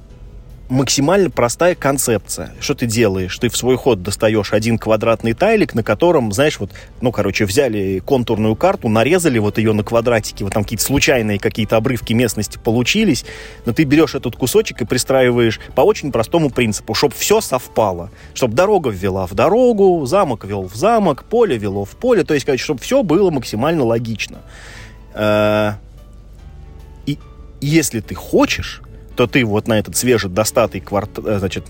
максимально 0.75 1.31
простая 1.31 1.75
концепция. 1.75 2.53
Что 2.61 2.75
ты 2.75 2.87
делаешь? 2.87 3.39
Ты 3.39 3.49
в 3.49 3.57
свой 3.57 3.77
ход 3.77 4.03
достаешь 4.03 4.53
один 4.53 4.79
квадратный 4.79 5.33
тайлик, 5.33 5.75
на 5.75 5.83
котором, 5.83 6.33
знаешь, 6.33 6.59
вот, 6.59 6.71
ну, 7.01 7.13
короче, 7.13 7.47
взяли 7.47 8.03
контурную 8.05 8.57
карту, 8.57 8.89
нарезали 8.89 9.39
вот 9.39 9.59
ее 9.59 9.73
на 9.73 9.85
квадратики, 9.85 10.43
вот 10.43 10.53
там 10.53 10.65
какие-то 10.65 10.85
случайные 10.85 11.39
какие-то 11.39 11.77
обрывки 11.77 12.13
местности 12.13 12.59
получились, 12.59 13.25
но 13.65 13.73
ты 13.73 13.85
берешь 13.85 14.15
этот 14.15 14.37
кусочек 14.37 14.83
и 14.83 14.85
пристраиваешь 14.85 15.61
по 15.75 15.83
очень 15.83 16.13
простому 16.13 16.51
принципу, 16.51 16.95
чтобы 16.95 17.15
все 17.15 17.41
совпало, 17.41 18.11
чтобы 18.35 18.55
дорога 18.55 18.91
ввела 18.91 19.27
в 19.27 19.35
дорогу, 19.35 20.05
замок 20.07 20.45
вел 20.45 20.65
в 20.65 20.75
замок, 20.75 21.25
поле 21.25 21.57
вело 21.57 21.85
в 21.85 21.91
поле, 21.91 22.25
то 22.25 22.35
есть, 22.35 22.45
короче, 22.45 22.65
чтобы 22.65 22.81
все 22.81 23.03
было 23.03 23.31
максимально 23.31 23.85
логично. 23.85 24.39
Э, 25.15 25.75
и 27.07 27.19
если 27.61 28.01
ты 28.01 28.15
хочешь, 28.15 28.83
то 29.17 29.27
ты 29.27 29.45
вот 29.45 29.69
на 29.69 29.79
этот 29.79 29.97
свежедостатый 29.97 30.81
кварт, 30.81 31.19
э, 31.19 31.39
значит, 31.39 31.67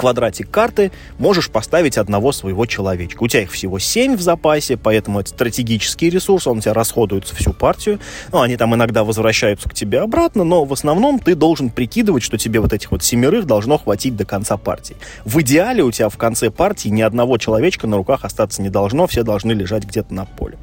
квадратик 0.00 0.50
карты 0.50 0.92
можешь 1.18 1.50
поставить 1.50 1.98
одного 1.98 2.32
своего 2.32 2.64
человечка. 2.64 3.22
У 3.22 3.28
тебя 3.28 3.42
их 3.42 3.52
всего 3.52 3.78
7 3.78 4.16
в 4.16 4.22
запасе, 4.22 4.78
поэтому 4.78 5.20
это 5.20 5.28
стратегический 5.28 6.08
ресурс, 6.08 6.46
он 6.46 6.58
у 6.58 6.60
тебя 6.62 6.72
расходуется 6.72 7.36
всю 7.36 7.52
партию. 7.52 8.00
Ну, 8.32 8.40
они 8.40 8.56
там 8.56 8.74
иногда 8.74 9.04
возвращаются 9.04 9.68
к 9.68 9.74
тебе 9.74 10.00
обратно, 10.00 10.42
но 10.42 10.64
в 10.64 10.72
основном 10.72 11.18
ты 11.18 11.34
должен 11.34 11.68
прикидывать, 11.68 12.22
что 12.22 12.38
тебе 12.38 12.60
вот 12.60 12.72
этих 12.72 12.90
вот 12.92 13.02
семерых 13.02 13.44
должно 13.44 13.76
хватить 13.76 14.16
до 14.16 14.24
конца 14.24 14.56
партии. 14.56 14.96
В 15.26 15.42
идеале 15.42 15.82
у 15.82 15.92
тебя 15.92 16.08
в 16.08 16.16
конце 16.16 16.50
партии 16.50 16.88
ни 16.88 17.02
одного 17.02 17.36
человечка 17.36 17.86
на 17.86 17.98
руках 17.98 18.24
остаться 18.24 18.62
не 18.62 18.70
должно, 18.70 19.06
все 19.06 19.22
должны 19.22 19.52
лежать 19.52 19.84
где-то 19.84 20.14
на 20.14 20.24
поле. 20.24 20.56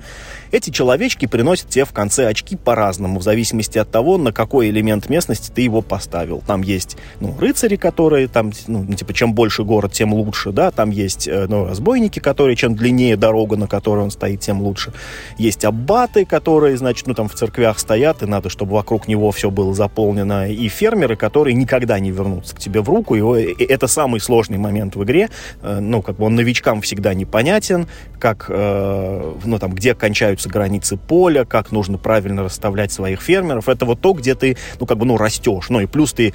Эти 0.51 0.69
человечки 0.69 1.25
приносят 1.25 1.69
тебе 1.69 1.85
в 1.85 1.93
конце 1.93 2.27
очки 2.27 2.55
по-разному, 2.55 3.19
в 3.19 3.23
зависимости 3.23 3.77
от 3.77 3.91
того, 3.91 4.17
на 4.17 4.31
какой 4.31 4.69
элемент 4.69 5.09
местности 5.09 5.51
ты 5.53 5.61
его 5.61 5.81
поставил. 5.81 6.41
Там 6.45 6.61
есть, 6.61 6.97
ну, 7.19 7.35
рыцари, 7.39 7.75
которые 7.75 8.27
там, 8.27 8.51
ну, 8.67 8.85
ну 8.87 8.95
типа, 8.95 9.13
чем 9.13 9.33
больше 9.33 9.63
город, 9.63 9.93
тем 9.93 10.13
лучше, 10.13 10.51
да, 10.51 10.71
там 10.71 10.89
есть, 10.89 11.27
э, 11.27 11.47
ну, 11.49 11.65
разбойники, 11.65 12.19
которые, 12.19 12.55
чем 12.55 12.75
длиннее 12.75 13.17
дорога, 13.17 13.57
на 13.57 13.67
которой 13.67 14.03
он 14.03 14.11
стоит, 14.11 14.39
тем 14.39 14.61
лучше. 14.61 14.93
Есть 15.37 15.65
аббаты, 15.65 16.25
которые, 16.25 16.77
значит, 16.77 17.07
ну, 17.07 17.13
там 17.13 17.27
в 17.27 17.33
церквях 17.33 17.79
стоят, 17.79 18.23
и 18.23 18.25
надо, 18.25 18.49
чтобы 18.49 18.73
вокруг 18.73 19.07
него 19.07 19.31
все 19.31 19.51
было 19.51 19.73
заполнено, 19.73 20.49
и 20.49 20.67
фермеры, 20.69 21.15
которые 21.15 21.53
никогда 21.53 21.99
не 21.99 22.11
вернутся 22.11 22.55
к 22.55 22.59
тебе 22.59 22.81
в 22.81 22.89
руку, 22.89 23.15
и 23.15 23.63
это 23.65 23.87
самый 23.87 24.19
сложный 24.19 24.57
момент 24.57 24.95
в 24.95 25.03
игре, 25.03 25.29
э, 25.61 25.79
ну, 25.79 26.01
как 26.01 26.17
бы 26.17 26.25
он 26.25 26.35
новичкам 26.35 26.81
всегда 26.81 27.13
непонятен, 27.13 27.87
как, 28.19 28.45
э, 28.49 29.33
ну, 29.43 29.59
там, 29.59 29.73
где 29.73 29.93
кончаются 29.93 30.36
меняются 30.37 30.49
границы 30.49 30.97
поля, 30.97 31.45
как 31.45 31.71
нужно 31.71 31.97
правильно 31.97 32.43
расставлять 32.43 32.91
своих 32.91 33.21
фермеров. 33.21 33.67
Это 33.67 33.85
вот 33.85 34.01
то, 34.01 34.13
где 34.13 34.35
ты, 34.35 34.57
ну, 34.79 34.85
как 34.85 34.97
бы, 34.97 35.05
ну, 35.05 35.17
растешь. 35.17 35.69
Ну, 35.69 35.79
и 35.79 35.87
плюс 35.87 36.13
ты, 36.13 36.33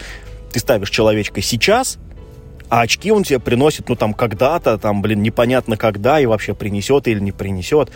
ты 0.53 0.59
ставишь 0.59 0.91
человечка 0.91 1.41
сейчас, 1.41 1.99
а 2.69 2.81
очки 2.81 3.12
он 3.12 3.23
тебе 3.23 3.38
приносит, 3.38 3.88
ну, 3.88 3.97
там, 3.97 4.15
когда-то, 4.15 4.79
там, 4.79 5.03
блин, 5.03 5.23
непонятно 5.23 5.77
когда, 5.77 6.21
и 6.21 6.27
вообще 6.27 6.55
принесет 6.55 7.07
или 7.07 7.21
не 7.21 7.33
принесет. 7.33 7.91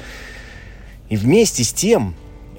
И 1.09 1.17
вместе 1.17 1.65
с 1.65 1.73
тем, 1.73 2.15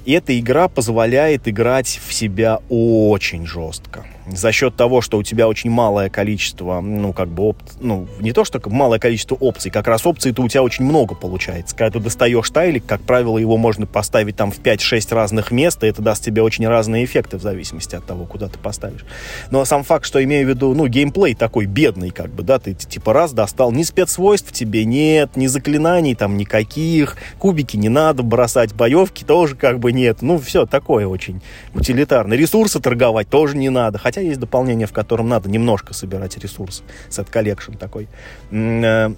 эта 0.06 0.38
игра 0.38 0.68
позволяет 0.68 1.48
играть 1.48 2.00
в 2.06 2.12
себя 2.12 2.60
очень 2.68 3.46
жестко 3.46 4.04
за 4.32 4.52
счет 4.52 4.76
того, 4.76 5.00
что 5.00 5.18
у 5.18 5.22
тебя 5.22 5.48
очень 5.48 5.70
малое 5.70 6.08
количество, 6.10 6.80
ну, 6.80 7.12
как 7.12 7.28
бы, 7.28 7.44
оп... 7.44 7.58
ну, 7.80 8.06
не 8.20 8.32
то, 8.32 8.44
что 8.44 8.60
малое 8.66 8.98
количество 8.98 9.34
опций, 9.34 9.70
как 9.70 9.86
раз 9.86 10.06
опций-то 10.06 10.42
у 10.42 10.48
тебя 10.48 10.62
очень 10.62 10.84
много 10.84 11.14
получается. 11.14 11.76
Когда 11.76 11.98
ты 11.98 12.04
достаешь 12.04 12.50
тайлик, 12.50 12.84
как 12.86 13.00
правило, 13.02 13.38
его 13.38 13.56
можно 13.56 13.86
поставить 13.86 14.36
там 14.36 14.50
в 14.50 14.60
5-6 14.60 15.14
разных 15.14 15.50
мест, 15.50 15.82
и 15.82 15.86
это 15.86 16.02
даст 16.02 16.24
тебе 16.24 16.42
очень 16.42 16.66
разные 16.66 17.04
эффекты 17.04 17.38
в 17.38 17.42
зависимости 17.42 17.94
от 17.94 18.04
того, 18.06 18.24
куда 18.26 18.48
ты 18.48 18.58
поставишь. 18.58 19.04
Но 19.50 19.64
сам 19.64 19.82
факт, 19.82 20.04
что 20.04 20.22
имею 20.22 20.46
в 20.46 20.48
виду, 20.50 20.74
ну, 20.74 20.86
геймплей 20.86 21.34
такой 21.34 21.66
бедный, 21.66 22.10
как 22.10 22.30
бы, 22.30 22.42
да, 22.42 22.58
ты 22.58 22.74
типа 22.74 23.12
раз 23.12 23.32
достал, 23.32 23.72
ни 23.72 23.82
спецсвойств 23.82 24.52
тебе 24.52 24.84
нет, 24.84 25.36
ни 25.36 25.46
заклинаний 25.46 26.14
там 26.14 26.36
никаких, 26.36 27.16
кубики 27.38 27.76
не 27.76 27.88
надо 27.88 28.22
бросать, 28.22 28.74
боевки 28.74 29.24
тоже 29.24 29.56
как 29.56 29.78
бы 29.78 29.92
нет, 29.92 30.22
ну, 30.22 30.38
все 30.38 30.66
такое 30.66 31.06
очень 31.06 31.40
утилитарно. 31.74 32.34
Ресурсы 32.34 32.80
торговать 32.80 33.28
тоже 33.28 33.56
не 33.56 33.70
надо, 33.70 33.98
хотя 33.98 34.17
хотя 34.18 34.28
есть 34.28 34.40
дополнение, 34.40 34.86
в 34.86 34.92
котором 34.92 35.28
надо 35.28 35.48
немножко 35.48 35.94
собирать 35.94 36.36
ресурсы. 36.38 36.82
Set 37.08 37.30
Collection 37.30 37.76
такой. 37.76 38.08
Э, 38.50 39.14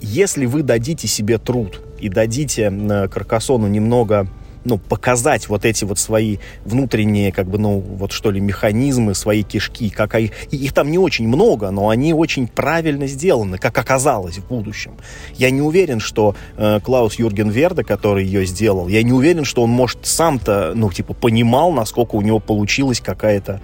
если 0.00 0.46
вы 0.46 0.62
дадите 0.62 1.08
себе 1.08 1.38
труд 1.38 1.80
и 1.98 2.08
дадите 2.08 2.70
э, 2.70 3.08
Каркасону 3.08 3.68
немного 3.68 4.26
ну, 4.64 4.78
показать 4.78 5.48
вот 5.48 5.64
эти 5.64 5.84
вот 5.84 5.98
свои 5.98 6.38
внутренние, 6.64 7.32
как 7.32 7.46
бы, 7.46 7.58
ну, 7.58 7.78
вот 7.78 8.12
что 8.12 8.30
ли, 8.30 8.40
механизмы, 8.40 9.14
свои 9.14 9.42
кишки, 9.42 9.90
как 9.90 10.14
и, 10.16 10.32
их 10.50 10.72
там 10.72 10.90
не 10.90 10.98
очень 10.98 11.28
много, 11.28 11.70
но 11.70 11.88
они 11.88 12.12
очень 12.14 12.48
правильно 12.48 13.06
сделаны, 13.06 13.58
как 13.58 13.76
оказалось 13.78 14.38
в 14.38 14.48
будущем. 14.48 14.96
Я 15.34 15.50
не 15.50 15.60
уверен, 15.60 16.00
что 16.00 16.34
э, 16.56 16.80
Клаус 16.80 17.16
Юрген 17.16 17.50
Верде, 17.50 17.84
который 17.84 18.24
ее 18.24 18.46
сделал, 18.46 18.88
я 18.88 19.02
не 19.02 19.12
уверен, 19.12 19.44
что 19.44 19.62
он, 19.62 19.70
может, 19.70 19.98
сам-то, 20.02 20.72
ну, 20.74 20.90
типа, 20.90 21.14
понимал, 21.14 21.72
насколько 21.72 22.16
у 22.16 22.22
него 22.22 22.38
получилась 22.38 23.00
какая-то 23.00 23.60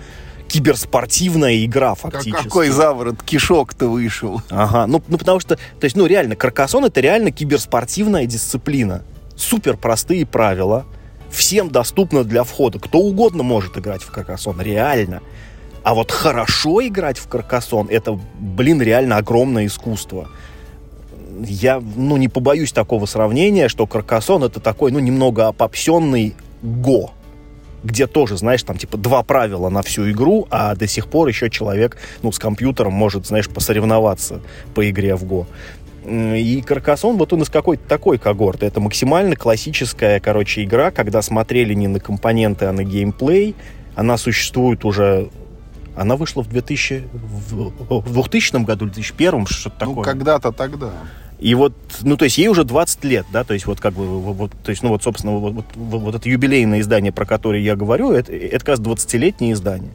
киберспортивная 0.48 1.64
игра 1.64 1.94
фактически. 1.94 2.44
Какой 2.44 2.70
заворот 2.70 3.22
кишок-то 3.22 3.88
вышел. 3.88 4.42
Ага, 4.50 4.86
ну, 4.86 5.02
ну 5.06 5.16
потому 5.16 5.38
что, 5.38 5.56
то 5.56 5.84
есть, 5.84 5.96
ну 5.96 6.06
реально, 6.06 6.34
Каркасон 6.34 6.84
это 6.84 7.00
реально 7.00 7.30
киберспортивная 7.30 8.26
дисциплина 8.26 9.02
супер 9.40 9.76
простые 9.76 10.26
правила, 10.26 10.86
всем 11.30 11.70
доступно 11.70 12.24
для 12.24 12.44
входа. 12.44 12.78
Кто 12.78 12.98
угодно 12.98 13.42
может 13.42 13.78
играть 13.78 14.02
в 14.02 14.10
Каркасон, 14.10 14.60
реально. 14.60 15.20
А 15.82 15.94
вот 15.94 16.10
хорошо 16.10 16.86
играть 16.86 17.18
в 17.18 17.26
Каркасон, 17.28 17.88
это, 17.90 18.18
блин, 18.38 18.82
реально 18.82 19.16
огромное 19.16 19.66
искусство. 19.66 20.28
Я, 21.42 21.80
ну, 21.96 22.16
не 22.18 22.28
побоюсь 22.28 22.72
такого 22.72 23.06
сравнения, 23.06 23.68
что 23.68 23.86
Каркасон 23.86 24.44
это 24.44 24.60
такой, 24.60 24.92
ну, 24.92 24.98
немного 24.98 25.48
опопсенный 25.48 26.34
Го, 26.62 27.12
где 27.82 28.06
тоже, 28.06 28.36
знаешь, 28.36 28.62
там, 28.62 28.76
типа, 28.76 28.98
два 28.98 29.22
правила 29.22 29.70
на 29.70 29.80
всю 29.80 30.10
игру, 30.10 30.46
а 30.50 30.74
до 30.74 30.86
сих 30.86 31.08
пор 31.08 31.28
еще 31.28 31.48
человек, 31.48 31.96
ну, 32.22 32.30
с 32.30 32.38
компьютером 32.38 32.92
может, 32.92 33.26
знаешь, 33.26 33.48
посоревноваться 33.48 34.40
по 34.74 34.88
игре 34.90 35.16
в 35.16 35.24
Го. 35.24 35.46
И 36.04 36.62
Каркасон, 36.66 37.18
вот 37.18 37.32
он 37.32 37.42
из 37.42 37.50
какой-то 37.50 37.86
такой 37.86 38.18
когорты. 38.18 38.66
Это 38.66 38.80
максимально 38.80 39.36
классическая, 39.36 40.18
короче, 40.20 40.64
игра, 40.64 40.90
когда 40.90 41.20
смотрели 41.20 41.74
не 41.74 41.88
на 41.88 42.00
компоненты, 42.00 42.66
а 42.66 42.72
на 42.72 42.84
геймплей. 42.84 43.54
Она 43.94 44.16
существует 44.16 44.84
уже... 44.84 45.28
Она 45.96 46.16
вышла 46.16 46.42
в, 46.42 46.48
2000, 46.48 47.04
в 47.12 48.12
2000 48.12 48.64
году, 48.64 48.86
2001, 48.86 49.46
что-то 49.46 49.74
ну, 49.74 49.78
такое. 49.78 49.94
Ну, 49.96 50.02
когда-то 50.02 50.52
тогда. 50.52 50.92
И 51.38 51.54
вот, 51.54 51.74
ну, 52.02 52.16
то 52.16 52.24
есть 52.24 52.38
ей 52.38 52.48
уже 52.48 52.64
20 52.64 53.04
лет, 53.04 53.26
да, 53.32 53.44
то 53.44 53.54
есть 53.54 53.66
вот 53.66 53.80
как 53.80 53.94
бы, 53.94 54.06
вот, 54.06 54.52
то 54.62 54.70
есть, 54.70 54.82
ну, 54.82 54.90
вот, 54.90 55.02
собственно, 55.02 55.36
вот, 55.38 55.54
вот, 55.54 55.64
вот 55.74 56.14
это 56.14 56.28
юбилейное 56.28 56.80
издание, 56.80 57.12
про 57.12 57.24
которое 57.24 57.62
я 57.62 57.76
говорю, 57.76 58.12
это, 58.12 58.32
это 58.32 58.58
как 58.58 58.68
раз 58.68 58.80
20-летнее 58.80 59.54
издание 59.54 59.90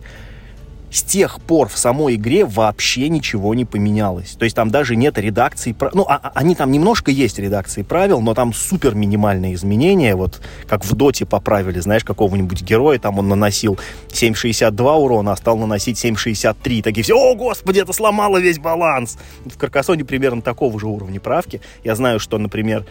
с 0.91 1.03
тех 1.03 1.41
пор 1.41 1.67
в 1.67 1.77
самой 1.77 2.15
игре 2.15 2.45
вообще 2.45 3.09
ничего 3.09 3.53
не 3.53 3.65
поменялось. 3.65 4.35
То 4.37 4.45
есть 4.45 4.55
там 4.55 4.69
даже 4.69 4.95
нет 4.95 5.17
редакции. 5.17 5.75
Ну, 5.93 6.05
а, 6.07 6.19
а, 6.21 6.31
они 6.35 6.55
там 6.55 6.71
немножко 6.71 7.11
есть 7.11 7.39
редакции 7.39 7.81
правил, 7.81 8.21
но 8.21 8.33
там 8.33 8.53
супер 8.53 8.95
минимальные 8.95 9.55
изменения. 9.55 10.15
Вот 10.15 10.41
как 10.67 10.85
в 10.85 10.93
Доте 10.95 11.25
поправили, 11.25 11.79
знаешь, 11.79 12.03
какого-нибудь 12.03 12.61
героя, 12.61 12.99
там 12.99 13.19
он 13.19 13.27
наносил 13.27 13.77
7,62 14.09 14.95
урона, 14.95 15.33
а 15.33 15.35
стал 15.35 15.57
наносить 15.57 16.03
7,63. 16.03 16.81
Такие 16.81 17.03
все, 17.03 17.15
о, 17.15 17.35
господи, 17.35 17.79
это 17.79 17.93
сломало 17.93 18.37
весь 18.37 18.59
баланс. 18.59 19.17
В 19.45 19.57
Каркасоне 19.57 20.05
примерно 20.05 20.41
такого 20.41 20.79
же 20.79 20.87
уровня 20.87 21.19
правки. 21.19 21.61
Я 21.83 21.95
знаю, 21.95 22.19
что, 22.19 22.37
например, 22.37 22.85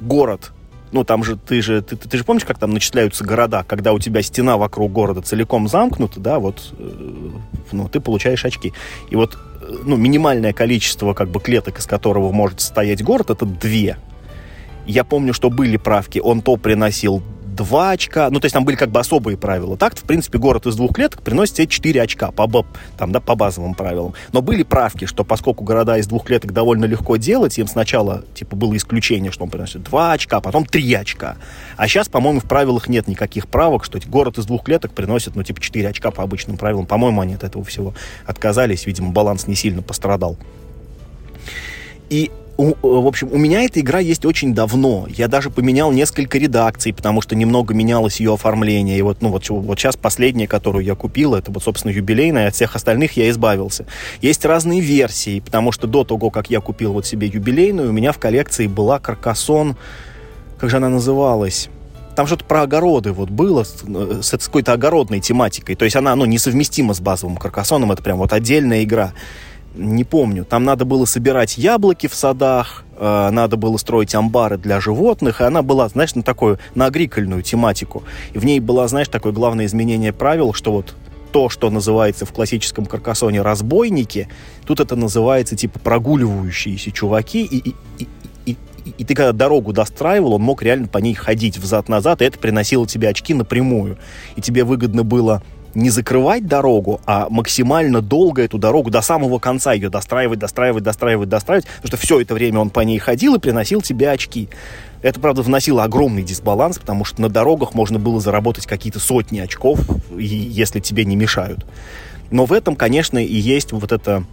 город 0.00 0.52
ну, 0.92 1.04
там 1.04 1.24
же, 1.24 1.36
ты 1.36 1.62
же, 1.62 1.82
ты, 1.82 1.96
ты, 1.96 2.08
ты 2.08 2.18
же 2.18 2.24
помнишь, 2.24 2.44
как 2.44 2.58
там 2.58 2.70
начисляются 2.70 3.24
города, 3.24 3.64
когда 3.64 3.92
у 3.92 3.98
тебя 3.98 4.22
стена 4.22 4.56
вокруг 4.56 4.92
города 4.92 5.20
целиком 5.20 5.68
замкнута, 5.68 6.20
да, 6.20 6.38
вот, 6.38 6.74
э, 6.78 7.30
ну, 7.72 7.88
ты 7.88 8.00
получаешь 8.00 8.44
очки. 8.44 8.72
И 9.10 9.16
вот, 9.16 9.34
э, 9.34 9.78
ну, 9.84 9.96
минимальное 9.96 10.52
количество, 10.52 11.12
как 11.14 11.28
бы, 11.28 11.40
клеток, 11.40 11.78
из 11.78 11.86
которого 11.86 12.32
может 12.32 12.60
состоять 12.60 13.02
город, 13.02 13.30
это 13.30 13.44
две. 13.44 13.96
Я 14.86 15.02
помню, 15.04 15.34
что 15.34 15.50
были 15.50 15.76
правки, 15.76 16.20
он 16.20 16.42
то 16.42 16.56
приносил 16.56 17.22
2 17.56 17.90
очка. 17.90 18.30
Ну, 18.30 18.38
то 18.40 18.44
есть 18.44 18.54
там 18.54 18.64
были 18.64 18.76
как 18.76 18.90
бы 18.90 19.00
особые 19.00 19.36
правила. 19.36 19.76
Так, 19.76 19.96
в 19.96 20.04
принципе, 20.04 20.38
город 20.38 20.66
из 20.66 20.76
двух 20.76 20.94
клеток 20.94 21.22
приносит 21.22 21.56
тебе 21.56 21.66
4 21.66 22.02
очка 22.02 22.30
по, 22.30 22.46
там, 22.96 23.12
да, 23.12 23.20
по 23.20 23.34
базовым 23.34 23.74
правилам. 23.74 24.14
Но 24.32 24.42
были 24.42 24.62
правки, 24.62 25.06
что 25.06 25.24
поскольку 25.24 25.64
города 25.64 25.98
из 25.98 26.06
двух 26.06 26.24
клеток 26.26 26.52
довольно 26.52 26.84
легко 26.84 27.16
делать, 27.16 27.58
им 27.58 27.66
сначала, 27.66 28.24
типа, 28.34 28.54
было 28.54 28.76
исключение, 28.76 29.32
что 29.32 29.44
он 29.44 29.50
приносит 29.50 29.82
2 29.82 30.12
очка, 30.12 30.40
потом 30.40 30.64
3 30.64 30.94
очка. 30.94 31.36
А 31.76 31.88
сейчас, 31.88 32.08
по-моему, 32.08 32.40
в 32.40 32.44
правилах 32.44 32.88
нет 32.88 33.08
никаких 33.08 33.48
правок, 33.48 33.84
что 33.84 33.98
город 34.06 34.38
из 34.38 34.46
двух 34.46 34.64
клеток 34.64 34.92
приносит, 34.92 35.34
ну, 35.34 35.42
типа, 35.42 35.60
4 35.60 35.88
очка 35.88 36.10
по 36.10 36.22
обычным 36.22 36.56
правилам. 36.56 36.86
По-моему, 36.86 37.20
они 37.20 37.34
от 37.34 37.42
этого 37.42 37.64
всего 37.64 37.94
отказались. 38.24 38.86
Видимо, 38.86 39.10
баланс 39.10 39.46
не 39.46 39.54
сильно 39.54 39.82
пострадал. 39.82 40.36
И 42.10 42.30
у, 42.56 42.74
в 43.02 43.06
общем, 43.06 43.28
у 43.32 43.36
меня 43.36 43.62
эта 43.62 43.80
игра 43.80 43.98
есть 43.98 44.24
очень 44.24 44.54
давно. 44.54 45.06
Я 45.08 45.28
даже 45.28 45.50
поменял 45.50 45.92
несколько 45.92 46.38
редакций, 46.38 46.92
потому 46.92 47.20
что 47.20 47.34
немного 47.34 47.74
менялось 47.74 48.20
ее 48.20 48.34
оформление. 48.34 48.98
И 48.98 49.02
вот, 49.02 49.20
ну, 49.20 49.28
вот, 49.28 49.48
вот 49.48 49.78
сейчас 49.78 49.96
последняя, 49.96 50.46
которую 50.46 50.84
я 50.84 50.94
купил, 50.94 51.34
это 51.34 51.50
вот, 51.52 51.62
собственно, 51.62 51.92
юбилейная. 51.92 52.48
От 52.48 52.54
всех 52.54 52.74
остальных 52.74 53.16
я 53.16 53.28
избавился. 53.30 53.86
Есть 54.22 54.44
разные 54.44 54.80
версии, 54.80 55.40
потому 55.40 55.72
что 55.72 55.86
до 55.86 56.04
того, 56.04 56.30
как 56.30 56.50
я 56.50 56.60
купил 56.60 56.92
вот 56.92 57.06
себе 57.06 57.26
юбилейную, 57.26 57.90
у 57.90 57.92
меня 57.92 58.12
в 58.12 58.18
коллекции 58.18 58.66
была 58.66 58.98
Каркасон... 58.98 59.76
Как 60.58 60.70
же 60.70 60.78
она 60.78 60.88
называлась? 60.88 61.68
Там 62.14 62.26
что-то 62.26 62.46
про 62.46 62.62
огороды 62.62 63.12
вот 63.12 63.28
было, 63.28 63.64
с, 63.64 63.84
с 64.22 64.46
какой-то 64.46 64.72
огородной 64.72 65.20
тематикой. 65.20 65.74
То 65.74 65.84
есть 65.84 65.96
она, 65.96 66.16
ну, 66.16 66.24
несовместима 66.24 66.94
с 66.94 67.00
базовым 67.00 67.36
Каркасоном, 67.36 67.92
это 67.92 68.02
прям 68.02 68.16
вот 68.16 68.32
отдельная 68.32 68.82
игра 68.82 69.12
не 69.76 70.04
помню. 70.04 70.44
Там 70.44 70.64
надо 70.64 70.84
было 70.84 71.04
собирать 71.04 71.58
яблоки 71.58 72.06
в 72.06 72.14
садах, 72.14 72.84
э, 72.98 73.30
надо 73.30 73.56
было 73.56 73.76
строить 73.76 74.14
амбары 74.14 74.58
для 74.58 74.80
животных, 74.80 75.40
и 75.40 75.44
она 75.44 75.62
была, 75.62 75.88
знаешь, 75.88 76.14
на 76.14 76.22
такую, 76.22 76.58
на 76.74 76.86
агрикольную 76.86 77.42
тематику. 77.42 78.02
И 78.32 78.38
в 78.38 78.44
ней 78.44 78.60
было, 78.60 78.86
знаешь, 78.88 79.08
такое 79.08 79.32
главное 79.32 79.66
изменение 79.66 80.12
правил, 80.12 80.52
что 80.52 80.72
вот 80.72 80.94
то, 81.32 81.48
что 81.48 81.70
называется 81.70 82.24
в 82.24 82.32
классическом 82.32 82.86
каркасоне 82.86 83.42
разбойники, 83.42 84.28
тут 84.64 84.80
это 84.80 84.96
называется 84.96 85.54
типа 85.56 85.78
прогуливающиеся 85.78 86.90
чуваки, 86.92 87.44
и, 87.44 87.58
и, 87.58 87.74
и, 87.98 88.08
и, 88.46 88.56
и 88.96 89.04
ты 89.04 89.14
когда 89.14 89.32
дорогу 89.32 89.72
достраивал, 89.72 90.34
он 90.34 90.42
мог 90.42 90.62
реально 90.62 90.88
по 90.88 90.98
ней 90.98 91.14
ходить 91.14 91.58
взад-назад, 91.58 92.22
и 92.22 92.24
это 92.24 92.38
приносило 92.38 92.86
тебе 92.86 93.08
очки 93.08 93.34
напрямую. 93.34 93.98
И 94.36 94.40
тебе 94.40 94.64
выгодно 94.64 95.02
было 95.02 95.42
не 95.76 95.90
закрывать 95.90 96.46
дорогу, 96.46 97.00
а 97.04 97.28
максимально 97.28 98.00
долго 98.00 98.42
эту 98.42 98.56
дорогу 98.56 98.90
до 98.90 99.02
самого 99.02 99.38
конца 99.38 99.74
ее 99.74 99.90
достраивать, 99.90 100.38
достраивать, 100.38 100.82
достраивать, 100.82 101.28
достраивать, 101.28 101.66
потому 101.66 101.88
что 101.88 101.96
все 101.98 102.20
это 102.20 102.34
время 102.34 102.60
он 102.60 102.70
по 102.70 102.80
ней 102.80 102.98
ходил 102.98 103.34
и 103.34 103.38
приносил 103.38 103.82
тебе 103.82 104.10
очки. 104.10 104.48
Это, 105.02 105.20
правда, 105.20 105.42
вносило 105.42 105.84
огромный 105.84 106.22
дисбаланс, 106.22 106.78
потому 106.78 107.04
что 107.04 107.20
на 107.20 107.28
дорогах 107.28 107.74
можно 107.74 107.98
было 107.98 108.20
заработать 108.20 108.66
какие-то 108.66 108.98
сотни 108.98 109.38
очков, 109.38 109.78
если 110.16 110.80
тебе 110.80 111.04
не 111.04 111.14
мешают. 111.14 111.66
Но 112.30 112.46
в 112.46 112.52
этом, 112.54 112.74
конечно, 112.74 113.18
и 113.22 113.34
есть 113.34 113.72
вот 113.72 113.92
это 113.92 114.24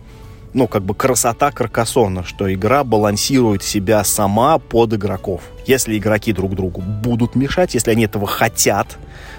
ну, 0.53 0.67
как 0.67 0.83
бы 0.83 0.95
красота 0.95 1.51
Каркасона, 1.51 2.23
что 2.23 2.51
игра 2.53 2.83
балансирует 2.83 3.63
себя 3.63 4.03
сама 4.03 4.59
под 4.59 4.93
игроков. 4.93 5.41
Если 5.65 5.97
игроки 5.97 6.31
друг 6.31 6.55
другу 6.55 6.81
будут 6.81 7.35
мешать, 7.35 7.73
если 7.73 7.91
они 7.91 8.05
этого 8.05 8.27
хотят, 8.27 8.97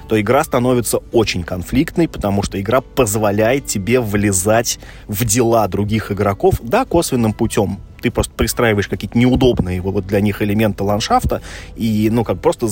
то 0.09 0.21
игра 0.21 0.45
становится 0.45 0.99
очень 1.13 1.43
конфликтной, 1.43 2.09
потому 2.09 2.43
что 2.43 2.61
игра 2.61 2.81
позволяет 2.81 3.67
тебе 3.67 4.01
влезать 4.01 4.79
в 5.09 5.25
дела 5.25 5.67
других 5.69 6.13
игроков, 6.13 6.57
да, 6.63 6.85
косвенным 6.85 7.33
путем. 7.33 7.79
Ты 8.01 8.11
просто 8.11 8.35
пристраиваешь 8.35 8.89
какие-то 8.89 9.17
неудобные 9.17 9.81
вот 9.81 10.07
для 10.07 10.21
них 10.21 10.43
элементы 10.43 10.85
ландшафта 10.85 11.41
и, 11.75 12.11
ну, 12.13 12.23
как 12.23 12.39
просто 12.41 12.69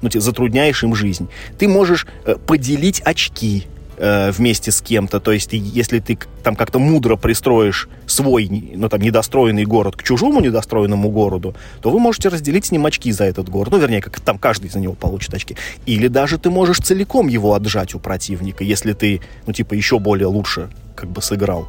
ну, 0.00 0.10
затрудняешь 0.12 0.82
им 0.82 0.94
жизнь. 0.94 1.28
Ты 1.58 1.68
можешь 1.68 2.06
э, 2.24 2.36
поделить 2.36 3.02
очки, 3.04 3.66
э, 4.00 4.30
вместе 4.30 4.72
с 4.72 4.80
кем-то. 4.80 5.20
То 5.20 5.32
есть, 5.32 5.52
если 5.52 6.00
ты 6.00 6.18
там 6.42 6.56
как-то 6.56 6.78
мудро 6.78 7.16
пристроишь 7.16 7.88
свой, 8.06 8.48
ну, 8.74 8.88
там, 8.88 9.00
недостроенный 9.00 9.64
город 9.64 9.96
к 9.96 10.02
чужому 10.02 10.40
недостроенному 10.40 11.10
городу, 11.10 11.54
то 11.82 11.90
вы 11.90 12.00
можете 12.00 12.28
разделить 12.28 12.64
с 12.64 12.70
ним 12.72 12.86
очки 12.86 13.12
за 13.12 13.24
этот 13.24 13.48
город. 13.48 13.72
Ну, 13.72 13.78
вернее, 13.78 14.00
как 14.00 14.18
там 14.20 14.38
каждый 14.38 14.70
за 14.70 14.80
него 14.80 14.94
получит 14.94 15.34
очки. 15.34 15.56
Или 15.86 16.08
даже 16.08 16.38
ты 16.38 16.50
можешь 16.50 16.78
целиком 16.78 17.28
его 17.28 17.54
отжать 17.54 17.94
у 17.94 17.98
противника, 17.98 18.64
если 18.64 18.94
ты, 18.94 19.20
ну, 19.46 19.52
типа, 19.52 19.74
еще 19.74 19.98
более 19.98 20.26
лучше 20.26 20.70
как 20.96 21.10
бы 21.10 21.22
сыграл. 21.22 21.68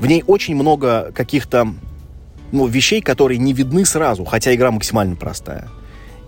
В 0.00 0.06
ней 0.06 0.24
очень 0.26 0.54
много 0.54 1.12
каких-то 1.14 1.68
ну, 2.50 2.66
вещей, 2.66 3.00
которые 3.00 3.38
не 3.38 3.52
видны 3.52 3.84
сразу, 3.84 4.24
хотя 4.24 4.54
игра 4.54 4.70
максимально 4.70 5.16
простая. 5.16 5.68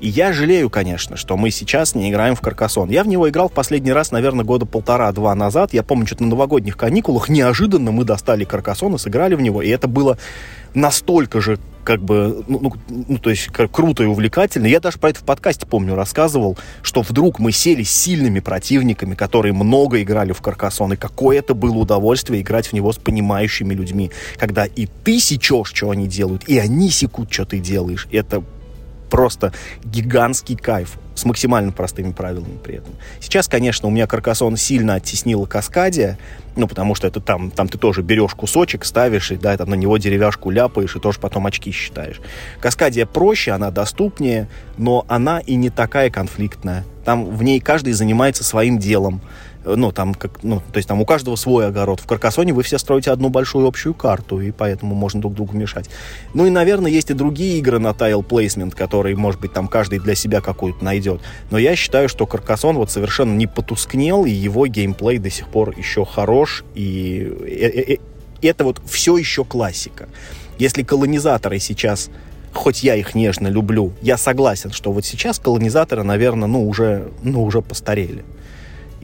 И 0.05 0.09
я 0.09 0.35
жалею, 0.35 0.69
конечно, 0.69 1.17
что 1.17 1.39
мы 1.39 1.51
сейчас 1.51 1.95
не 1.95 2.11
играем 2.11 2.37
в 2.37 2.43
Каркасон. 2.43 2.91
Я 2.91 3.05
в 3.05 3.09
него 3.09 3.27
играл 3.31 3.49
в 3.49 3.53
последний 3.53 3.91
раз, 3.91 4.11
наверное, 4.11 4.45
года 4.45 4.67
полтора-два 4.67 5.35
назад. 5.35 5.73
Я 5.73 5.83
помню, 5.83 6.07
что 6.07 6.23
на 6.23 6.29
новогодних 6.29 6.77
каникулах 6.77 7.31
неожиданно 7.31 7.91
мы 7.91 8.05
достали 8.05 8.45
Каркасон 8.45 8.97
и 8.97 8.99
сыграли 8.99 9.35
в 9.35 9.41
него. 9.41 9.63
И 9.63 9.71
это 9.71 9.89
было 9.89 10.19
настолько 10.75 11.41
же 11.41 11.59
как 11.85 12.03
бы, 12.03 12.45
ну, 12.49 12.59
ну, 12.61 12.73
ну 13.09 13.17
то 13.17 13.31
есть 13.31 13.47
как, 13.47 13.71
круто 13.71 14.03
и 14.03 14.07
увлекательно. 14.07 14.67
Я 14.67 14.81
даже 14.81 14.99
про 14.99 15.09
это 15.09 15.21
в 15.21 15.25
подкасте, 15.25 15.65
помню, 15.65 15.95
рассказывал, 15.95 16.59
что 16.83 17.01
вдруг 17.01 17.39
мы 17.39 17.51
сели 17.51 17.83
с 17.83 17.91
сильными 17.91 18.41
противниками, 18.41 19.15
которые 19.15 19.55
много 19.55 20.03
играли 20.03 20.33
в 20.33 20.43
Каркасон, 20.43 20.93
и 20.93 20.97
какое 20.97 21.39
это 21.39 21.55
было 21.55 21.79
удовольствие 21.79 22.43
играть 22.43 22.67
в 22.67 22.73
него 22.75 22.93
с 22.93 22.99
понимающими 22.99 23.73
людьми, 23.73 24.11
когда 24.37 24.67
и 24.67 24.87
ты 25.03 25.19
сечешь, 25.19 25.73
что 25.73 25.89
они 25.89 26.07
делают, 26.07 26.47
и 26.47 26.59
они 26.59 26.91
секут, 26.91 27.33
что 27.33 27.47
ты 27.47 27.59
делаешь. 27.59 28.07
Это 28.13 28.45
просто 29.11 29.53
гигантский 29.85 30.57
кайф 30.57 30.99
с 31.15 31.25
максимально 31.25 31.73
простыми 31.73 32.13
правилами 32.13 32.59
при 32.63 32.77
этом. 32.77 32.95
Сейчас, 33.21 33.49
конечно, 33.49 33.89
у 33.89 33.91
меня 33.91 34.07
Каркасон 34.07 34.57
сильно 34.57 34.95
оттеснила 34.95 35.47
Каскадия, 35.47 36.19
ну, 36.57 36.67
потому 36.67 36.95
что 36.95 37.07
это 37.07 37.21
там, 37.21 37.51
там 37.51 37.69
ты 37.69 37.79
тоже 37.79 38.03
берешь 38.03 38.35
кусочек, 38.35 38.85
ставишь, 38.85 39.31
и, 39.31 39.37
да, 39.37 39.57
там 39.57 39.71
на 39.71 39.75
него 39.75 39.97
деревяшку 39.97 40.51
ляпаешь, 40.51 40.97
и 40.97 41.01
тоже 41.01 41.21
потом 41.21 41.47
очки 41.47 41.71
считаешь. 41.71 42.21
Каскадия 42.61 43.07
проще, 43.07 43.53
она 43.53 43.71
доступнее, 43.71 44.49
но 44.77 45.05
она 45.09 45.41
и 45.41 45.55
не 45.55 45.71
такая 45.71 46.11
конфликтная. 46.11 46.85
Там 47.05 47.27
в 47.27 47.43
ней 47.43 47.61
каждый 47.61 47.93
занимается 47.93 48.45
своим 48.45 48.79
делом 48.79 49.21
ну, 49.65 49.93
там, 49.93 50.15
как, 50.15 50.43
ну, 50.43 50.63
то 50.73 50.77
есть 50.77 50.89
там 50.89 51.01
у 51.01 51.07
каждого 51.07 51.37
свой 51.37 51.67
огород. 51.67 52.01
В 52.01 52.07
Каркасоне 52.07 52.53
вы 52.53 52.63
все 52.63 52.79
строите 52.79 53.11
одну 53.11 53.29
большую 53.29 53.67
общую 53.67 53.95
карту, 53.95 54.41
и 54.41 54.51
поэтому 54.51 54.95
можно 54.95 55.21
друг 55.21 55.35
другу 55.35 55.57
мешать. 55.57 55.89
Ну 56.35 56.47
и, 56.47 56.51
наверное, 56.51 56.91
есть 56.91 57.11
и 57.11 57.15
другие 57.15 57.59
игры 57.59 57.79
на 57.79 57.95
тайл 57.95 58.23
плейсмент, 58.23 58.75
которые, 58.75 59.17
может 59.17 59.41
быть, 59.41 59.53
там 59.53 59.69
каждый 59.69 59.99
для 59.99 60.15
себя 60.15 60.41
какую-то 60.41 60.85
найдет. 60.85 61.21
Но 61.51 61.59
я 61.59 61.77
считаю, 61.77 62.09
что 62.09 62.27
Каркасон 62.27 62.77
вот 62.77 62.91
совершенно 62.91 63.35
не 63.35 63.47
потускнел, 63.47 64.25
и 64.25 64.31
его 64.31 64.67
геймплей 64.67 65.19
до 65.19 65.31
сих 65.31 65.49
пор 65.49 65.75
еще 65.77 66.05
хорош, 66.05 66.65
и 66.75 67.33
э, 67.43 67.69
э, 67.69 67.95
э, 67.95 68.49
это 68.49 68.65
вот 68.65 68.81
все 68.87 69.17
еще 69.17 69.45
классика. 69.45 70.09
Если 70.59 70.83
колонизаторы 70.83 71.59
сейчас 71.59 72.11
хоть 72.53 72.85
я 72.85 72.95
их 72.95 73.15
нежно 73.15 73.49
люблю, 73.49 73.93
я 74.01 74.17
согласен, 74.17 74.71
что 74.71 74.93
вот 74.93 75.05
сейчас 75.05 75.39
колонизаторы, 75.39 76.05
наверное, 76.05 76.49
ну 76.49 76.69
уже, 76.69 77.11
ну, 77.23 77.43
уже 77.43 77.61
постарели. 77.61 78.25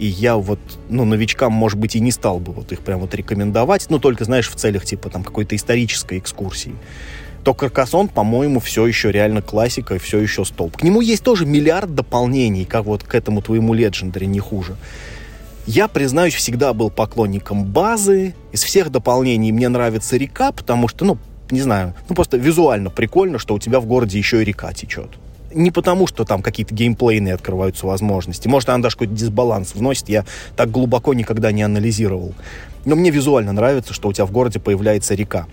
И 0.01 0.07
я 0.07 0.39
вот, 0.39 0.59
ну, 0.89 1.05
новичкам, 1.05 1.53
может 1.53 1.79
быть, 1.79 1.95
и 1.95 2.01
не 2.01 2.11
стал 2.11 2.39
бы 2.39 2.53
вот 2.53 2.73
их 2.73 2.81
прям 2.81 3.01
вот 3.01 3.15
рекомендовать, 3.15 3.85
ну, 3.91 3.99
только, 3.99 4.25
знаешь, 4.25 4.49
в 4.49 4.55
целях, 4.55 4.87
типа, 4.87 5.11
там, 5.11 5.23
какой-то 5.23 5.55
исторической 5.55 6.19
экскурсии. 6.19 6.75
То 7.45 7.53
Каркасон, 7.53 8.09
по-моему, 8.09 8.61
все 8.61 8.87
еще 8.87 9.13
реально 9.13 9.43
классика 9.43 9.97
и 9.97 9.99
все 9.99 10.19
еще 10.19 10.47
столб. 10.47 10.79
К 10.79 10.83
нему 10.85 11.03
есть 11.03 11.23
тоже 11.23 11.45
миллиард 11.45 11.95
дополнений, 11.95 12.65
как 12.65 12.87
вот 12.87 13.03
к 13.03 13.15
этому 13.15 13.43
твоему 13.43 13.75
Legendary, 13.75 14.25
не 14.25 14.41
хуже. 14.41 14.77
Я, 15.67 15.87
признаюсь, 15.87 16.35
всегда 16.35 16.73
был 16.73 16.89
поклонником 16.89 17.67
базы. 17.67 18.35
Из 18.53 18.63
всех 18.63 18.89
дополнений 18.89 19.53
мне 19.53 19.69
нравится 19.69 20.17
река, 20.17 20.53
потому 20.53 20.89
что, 20.89 21.05
ну, 21.05 21.19
не 21.51 21.61
знаю, 21.61 21.95
ну 22.09 22.15
просто 22.15 22.39
визуально 22.39 22.89
прикольно, 22.89 23.39
что 23.39 23.55
у 23.55 23.59
тебя 23.59 23.81
в 23.81 23.85
городе 23.85 24.17
еще 24.17 24.41
и 24.41 24.47
река 24.47 24.73
течет 24.73 25.11
не 25.53 25.71
потому, 25.71 26.07
что 26.07 26.25
там 26.25 26.43
какие-то 26.43 26.75
геймплейные 26.75 27.35
открываются 27.35 27.87
возможности. 27.87 28.49
Может, 28.49 28.69
она 28.69 28.83
даже 28.83 28.97
какой-то 28.97 29.15
дисбаланс 29.15 29.75
вносит. 29.75 30.09
Я 30.09 30.25
так 30.57 30.71
глубоко 30.71 31.15
никогда 31.15 31.53
не 31.53 31.63
анализировал. 31.63 32.35
Но 32.85 32.97
мне 32.97 33.11
визуально 33.11 33.53
нравится, 33.53 33.93
что 33.93 34.09
у 34.09 34.13
тебя 34.13 34.27
в 34.27 34.33
городе 34.33 34.59
появляется 34.59 35.15
река. 35.15 35.47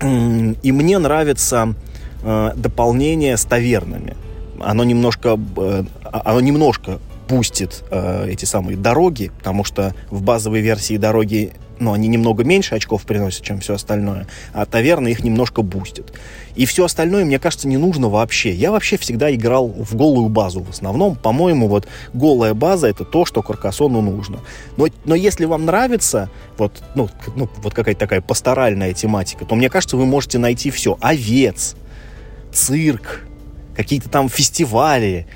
И 0.00 0.72
мне 0.72 0.98
нравится 0.98 1.74
э, 2.22 2.52
дополнение 2.56 3.36
с 3.36 3.44
тавернами. 3.44 4.16
Оно 4.60 4.84
немножко, 4.84 5.38
э, 5.56 5.84
оно 6.04 6.40
немножко 6.40 7.00
пустит 7.26 7.84
э, 7.90 8.28
эти 8.28 8.44
самые 8.44 8.76
дороги, 8.76 9.30
потому 9.38 9.64
что 9.64 9.94
в 10.10 10.22
базовой 10.22 10.60
версии 10.60 10.96
дороги 10.96 11.52
ну, 11.80 11.92
они 11.92 12.08
немного 12.08 12.44
меньше 12.44 12.74
очков 12.74 13.02
приносят, 13.04 13.42
чем 13.42 13.60
все 13.60 13.74
остальное, 13.74 14.26
а 14.52 14.66
таверна 14.66 15.08
их 15.08 15.22
немножко 15.24 15.62
бустит. 15.62 16.12
И 16.54 16.66
все 16.66 16.84
остальное, 16.84 17.24
мне 17.24 17.38
кажется, 17.38 17.68
не 17.68 17.76
нужно 17.76 18.08
вообще. 18.08 18.52
Я 18.52 18.72
вообще 18.72 18.96
всегда 18.96 19.32
играл 19.34 19.68
в 19.68 19.94
голую 19.94 20.28
базу 20.28 20.60
в 20.60 20.70
основном. 20.70 21.14
По-моему, 21.14 21.68
вот 21.68 21.86
голая 22.12 22.54
база— 22.54 22.86
это 22.88 23.04
то, 23.04 23.24
что 23.24 23.42
Каркасону 23.42 24.00
нужно. 24.00 24.40
Но, 24.76 24.88
но 25.04 25.14
если 25.14 25.44
вам 25.44 25.66
нравится 25.66 26.30
вот, 26.56 26.82
ну, 26.94 27.08
ну, 27.36 27.48
вот 27.58 27.74
какая-то 27.74 28.00
такая 28.00 28.20
пасторальная 28.20 28.92
тематика, 28.92 29.44
то, 29.44 29.54
мне 29.54 29.70
кажется, 29.70 29.96
вы 29.96 30.06
можете 30.06 30.38
найти 30.38 30.70
все. 30.70 30.98
Овец, 31.00 31.76
цирк, 32.52 33.24
какие-то 33.76 34.08
там 34.08 34.28
фестивали, 34.28 35.26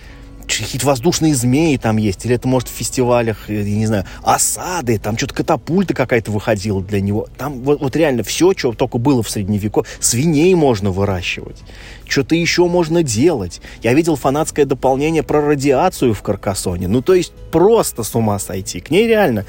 какие-то 0.60 0.86
воздушные 0.86 1.34
змеи 1.34 1.76
там 1.76 1.96
есть, 1.96 2.24
или 2.24 2.34
это, 2.34 2.48
может, 2.48 2.68
в 2.68 2.72
фестивалях, 2.72 3.48
я 3.48 3.62
не 3.62 3.86
знаю, 3.86 4.04
осады, 4.22 4.98
там 4.98 5.16
что-то 5.16 5.34
катапульта 5.34 5.94
какая-то 5.94 6.30
выходила 6.30 6.82
для 6.82 7.00
него. 7.00 7.28
Там 7.36 7.60
вот, 7.60 7.80
вот 7.80 7.96
реально 7.96 8.22
все, 8.22 8.52
что 8.56 8.72
только 8.72 8.98
было 8.98 9.22
в 9.22 9.30
средневековье, 9.30 9.88
свиней 10.00 10.54
можно 10.54 10.90
выращивать, 10.90 11.58
что-то 12.06 12.34
еще 12.34 12.66
можно 12.66 13.02
делать. 13.02 13.60
Я 13.82 13.94
видел 13.94 14.16
фанатское 14.16 14.64
дополнение 14.64 15.22
про 15.22 15.40
радиацию 15.40 16.14
в 16.14 16.22
Каркасоне. 16.22 16.88
Ну, 16.88 17.02
то 17.02 17.14
есть 17.14 17.32
просто 17.50 18.02
с 18.02 18.14
ума 18.14 18.38
сойти. 18.38 18.80
К 18.80 18.90
ней 18.90 19.06
реально 19.06 19.46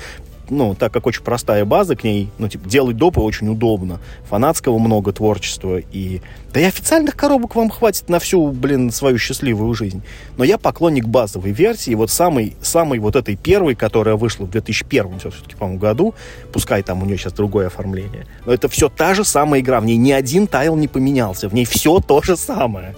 ну, 0.49 0.75
так 0.75 0.91
как 0.91 1.05
очень 1.05 1.23
простая 1.23 1.65
база, 1.65 1.95
к 1.95 2.03
ней, 2.03 2.29
ну, 2.37 2.47
типа, 2.47 2.67
делать 2.67 2.97
допы 2.97 3.21
очень 3.21 3.47
удобно. 3.49 3.99
Фанатского 4.29 4.77
много 4.77 5.11
творчества. 5.13 5.79
И... 5.91 6.21
Да 6.53 6.59
и 6.59 6.63
официальных 6.63 7.15
коробок 7.15 7.55
вам 7.55 7.69
хватит 7.69 8.09
на 8.09 8.19
всю, 8.19 8.51
блин, 8.51 8.91
свою 8.91 9.17
счастливую 9.17 9.73
жизнь. 9.73 10.03
Но 10.37 10.43
я 10.43 10.57
поклонник 10.57 11.05
базовой 11.05 11.51
версии, 11.51 11.95
вот 11.95 12.11
самой, 12.11 12.55
самой 12.61 12.99
вот 12.99 13.15
этой 13.15 13.35
первой, 13.35 13.75
которая 13.75 14.15
вышла 14.15 14.45
в 14.45 14.51
2001 14.51 15.19
все-таки, 15.19 15.55
по-моему, 15.55 15.79
году. 15.79 16.13
Пускай 16.51 16.83
там 16.83 17.01
у 17.01 17.05
нее 17.05 17.17
сейчас 17.17 17.33
другое 17.33 17.67
оформление. 17.67 18.27
Но 18.45 18.53
это 18.53 18.67
все 18.67 18.89
та 18.89 19.13
же 19.13 19.23
самая 19.23 19.61
игра. 19.61 19.79
В 19.79 19.85
ней 19.85 19.97
ни 19.97 20.11
один 20.11 20.47
тайл 20.47 20.75
не 20.75 20.87
поменялся. 20.87 21.47
В 21.47 21.53
ней 21.53 21.65
все 21.65 21.99
то 21.99 22.21
же 22.21 22.35
самое. 22.37 22.95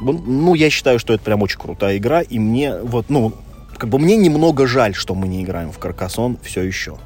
Ну, 0.00 0.54
я 0.54 0.68
считаю, 0.68 0.98
что 0.98 1.14
это 1.14 1.24
прям 1.24 1.42
очень 1.42 1.58
крутая 1.58 1.96
игра, 1.96 2.20
и 2.20 2.38
мне 2.38 2.76
вот, 2.82 3.06
ну, 3.08 3.32
как 3.78 3.88
бы 3.88 3.98
мне 3.98 4.16
немного 4.16 4.66
жаль, 4.66 4.94
что 4.94 5.14
мы 5.14 5.28
не 5.28 5.42
играем 5.42 5.72
в 5.72 5.78
Каркасон 5.78 6.38
все 6.42 6.62
еще. 6.62 6.98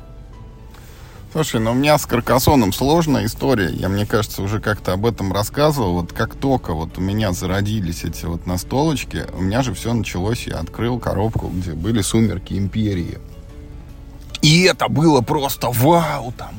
Слушай, 1.33 1.61
ну 1.61 1.71
у 1.71 1.75
меня 1.75 1.97
с 1.97 2.07
Каркасоном 2.07 2.73
сложная 2.73 3.25
история. 3.25 3.71
Я, 3.71 3.89
мне 3.89 4.05
кажется, 4.05 4.43
уже 4.43 4.61
как-то 4.61 4.93
об 4.93 5.07
этом 5.07 5.33
рассказывал. 5.33 5.95
Вот 5.95 6.13
как 6.13 6.35
только 6.35 6.73
вот 6.75 6.99
у 6.99 7.01
меня 7.01 7.33
зародились 7.33 8.03
эти 8.03 8.25
вот 8.25 8.47
настолочки, 8.47 9.27
у 9.35 9.41
меня 9.41 9.63
же 9.63 9.73
все 9.73 9.95
началось. 9.95 10.49
Я 10.49 10.59
открыл 10.59 10.99
коробку, 10.99 11.49
где 11.49 11.73
были 11.73 12.03
«Сумерки 12.03 12.55
Империи». 12.55 13.19
И 14.43 14.63
это 14.63 14.89
было 14.89 15.21
просто 15.21 15.71
вау! 15.71 16.33
Там 16.37 16.55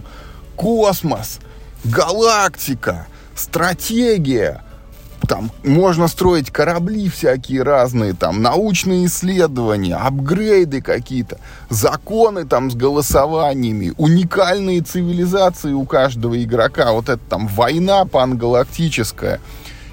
космос, 0.56 1.40
галактика, 1.84 3.08
стратегия, 3.36 4.64
там 5.28 5.52
можно 5.64 6.08
строить 6.08 6.52
корабли 6.52 7.10
всякие 7.10 7.64
разные, 7.64 8.14
там 8.14 8.42
научные 8.42 9.06
исследования, 9.06 9.96
апгрейды 9.96 10.82
какие-то, 10.82 11.40
законы 11.70 12.46
там 12.46 12.72
с 12.72 12.76
голосованиями, 12.76 13.94
уникальные 13.98 14.82
цивилизации 14.82 15.74
у 15.74 15.86
каждого 15.86 16.42
игрока, 16.42 16.92
вот 16.92 17.10
это 17.10 17.22
там 17.30 17.48
война 17.48 18.06
пангалактическая. 18.06 19.40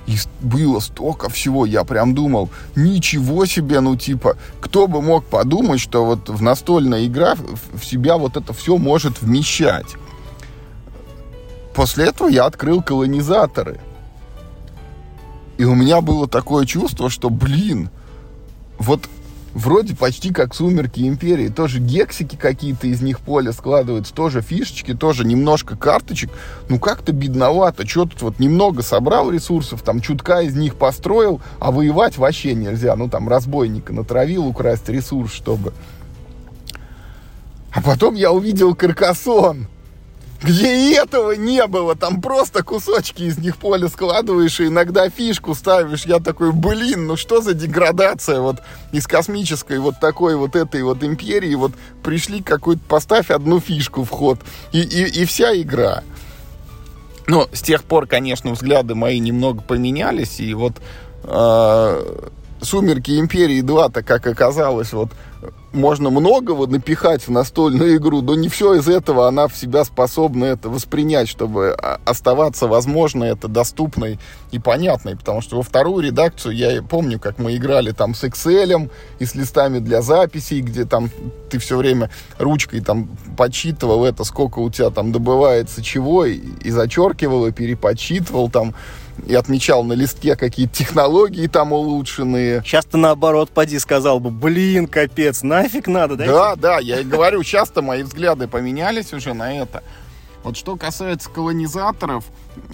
И 0.06 0.16
было 0.40 0.80
столько 0.80 1.28
всего, 1.28 1.66
я 1.66 1.84
прям 1.84 2.14
думал, 2.14 2.48
ничего 2.74 3.44
себе, 3.44 3.80
ну 3.80 3.94
типа, 3.94 4.38
кто 4.58 4.86
бы 4.86 5.02
мог 5.02 5.26
подумать, 5.26 5.80
что 5.80 6.06
вот 6.06 6.30
в 6.30 6.40
настольная 6.40 7.04
игра 7.06 7.34
в 7.34 7.84
себя 7.84 8.16
вот 8.16 8.38
это 8.38 8.54
все 8.54 8.78
может 8.78 9.20
вмещать. 9.20 9.96
После 11.74 12.06
этого 12.06 12.28
я 12.28 12.46
открыл 12.46 12.82
колонизаторы. 12.82 13.80
И 15.58 15.64
у 15.64 15.74
меня 15.74 16.00
было 16.00 16.28
такое 16.28 16.64
чувство, 16.64 17.10
что, 17.10 17.30
блин, 17.30 17.90
вот 18.78 19.08
вроде 19.54 19.96
почти 19.96 20.32
как 20.32 20.54
«Сумерки 20.54 21.00
Империи». 21.00 21.48
Тоже 21.48 21.80
гексики 21.80 22.36
какие-то 22.36 22.86
из 22.86 23.02
них 23.02 23.18
поля 23.18 23.52
складываются, 23.52 24.14
тоже 24.14 24.40
фишечки, 24.40 24.94
тоже 24.94 25.24
немножко 25.24 25.76
карточек. 25.76 26.30
Ну, 26.68 26.78
как-то 26.78 27.12
бедновато. 27.12 27.86
Что 27.88 28.04
тут 28.04 28.22
вот 28.22 28.38
немного 28.38 28.82
собрал 28.82 29.32
ресурсов, 29.32 29.82
там 29.82 30.00
чутка 30.00 30.42
из 30.42 30.54
них 30.54 30.76
построил, 30.76 31.40
а 31.58 31.72
воевать 31.72 32.18
вообще 32.18 32.54
нельзя. 32.54 32.94
Ну, 32.94 33.08
там 33.08 33.28
разбойника 33.28 33.92
натравил 33.92 34.46
украсть 34.46 34.88
ресурс, 34.88 35.32
чтобы... 35.32 35.72
А 37.72 37.82
потом 37.82 38.14
я 38.14 38.30
увидел 38.32 38.74
Каркасон, 38.74 39.66
где 40.42 40.90
и 40.90 40.94
этого 40.94 41.32
не 41.32 41.66
было. 41.66 41.96
Там 41.96 42.20
просто 42.20 42.62
кусочки 42.62 43.22
из 43.22 43.38
них 43.38 43.56
поля 43.56 43.88
складываешь 43.88 44.60
и 44.60 44.66
иногда 44.66 45.08
фишку 45.10 45.54
ставишь. 45.54 46.06
Я 46.06 46.20
такой, 46.20 46.52
блин, 46.52 47.06
ну 47.06 47.16
что 47.16 47.40
за 47.40 47.54
деградация 47.54 48.40
вот 48.40 48.62
из 48.92 49.06
космической 49.06 49.78
вот 49.78 49.98
такой 50.00 50.36
вот 50.36 50.54
этой 50.54 50.82
вот 50.82 51.02
империи. 51.02 51.54
Вот 51.54 51.72
пришли 52.02 52.40
какую-то, 52.40 52.82
поставь 52.88 53.30
одну 53.30 53.58
фишку 53.58 54.04
в 54.04 54.10
ход. 54.10 54.38
И, 54.72 54.80
и, 54.80 55.22
и 55.22 55.24
вся 55.24 55.56
игра. 55.60 56.04
Но 57.26 57.48
с 57.52 57.60
тех 57.60 57.84
пор, 57.84 58.06
конечно, 58.06 58.52
взгляды 58.52 58.94
мои 58.94 59.18
немного 59.18 59.60
поменялись. 59.60 60.40
И 60.40 60.54
вот 60.54 60.74
э, 61.24 62.26
«Сумерки 62.62 63.18
Империи 63.18 63.62
2», 63.62 64.02
как 64.02 64.26
оказалось, 64.26 64.92
вот 64.92 65.10
можно 65.72 66.10
многого 66.10 66.66
напихать 66.66 67.26
в 67.26 67.30
настольную 67.30 67.96
игру, 67.96 68.22
но 68.22 68.34
не 68.34 68.48
все 68.48 68.74
из 68.74 68.88
этого 68.88 69.28
она 69.28 69.48
в 69.48 69.56
себя 69.56 69.84
способна 69.84 70.46
это 70.46 70.68
воспринять, 70.68 71.28
чтобы 71.28 71.72
оставаться, 72.04 72.66
возможно, 72.66 73.24
это 73.24 73.48
доступной 73.48 74.18
и 74.50 74.58
понятной. 74.58 75.16
Потому 75.16 75.40
что 75.40 75.56
во 75.56 75.62
вторую 75.62 76.04
редакцию 76.04 76.54
я 76.54 76.82
помню, 76.82 77.18
как 77.18 77.38
мы 77.38 77.56
играли 77.56 77.92
там 77.92 78.14
с 78.14 78.24
Excel 78.24 78.90
и 79.18 79.24
с 79.24 79.34
листами 79.34 79.78
для 79.78 80.02
записей, 80.02 80.60
где 80.60 80.84
там 80.84 81.10
ты 81.50 81.58
все 81.58 81.76
время 81.76 82.10
ручкой 82.38 82.80
там 82.80 83.08
подсчитывал 83.36 84.04
это, 84.04 84.24
сколько 84.24 84.60
у 84.60 84.70
тебя 84.70 84.90
там 84.90 85.12
добывается 85.12 85.82
чего, 85.82 86.24
и, 86.24 86.38
и 86.62 86.70
зачеркивал, 86.70 87.46
и 87.46 87.52
переподсчитывал 87.52 88.50
там 88.50 88.74
и 89.26 89.34
отмечал 89.34 89.84
на 89.84 89.92
листке 89.92 90.36
какие-то 90.36 90.74
технологии 90.74 91.46
там 91.46 91.72
улучшенные. 91.72 92.62
Часто 92.64 92.98
наоборот, 92.98 93.50
поди 93.50 93.78
сказал 93.78 94.20
бы, 94.20 94.30
блин, 94.30 94.86
капец, 94.86 95.42
нафиг 95.42 95.86
надо, 95.86 96.16
да? 96.16 96.26
Да, 96.26 96.56
да, 96.56 96.78
я 96.78 97.00
и 97.00 97.04
говорю, 97.04 97.42
часто 97.42 97.82
мои 97.82 98.02
взгляды 98.02 98.48
поменялись 98.48 99.12
уже 99.12 99.34
на 99.34 99.54
это. 99.54 99.82
Вот 100.48 100.56
что 100.56 100.76
касается 100.76 101.28
колонизаторов, 101.28 102.24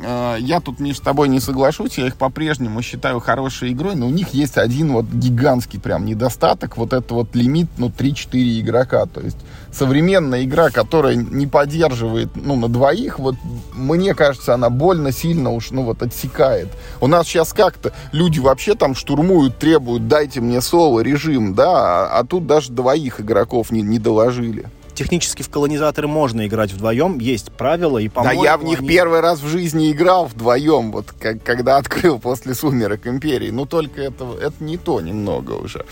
э, 0.01 0.37
я 0.39 0.61
тут, 0.61 0.79
Миш, 0.79 0.99
с 0.99 1.01
тобой 1.01 1.29
не 1.29 1.41
соглашусь, 1.41 1.99
я 1.99 2.07
их 2.07 2.15
по-прежнему 2.15 2.81
считаю 2.83 3.19
хорошей 3.19 3.73
игрой, 3.73 3.97
но 3.97 4.07
у 4.07 4.11
них 4.11 4.29
есть 4.29 4.59
один 4.59 4.93
вот 4.93 5.07
гигантский 5.07 5.81
прям 5.81 6.07
недостаток, 6.07 6.77
вот 6.77 6.93
это 6.93 7.13
вот 7.15 7.35
лимит, 7.35 7.67
ну, 7.77 7.89
3-4 7.89 8.61
игрока, 8.61 9.07
то 9.07 9.21
есть 9.21 9.39
современная 9.73 10.45
игра, 10.45 10.71
которая 10.71 11.17
не 11.17 11.49
поддерживает, 11.49 12.29
ну, 12.37 12.55
на 12.55 12.69
двоих, 12.69 13.19
вот, 13.19 13.35
мне 13.73 14.15
кажется, 14.15 14.55
она 14.55 14.71
больно 14.71 15.11
сильно 15.11 15.51
уж, 15.51 15.73
ну, 15.73 15.83
вот, 15.83 16.01
отсекает. 16.01 16.69
У 17.01 17.09
нас 17.09 17.27
сейчас 17.27 17.53
как-то 17.53 17.93
люди 18.13 18.39
вообще 18.39 18.77
там 18.77 18.95
штурмуют, 18.95 19.59
требуют, 19.59 20.07
дайте 20.07 20.41
мне 20.41 20.61
соло-режим, 20.61 21.57
да, 21.57 21.73
а, 22.07 22.21
а 22.21 22.25
тут 22.25 22.47
даже 22.47 22.71
двоих 22.71 23.21
игроков 23.21 23.73
не, 23.73 23.83
не 23.83 23.99
доложили 23.99 24.67
технически 24.95 25.43
в 25.43 25.51
колонизаторы 25.51 26.09
можно 26.09 26.47
играть 26.47 26.73
вдвоем, 26.73 27.19
есть 27.19 27.53
правила, 27.53 27.99
и 27.99 28.09
по-моему... 28.09 28.43
Да 28.43 28.49
я 28.49 28.57
в 28.57 28.65
них 28.65 28.81
они... 28.81 28.89
первый 28.89 29.21
раз 29.21 29.41
в 29.41 29.49
жизни 29.49 29.91
играл 29.93 30.27
вдвоем, 30.27 30.93
вот 30.93 31.13
как, 31.19 31.43
когда 31.43 31.77
открыл 31.77 32.19
после 32.19 32.55
«Сумерек 32.55 33.07
Империи». 33.07 33.51
Ну, 33.51 33.67
только 33.67 34.03
это, 34.03 34.27
это 34.41 34.63
не 34.63 34.77
то 34.77 35.01
немного 35.01 35.53
уже. 35.53 35.85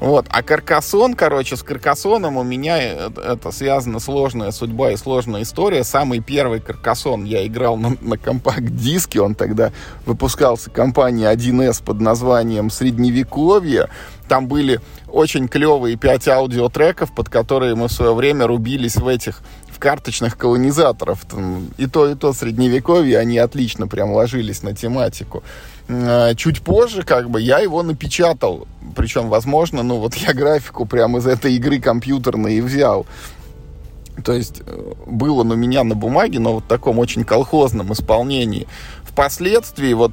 Вот. 0.00 0.26
А 0.28 0.42
Каркасон, 0.42 1.14
короче, 1.14 1.56
с 1.56 1.62
Каркасоном 1.62 2.36
у 2.36 2.42
меня 2.42 2.78
это, 2.78 3.20
это 3.20 3.52
связана 3.52 4.00
сложная 4.00 4.50
судьба 4.50 4.92
и 4.92 4.96
сложная 4.96 5.42
история. 5.42 5.84
Самый 5.84 6.20
первый 6.20 6.60
Каркасон 6.60 7.24
я 7.24 7.46
играл 7.46 7.76
на, 7.76 7.96
на 8.00 8.18
компакт-диске. 8.18 9.20
Он 9.20 9.34
тогда 9.34 9.72
выпускался 10.04 10.70
компанией 10.70 11.34
1С 11.34 11.82
под 11.82 12.00
названием 12.00 12.70
«Средневековье». 12.70 13.88
Там 14.28 14.48
были 14.48 14.80
очень 15.08 15.48
клевые 15.48 15.96
пять 15.96 16.28
аудиотреков, 16.28 17.14
под 17.14 17.28
которые 17.28 17.74
мы 17.74 17.88
в 17.88 17.92
свое 17.92 18.14
время 18.14 18.46
рубились 18.46 18.96
в 18.96 19.06
этих 19.06 19.42
в 19.74 19.78
карточных 19.78 20.38
колонизаторов. 20.38 21.24
Там 21.26 21.68
и 21.76 21.86
то, 21.86 22.08
и 22.08 22.14
то 22.14 22.32
средневековье, 22.32 23.18
они 23.18 23.38
отлично 23.38 23.86
прям 23.86 24.12
ложились 24.12 24.62
на 24.62 24.74
тематику. 24.74 25.42
А, 25.88 26.34
чуть 26.34 26.62
позже, 26.62 27.02
как 27.02 27.30
бы, 27.30 27.40
я 27.40 27.58
его 27.58 27.82
напечатал. 27.82 28.66
Причем, 28.94 29.28
возможно, 29.28 29.82
ну 29.82 29.98
вот 29.98 30.14
я 30.14 30.32
графику 30.32 30.86
прямо 30.86 31.18
из 31.18 31.26
этой 31.26 31.54
игры 31.54 31.80
компьютерной 31.80 32.56
и 32.56 32.60
взял. 32.60 33.06
То 34.24 34.32
есть 34.32 34.62
э, 34.64 34.92
было 35.06 35.42
у 35.42 35.44
меня 35.44 35.82
на 35.82 35.94
бумаге, 35.94 36.38
но 36.38 36.54
вот 36.54 36.64
в 36.64 36.68
таком 36.68 36.98
очень 36.98 37.24
колхозном 37.24 37.92
исполнении. 37.92 38.68
Впоследствии 39.02 39.92
вот 39.92 40.12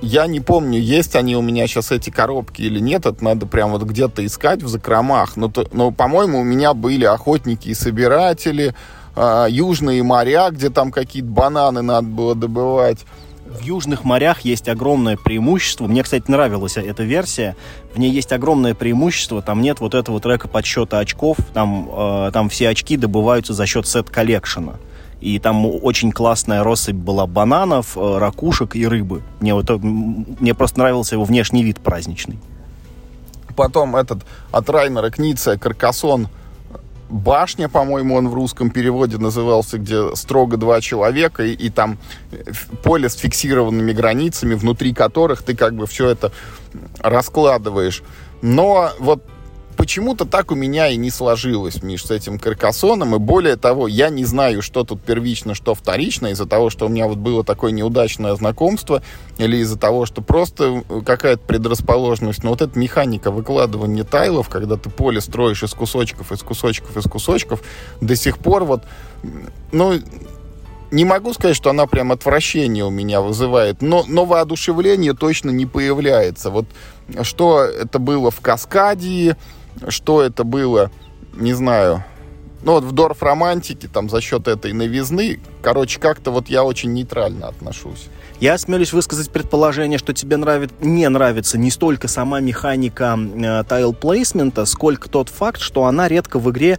я 0.00 0.26
не 0.26 0.40
помню, 0.40 0.80
есть 0.80 1.16
они 1.16 1.36
у 1.36 1.42
меня 1.42 1.66
сейчас 1.66 1.90
эти 1.90 2.10
коробки 2.10 2.62
или 2.62 2.78
нет. 2.78 3.04
Это 3.06 3.22
надо 3.22 3.46
прям 3.46 3.72
вот 3.72 3.82
где-то 3.82 4.24
искать 4.24 4.62
в 4.62 4.68
закромах. 4.68 5.36
Но, 5.36 5.48
то, 5.48 5.66
но 5.72 5.90
по-моему, 5.90 6.40
у 6.40 6.44
меня 6.44 6.72
были 6.72 7.04
охотники 7.04 7.68
и 7.68 7.74
собиратели, 7.74 8.74
э, 9.14 9.46
южные 9.50 10.02
моря, 10.02 10.50
где 10.50 10.70
там 10.70 10.90
какие-то 10.90 11.28
бананы 11.28 11.82
надо 11.82 12.06
было 12.06 12.34
добывать. 12.34 13.04
В 13.48 13.62
южных 13.62 14.04
морях 14.04 14.42
есть 14.42 14.68
огромное 14.68 15.16
преимущество. 15.16 15.86
Мне, 15.86 16.02
кстати, 16.02 16.30
нравилась 16.30 16.76
эта 16.76 17.02
версия. 17.02 17.56
В 17.94 17.98
ней 17.98 18.10
есть 18.10 18.32
огромное 18.32 18.74
преимущество. 18.74 19.40
Там 19.40 19.62
нет 19.62 19.80
вот 19.80 19.94
этого 19.94 20.20
трека 20.20 20.48
подсчета 20.48 20.98
очков. 20.98 21.38
Там, 21.54 21.88
э, 21.90 22.30
там 22.32 22.50
все 22.50 22.68
очки 22.68 22.98
добываются 22.98 23.54
за 23.54 23.64
счет 23.64 23.86
сет-коллекшена. 23.86 24.74
И 25.20 25.38
там 25.38 25.64
очень 25.66 26.12
классная 26.12 26.62
россыпь 26.62 26.94
была 26.94 27.26
бананов, 27.26 27.96
э, 27.96 28.18
ракушек 28.18 28.76
и 28.76 28.86
рыбы. 28.86 29.22
Мне, 29.40 29.54
вот, 29.54 29.68
мне 29.70 30.54
просто 30.54 30.78
нравился 30.80 31.14
его 31.14 31.24
внешний 31.24 31.64
вид 31.64 31.80
праздничный. 31.80 32.38
Потом 33.56 33.96
этот 33.96 34.20
от 34.52 34.68
Райнера 34.68 35.10
Кница 35.10 35.58
Каркасон 35.58 36.28
башня, 37.08 37.68
по-моему, 37.68 38.14
он 38.16 38.28
в 38.28 38.34
русском 38.34 38.70
переводе 38.70 39.18
назывался, 39.18 39.78
где 39.78 40.14
строго 40.14 40.56
два 40.56 40.80
человека, 40.80 41.44
и, 41.44 41.52
и 41.52 41.70
там 41.70 41.98
поле 42.82 43.08
с 43.08 43.14
фиксированными 43.14 43.92
границами, 43.92 44.54
внутри 44.54 44.92
которых 44.92 45.42
ты 45.42 45.56
как 45.56 45.74
бы 45.74 45.86
все 45.86 46.08
это 46.08 46.32
раскладываешь. 47.00 48.02
Но 48.42 48.90
вот 48.98 49.24
почему-то 49.78 50.24
так 50.24 50.50
у 50.50 50.56
меня 50.56 50.88
и 50.88 50.96
не 50.96 51.08
сложилось, 51.08 51.82
Миш, 51.82 52.04
с 52.04 52.10
этим 52.10 52.38
каркасоном. 52.38 53.14
И 53.14 53.18
более 53.18 53.56
того, 53.56 53.86
я 53.86 54.10
не 54.10 54.24
знаю, 54.24 54.60
что 54.60 54.82
тут 54.82 55.00
первично, 55.00 55.54
что 55.54 55.74
вторично, 55.74 56.26
из-за 56.26 56.46
того, 56.46 56.68
что 56.68 56.86
у 56.86 56.88
меня 56.88 57.06
вот 57.06 57.18
было 57.18 57.44
такое 57.44 57.70
неудачное 57.70 58.34
знакомство, 58.34 59.02
или 59.38 59.58
из-за 59.58 59.78
того, 59.78 60.04
что 60.04 60.20
просто 60.20 60.82
какая-то 61.06 61.42
предрасположенность. 61.46 62.42
Но 62.42 62.50
вот 62.50 62.60
эта 62.60 62.76
механика 62.76 63.30
выкладывания 63.30 64.02
тайлов, 64.02 64.48
когда 64.48 64.76
ты 64.76 64.90
поле 64.90 65.20
строишь 65.20 65.62
из 65.62 65.72
кусочков, 65.72 66.32
из 66.32 66.42
кусочков, 66.42 66.96
из 66.96 67.04
кусочков, 67.04 67.62
до 68.00 68.16
сих 68.16 68.38
пор 68.38 68.64
вот, 68.64 68.82
ну, 69.70 69.94
не 70.90 71.04
могу 71.04 71.32
сказать, 71.34 71.54
что 71.54 71.70
она 71.70 71.86
прям 71.86 72.10
отвращение 72.10 72.84
у 72.84 72.90
меня 72.90 73.20
вызывает, 73.20 73.80
но, 73.80 74.04
но 74.08 74.24
воодушевление 74.24 75.14
точно 75.14 75.50
не 75.50 75.66
появляется. 75.66 76.50
Вот 76.50 76.66
что 77.22 77.62
это 77.62 77.98
было 77.98 78.30
в 78.30 78.40
Каскадии, 78.40 79.36
что 79.88 80.22
это 80.22 80.44
было, 80.44 80.90
не 81.34 81.52
знаю, 81.52 82.04
ну 82.62 82.72
вот 82.72 82.84
в 82.84 82.92
Дорф 82.92 83.22
Романтике, 83.22 83.88
там 83.88 84.10
за 84.10 84.20
счет 84.20 84.48
этой 84.48 84.72
новизны, 84.72 85.40
короче, 85.62 86.00
как-то 86.00 86.30
вот 86.30 86.48
я 86.48 86.64
очень 86.64 86.92
нейтрально 86.92 87.48
отношусь. 87.48 88.08
Я 88.40 88.54
осмелюсь 88.54 88.92
высказать 88.92 89.30
предположение, 89.30 89.98
что 89.98 90.12
тебе 90.12 90.36
нравит, 90.36 90.70
не 90.80 91.08
нравится 91.08 91.58
не 91.58 91.70
столько 91.70 92.06
сама 92.06 92.38
механика 92.40 93.18
э, 93.18 93.64
тайл-плейсмента, 93.64 94.64
сколько 94.64 95.08
тот 95.08 95.28
факт, 95.28 95.60
что 95.60 95.86
она 95.86 96.06
редко 96.06 96.38
в 96.38 96.48
игре 96.50 96.78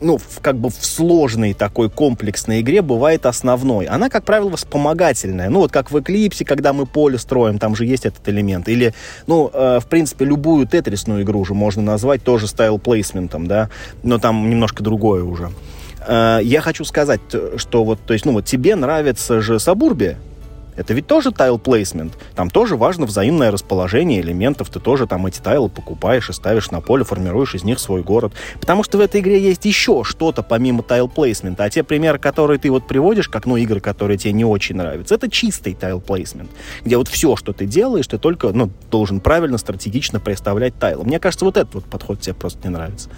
ну, 0.00 0.18
как 0.40 0.56
бы 0.56 0.70
в 0.70 0.84
сложной 0.84 1.54
такой 1.54 1.90
комплексной 1.90 2.60
игре 2.60 2.82
бывает 2.82 3.26
основной. 3.26 3.86
Она, 3.86 4.08
как 4.08 4.24
правило, 4.24 4.56
вспомогательная. 4.56 5.48
Ну, 5.50 5.60
вот 5.60 5.72
как 5.72 5.90
в 5.90 5.98
Эклипсе, 5.98 6.44
когда 6.44 6.72
мы 6.72 6.86
поле 6.86 7.18
строим, 7.18 7.58
там 7.58 7.74
же 7.74 7.84
есть 7.84 8.06
этот 8.06 8.28
элемент. 8.28 8.68
Или, 8.68 8.94
ну, 9.26 9.50
э, 9.52 9.80
в 9.80 9.86
принципе, 9.86 10.24
любую 10.24 10.66
тетрисную 10.66 11.22
игру 11.22 11.40
уже 11.40 11.54
можно 11.54 11.82
назвать 11.82 12.22
тоже 12.22 12.46
стайл-плейсментом, 12.46 13.46
да, 13.46 13.70
но 14.02 14.18
там 14.18 14.48
немножко 14.48 14.82
другое 14.82 15.22
уже. 15.22 15.50
Э, 16.06 16.40
я 16.42 16.60
хочу 16.60 16.84
сказать, 16.84 17.20
что 17.56 17.84
вот, 17.84 18.00
то 18.00 18.12
есть, 18.12 18.24
ну, 18.24 18.32
вот 18.32 18.44
тебе 18.44 18.76
нравится 18.76 19.40
же 19.40 19.58
Сабурбия, 19.58 20.18
это 20.78 20.94
ведь 20.94 21.08
тоже 21.08 21.30
тайл-плейсмент. 21.32 22.12
Там 22.36 22.50
тоже 22.50 22.76
важно 22.76 23.04
взаимное 23.04 23.50
расположение 23.50 24.20
элементов. 24.20 24.70
Ты 24.70 24.78
тоже 24.78 25.08
там 25.08 25.26
эти 25.26 25.40
тайлы 25.40 25.68
покупаешь 25.68 26.30
и 26.30 26.32
ставишь 26.32 26.70
на 26.70 26.80
поле, 26.80 27.02
формируешь 27.02 27.56
из 27.56 27.64
них 27.64 27.80
свой 27.80 28.04
город. 28.04 28.32
Потому 28.60 28.84
что 28.84 28.96
в 28.96 29.00
этой 29.00 29.20
игре 29.20 29.40
есть 29.40 29.64
еще 29.64 30.04
что-то 30.04 30.44
помимо 30.44 30.84
тайл-плейсмента. 30.84 31.64
А 31.64 31.70
те 31.70 31.82
примеры, 31.82 32.20
которые 32.20 32.60
ты 32.60 32.70
вот 32.70 32.86
приводишь, 32.86 33.28
как, 33.28 33.44
ну, 33.44 33.56
игры, 33.56 33.80
которые 33.80 34.18
тебе 34.18 34.32
не 34.32 34.44
очень 34.44 34.76
нравятся, 34.76 35.16
это 35.16 35.28
чистый 35.28 35.74
тайл-плейсмент. 35.74 36.50
Где 36.84 36.96
вот 36.96 37.08
все, 37.08 37.34
что 37.34 37.52
ты 37.52 37.66
делаешь, 37.66 38.06
ты 38.06 38.16
только, 38.16 38.52
ну, 38.52 38.70
должен 38.88 39.18
правильно, 39.18 39.58
стратегично 39.58 40.20
представлять 40.20 40.78
тайлы. 40.78 41.02
Мне 41.02 41.18
кажется, 41.18 41.44
вот 41.44 41.56
этот 41.56 41.74
вот 41.74 41.84
подход 41.86 42.20
тебе 42.20 42.34
просто 42.34 42.68
не 42.68 42.72
нравится. 42.72 43.10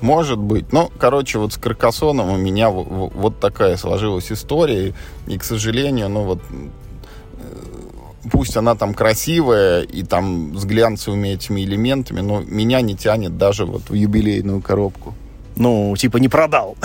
Может 0.00 0.38
быть. 0.38 0.72
Ну, 0.72 0.90
короче, 0.98 1.38
вот 1.38 1.52
с 1.52 1.56
Каркасоном 1.56 2.30
у 2.30 2.36
меня 2.36 2.70
вот 2.70 3.40
такая 3.40 3.76
сложилась 3.76 4.30
история. 4.30 4.94
И, 5.26 5.38
к 5.38 5.44
сожалению, 5.44 6.08
ну 6.08 6.22
вот 6.22 6.40
э, 6.50 8.28
пусть 8.30 8.56
она 8.56 8.74
там 8.74 8.94
красивая 8.94 9.82
и 9.82 10.02
там 10.02 10.56
с 10.56 10.64
глянцевыми 10.64 11.28
этими 11.28 11.62
элементами, 11.62 12.20
но 12.20 12.40
меня 12.40 12.80
не 12.82 12.94
тянет 12.94 13.38
даже 13.38 13.64
вот 13.64 13.88
в 13.88 13.94
юбилейную 13.94 14.60
коробку. 14.60 15.14
Ну, 15.56 15.94
типа 15.96 16.18
не 16.18 16.28
продал. 16.28 16.76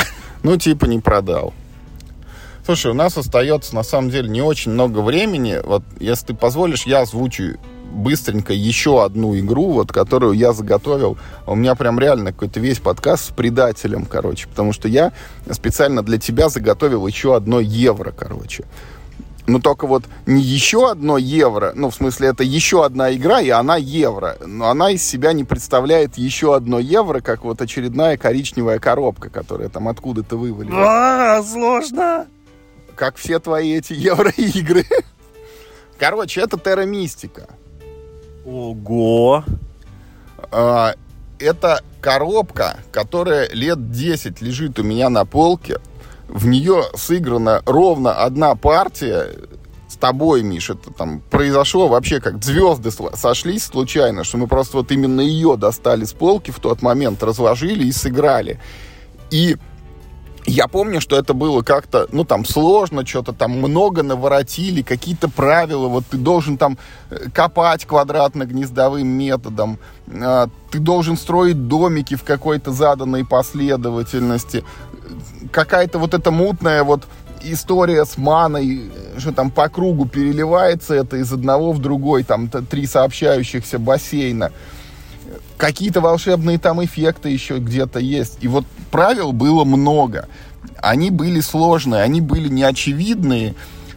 Ну, 0.43 0.57
типа 0.57 0.85
не 0.85 0.99
продал. 0.99 1.53
Слушай, 2.65 2.91
у 2.91 2.95
нас 2.95 3.17
остается 3.17 3.75
на 3.75 3.83
самом 3.83 4.09
деле 4.09 4.29
не 4.29 4.41
очень 4.41 4.71
много 4.71 4.99
времени. 4.99 5.59
Вот, 5.63 5.83
если 5.99 6.27
ты 6.27 6.33
позволишь, 6.33 6.87
я 6.87 7.01
озвучу 7.01 7.57
быстренько 7.91 8.53
еще 8.53 9.03
одну 9.03 9.37
игру, 9.37 9.71
вот, 9.71 9.91
которую 9.91 10.33
я 10.33 10.53
заготовил. 10.53 11.17
У 11.45 11.55
меня 11.55 11.75
прям 11.75 11.99
реально 11.99 12.31
какой-то 12.31 12.59
весь 12.59 12.79
подкаст 12.79 13.25
с 13.25 13.29
предателем, 13.29 14.05
короче, 14.05 14.47
потому 14.47 14.73
что 14.73 14.87
я 14.87 15.11
специально 15.51 16.01
для 16.01 16.17
тебя 16.17 16.49
заготовил 16.49 17.05
еще 17.05 17.35
одно 17.35 17.59
евро, 17.59 18.11
короче. 18.11 18.65
Но 19.47 19.59
только 19.59 19.87
вот 19.87 20.03
не 20.25 20.41
еще 20.41 20.89
одно 20.89 21.17
евро, 21.17 21.73
ну, 21.75 21.89
в 21.89 21.95
смысле, 21.95 22.29
это 22.29 22.43
еще 22.43 22.85
одна 22.85 23.13
игра, 23.13 23.41
и 23.41 23.49
она 23.49 23.75
евро. 23.75 24.37
Но 24.45 24.69
она 24.69 24.91
из 24.91 25.03
себя 25.03 25.33
не 25.33 25.43
представляет 25.43 26.17
еще 26.17 26.55
одно 26.55 26.79
евро, 26.79 27.21
как 27.21 27.43
вот 27.43 27.61
очередная 27.61 28.17
коричневая 28.17 28.79
коробка, 28.79 29.29
которая 29.29 29.69
там 29.69 29.87
откуда-то 29.87 30.37
вывалилась. 30.37 30.77
А, 30.77 31.43
сложно! 31.43 32.27
Как 32.95 33.15
все 33.15 33.39
твои 33.39 33.77
эти 33.77 33.93
евроигры. 33.93 34.85
Короче, 35.97 36.41
это 36.41 36.57
Терра 36.59 36.85
Мистика. 36.85 37.47
Ого! 38.45 39.43
А, 40.51 40.95
это 41.39 41.81
коробка, 42.01 42.77
которая 42.91 43.49
лет 43.49 43.91
10 43.91 44.41
лежит 44.41 44.79
у 44.79 44.83
меня 44.83 45.09
на 45.09 45.25
полке. 45.25 45.79
В 46.27 46.47
нее 46.47 46.83
сыграна 46.95 47.61
ровно 47.65 48.13
одна 48.13 48.55
партия 48.55 49.27
с 49.87 49.97
тобой, 49.97 50.41
Миш. 50.43 50.69
Это 50.69 50.91
там 50.91 51.21
произошло 51.29 51.87
вообще 51.87 52.21
как 52.21 52.43
звезды 52.43 52.89
сошлись 53.13 53.65
случайно, 53.65 54.23
что 54.23 54.37
мы 54.37 54.47
просто 54.47 54.77
вот 54.77 54.91
именно 54.91 55.21
ее 55.21 55.57
достали 55.57 56.05
с 56.05 56.13
полки 56.13 56.51
в 56.51 56.59
тот 56.59 56.81
момент, 56.81 57.21
разложили 57.21 57.85
и 57.85 57.91
сыграли. 57.91 58.59
И 59.29 59.57
я 60.51 60.67
помню, 60.67 60.99
что 60.99 61.17
это 61.17 61.33
было 61.33 61.61
как-то, 61.61 62.07
ну, 62.11 62.25
там, 62.25 62.43
сложно, 62.43 63.05
что-то 63.05 63.31
там 63.31 63.51
много 63.51 64.03
наворотили, 64.03 64.81
какие-то 64.81 65.29
правила, 65.29 65.87
вот 65.87 66.03
ты 66.07 66.17
должен 66.17 66.57
там 66.57 66.77
э, 67.09 67.29
копать 67.33 67.85
квадратно-гнездовым 67.85 69.07
методом, 69.07 69.79
а, 70.07 70.49
ты 70.69 70.79
должен 70.79 71.15
строить 71.15 71.67
домики 71.69 72.15
в 72.15 72.23
какой-то 72.23 72.73
заданной 72.73 73.25
последовательности, 73.25 74.65
какая-то 75.51 75.99
вот 75.99 76.13
эта 76.13 76.31
мутная 76.31 76.83
вот 76.83 77.03
история 77.43 78.03
с 78.03 78.17
маной, 78.17 78.91
что 79.17 79.31
там 79.31 79.51
по 79.51 79.69
кругу 79.69 80.05
переливается 80.05 80.95
это 80.95 81.15
из 81.15 81.31
одного 81.31 81.71
в 81.71 81.79
другой, 81.79 82.23
там 82.23 82.49
три 82.49 82.87
сообщающихся 82.87 83.79
бассейна 83.79 84.51
какие-то 85.61 86.01
волшебные 86.01 86.57
там 86.57 86.83
эффекты 86.83 87.29
еще 87.29 87.59
где-то 87.59 87.99
есть. 87.99 88.39
И 88.41 88.47
вот 88.47 88.65
правил 88.89 89.31
было 89.31 89.63
много. 89.63 90.27
Они 90.81 91.11
были 91.11 91.39
сложные, 91.39 92.01
они 92.01 92.19
были 92.19 92.49
неочевидные. 92.49 93.53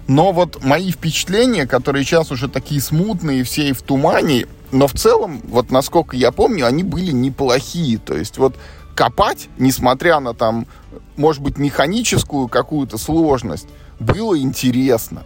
Но 0.06 0.32
вот 0.32 0.62
мои 0.62 0.90
впечатления, 0.90 1.66
которые 1.66 2.04
сейчас 2.04 2.30
уже 2.30 2.48
такие 2.48 2.82
смутные, 2.82 3.44
все 3.44 3.70
и 3.70 3.72
в 3.72 3.80
тумане, 3.80 4.46
но 4.72 4.86
в 4.86 4.92
целом, 4.92 5.40
вот 5.44 5.70
насколько 5.70 6.14
я 6.18 6.32
помню, 6.32 6.66
они 6.66 6.82
были 6.82 7.12
неплохие. 7.12 7.96
То 7.96 8.14
есть 8.14 8.36
вот 8.36 8.56
копать, 8.94 9.48
несмотря 9.56 10.20
на 10.20 10.34
там, 10.34 10.66
может 11.16 11.42
быть, 11.42 11.56
механическую 11.56 12.46
какую-то 12.48 12.98
сложность, 12.98 13.68
было 13.98 14.38
интересно 14.38 15.22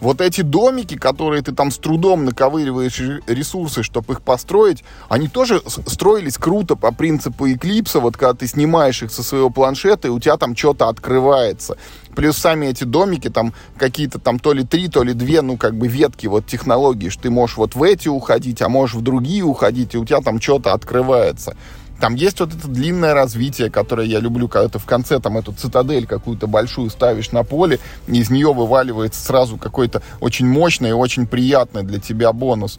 вот 0.00 0.20
эти 0.20 0.40
домики, 0.40 0.96
которые 0.96 1.42
ты 1.42 1.52
там 1.52 1.70
с 1.70 1.78
трудом 1.78 2.24
наковыриваешь 2.24 3.00
ресурсы, 3.26 3.82
чтобы 3.82 4.14
их 4.14 4.22
построить, 4.22 4.82
они 5.08 5.28
тоже 5.28 5.62
строились 5.86 6.38
круто 6.38 6.76
по 6.76 6.92
принципу 6.92 7.50
Эклипса, 7.50 8.00
вот 8.00 8.16
когда 8.16 8.34
ты 8.34 8.46
снимаешь 8.46 9.02
их 9.02 9.10
со 9.10 9.22
своего 9.22 9.50
планшета, 9.50 10.08
и 10.08 10.10
у 10.10 10.18
тебя 10.18 10.36
там 10.36 10.56
что-то 10.56 10.88
открывается. 10.88 11.76
Плюс 12.14 12.36
сами 12.36 12.66
эти 12.66 12.84
домики, 12.84 13.28
там 13.28 13.52
какие-то 13.76 14.18
там 14.18 14.38
то 14.38 14.52
ли 14.52 14.64
три, 14.64 14.88
то 14.88 15.02
ли 15.02 15.12
две, 15.12 15.42
ну, 15.42 15.56
как 15.56 15.76
бы 15.76 15.86
ветки 15.86 16.26
вот 16.26 16.46
технологии, 16.46 17.08
что 17.08 17.22
ты 17.22 17.30
можешь 17.30 17.56
вот 17.56 17.74
в 17.74 17.82
эти 17.82 18.08
уходить, 18.08 18.62
а 18.62 18.68
можешь 18.68 18.96
в 18.96 19.02
другие 19.02 19.44
уходить, 19.44 19.94
и 19.94 19.98
у 19.98 20.04
тебя 20.04 20.20
там 20.20 20.40
что-то 20.40 20.72
открывается. 20.72 21.56
Там 22.00 22.14
есть 22.14 22.40
вот 22.40 22.54
это 22.54 22.66
длинное 22.66 23.12
развитие, 23.14 23.70
которое 23.70 24.06
я 24.06 24.20
люблю, 24.20 24.48
когда 24.48 24.68
ты 24.68 24.78
в 24.78 24.86
конце 24.86 25.20
там 25.20 25.36
эту 25.36 25.52
цитадель 25.52 26.06
какую-то 26.06 26.46
большую 26.46 26.90
ставишь 26.90 27.32
на 27.32 27.44
поле, 27.44 27.78
и 28.08 28.18
из 28.18 28.30
нее 28.30 28.52
вываливается 28.52 29.22
сразу 29.22 29.58
какой-то 29.58 30.02
очень 30.20 30.46
мощный 30.46 30.90
и 30.90 30.92
очень 30.92 31.26
приятный 31.26 31.82
для 31.82 32.00
тебя 32.00 32.32
бонус 32.32 32.78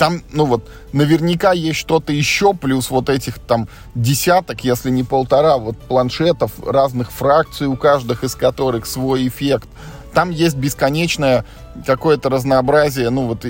там, 0.00 0.22
ну 0.32 0.46
вот, 0.46 0.66
наверняка 0.94 1.52
есть 1.52 1.78
что-то 1.78 2.10
еще, 2.10 2.54
плюс 2.54 2.88
вот 2.88 3.10
этих 3.10 3.38
там 3.38 3.68
десяток, 3.94 4.64
если 4.64 4.88
не 4.88 5.04
полтора, 5.04 5.58
вот 5.58 5.76
планшетов 5.76 6.52
разных 6.66 7.12
фракций, 7.12 7.66
у 7.66 7.76
каждых 7.76 8.24
из 8.24 8.34
которых 8.34 8.86
свой 8.86 9.28
эффект. 9.28 9.68
Там 10.14 10.30
есть 10.30 10.56
бесконечное 10.56 11.44
какое-то 11.86 12.30
разнообразие, 12.30 13.10
ну 13.10 13.26
вот 13.26 13.44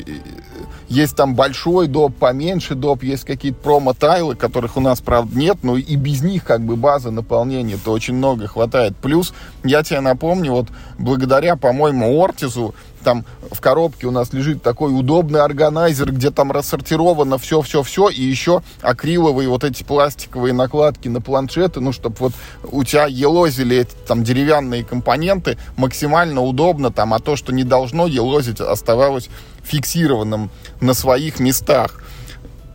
есть 0.91 1.15
там 1.15 1.37
большой 1.37 1.87
доп, 1.87 2.17
поменьше 2.17 2.75
доп, 2.75 3.05
есть 3.05 3.25
какие-то 3.25 3.61
промо-тайлы, 3.61 4.35
которых 4.35 4.77
у 4.77 4.81
нас, 4.81 5.01
правда, 5.01 5.39
нет, 5.39 5.59
но 5.63 5.77
и 5.77 5.95
без 5.95 6.21
них 6.21 6.45
как 6.45 6.63
бы 6.63 6.75
база 6.77 7.13
наполнения-то 7.13 7.93
очень 7.93 8.15
много 8.15 8.49
хватает. 8.49 8.97
Плюс, 8.97 9.33
я 9.63 9.85
тебе 9.85 10.01
напомню, 10.01 10.51
вот 10.51 10.67
благодаря, 10.99 11.55
по-моему, 11.55 12.21
Ортизу, 12.23 12.75
там 13.05 13.25
в 13.51 13.61
коробке 13.61 14.07
у 14.07 14.11
нас 14.11 14.33
лежит 14.33 14.63
такой 14.63 14.93
удобный 14.93 15.41
органайзер, 15.41 16.13
где 16.13 16.31
там 16.31 16.53
рассортировано 16.53 17.39
все-все-все, 17.39 18.09
и 18.09 18.23
еще 18.23 18.63
акриловые 18.83 19.49
вот 19.49 19.65
эти 19.65 19.83
пластиковые 19.83 20.53
накладки 20.53 21.09
на 21.09 21.21
планшеты, 21.21 21.81
ну, 21.81 21.93
чтобы 21.93 22.17
вот 22.19 22.33
у 22.65 22.85
тебя 22.85 23.07
елозили 23.07 23.79
эти 23.79 23.95
там 24.07 24.23
деревянные 24.23 24.85
компоненты 24.85 25.57
максимально 25.77 26.43
удобно, 26.43 26.91
там, 26.91 27.15
а 27.15 27.21
то, 27.21 27.37
что 27.37 27.53
не 27.53 27.65
должно 27.65 28.07
елозить, 28.07 28.61
оставалось 28.61 29.31
фиксированным 29.65 30.51
на 30.81 30.95
своих 30.95 31.41
местах. 31.41 32.03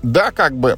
Да, 0.04 0.32
как 0.32 0.56
бы 0.56 0.78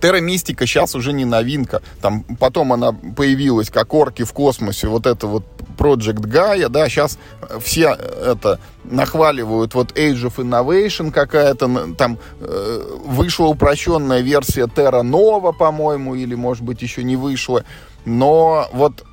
Терра 0.00 0.20
Мистика 0.20 0.66
сейчас 0.66 0.94
уже 0.94 1.12
не 1.12 1.24
новинка. 1.24 1.82
Там 2.00 2.22
потом 2.38 2.72
она 2.72 2.92
появилась 2.92 3.70
как 3.70 3.94
орки 3.94 4.22
в 4.22 4.32
космосе, 4.32 4.88
вот 4.88 5.06
это 5.06 5.26
вот 5.26 5.44
Project 5.76 6.20
Gaia, 6.20 6.68
да, 6.68 6.88
сейчас 6.88 7.18
все 7.60 7.88
это 7.90 8.60
нахваливают, 8.84 9.74
вот 9.74 9.92
Age 9.98 10.26
of 10.26 10.36
Innovation 10.36 11.10
какая-то, 11.10 11.94
там 11.94 12.18
э, 12.40 12.98
вышла 13.04 13.46
упрощенная 13.46 14.20
версия 14.20 14.66
Terra 14.66 15.02
Nova, 15.02 15.52
по-моему, 15.52 16.14
или, 16.14 16.34
может 16.34 16.62
быть, 16.62 16.82
еще 16.82 17.02
не 17.02 17.16
вышла, 17.16 17.64
но 18.04 18.68
вот 18.72 19.04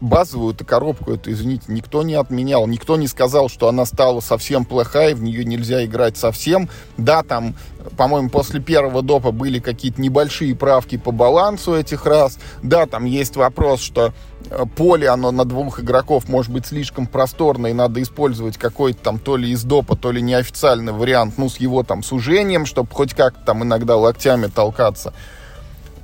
базовую 0.00 0.54
эту 0.54 0.64
коробку, 0.64 1.12
это, 1.12 1.32
извините, 1.32 1.64
никто 1.68 2.02
не 2.02 2.14
отменял, 2.14 2.66
никто 2.66 2.96
не 2.96 3.08
сказал, 3.08 3.48
что 3.48 3.68
она 3.68 3.84
стала 3.84 4.20
совсем 4.20 4.64
плохая, 4.64 5.14
в 5.14 5.22
нее 5.22 5.44
нельзя 5.44 5.84
играть 5.84 6.16
совсем. 6.16 6.68
Да, 6.96 7.22
там, 7.22 7.54
по-моему, 7.96 8.30
после 8.30 8.60
первого 8.60 9.02
допа 9.02 9.32
были 9.32 9.58
какие-то 9.58 10.00
небольшие 10.00 10.54
правки 10.54 10.96
по 10.96 11.10
балансу 11.10 11.74
этих 11.74 12.06
раз. 12.06 12.38
Да, 12.62 12.86
там 12.86 13.04
есть 13.04 13.36
вопрос, 13.36 13.80
что 13.80 14.12
э, 14.50 14.64
поле, 14.76 15.08
оно 15.08 15.30
на 15.32 15.44
двух 15.44 15.80
игроков 15.80 16.28
может 16.28 16.52
быть 16.52 16.66
слишком 16.66 17.06
просторно, 17.06 17.68
и 17.68 17.72
надо 17.72 18.00
использовать 18.02 18.56
какой-то 18.56 19.02
там 19.02 19.18
то 19.18 19.36
ли 19.36 19.50
из 19.50 19.64
допа, 19.64 19.96
то 19.96 20.12
ли 20.12 20.22
неофициальный 20.22 20.92
вариант, 20.92 21.34
ну, 21.38 21.48
с 21.48 21.58
его 21.58 21.82
там 21.82 22.02
сужением, 22.02 22.66
чтобы 22.66 22.88
хоть 22.92 23.14
как-то 23.14 23.40
там 23.44 23.64
иногда 23.64 23.96
локтями 23.96 24.46
толкаться. 24.46 25.12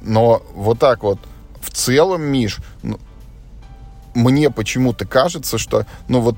Но 0.02 0.42
вот 0.54 0.78
так 0.78 1.02
вот 1.02 1.18
в 1.60 1.70
целом, 1.70 2.22
Миш, 2.22 2.58
ну, 2.82 2.98
мне 4.14 4.50
почему-то 4.50 5.06
кажется, 5.06 5.58
что, 5.58 5.86
ну 6.08 6.20
вот, 6.20 6.36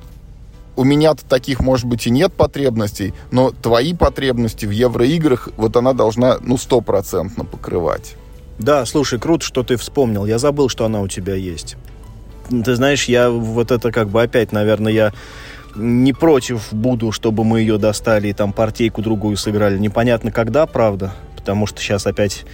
у 0.77 0.85
меня-то 0.85 1.25
таких, 1.25 1.61
может 1.61 1.87
быть, 1.87 2.07
и 2.07 2.11
нет 2.11 2.33
потребностей, 2.33 3.15
но 3.31 3.51
твои 3.51 3.95
потребности 3.95 4.67
в 4.67 4.71
евроиграх, 4.71 5.49
вот 5.57 5.77
она 5.77 5.95
должна, 5.95 6.37
ну, 6.41 6.59
стопроцентно 6.59 7.45
покрывать. 7.45 8.17
Да, 8.59 8.85
слушай, 8.87 9.19
круто, 9.19 9.45
что 9.45 9.63
ты 9.63 9.77
вспомнил. 9.77 10.27
Я 10.27 10.39
забыл, 10.39 10.69
что 10.69 10.85
она 10.85 11.01
у 11.01 11.09
тебя 11.09 11.35
есть. 11.35 11.77
Ты 12.49 12.77
знаешь, 12.77 13.05
я 13.05 13.31
вот 13.31 13.71
это 13.71 13.91
как 13.91 14.09
бы 14.09 14.23
опять, 14.23 14.53
наверное, 14.53 14.93
я 14.93 15.13
не 15.75 16.13
против 16.13 16.73
буду, 16.73 17.13
чтобы 17.13 17.45
мы 17.45 17.61
ее 17.61 17.77
достали 17.77 18.29
и 18.29 18.33
там 18.33 18.53
партейку 18.53 19.03
другую 19.03 19.37
сыграли. 19.37 19.79
Непонятно 19.79 20.31
когда, 20.31 20.67
правда, 20.67 21.13
потому 21.37 21.67
что 21.67 21.81
сейчас 21.81 22.07
опять, 22.07 22.45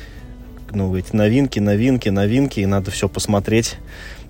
ну, 0.73 0.95
эти 0.97 1.15
новинки, 1.15 1.61
новинки, 1.61 2.09
новинки, 2.09 2.61
и 2.61 2.67
надо 2.67 2.91
все 2.91 3.09
посмотреть. 3.09 3.77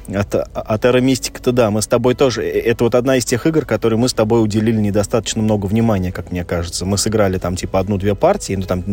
От, 0.09 0.34
от 0.34 0.84
Эра 0.84 1.00
Мистика-то 1.00 1.53
да, 1.53 1.70
мы 1.70 1.80
с 1.80 1.86
тобой 1.86 2.14
тоже... 2.14 2.42
Э, 2.42 2.61
это 2.61 2.84
вот 2.84 2.94
одна 2.94 3.16
из 3.16 3.24
тех 3.24 3.46
игр, 3.46 3.64
которые 3.64 3.98
мы 3.98 4.09
с 4.09 4.12
тобой 4.12 4.42
уделили 4.42 4.80
недостаточно 4.80 5.42
много 5.42 5.66
внимания, 5.66 6.12
как 6.12 6.32
мне 6.32 6.44
кажется. 6.44 6.84
Мы 6.84 6.98
сыграли 6.98 7.38
там 7.38 7.57
типа 7.57 7.78
одну-две 7.78 8.14
партии, 8.14 8.55
ну 8.55 8.62
там 8.62 8.84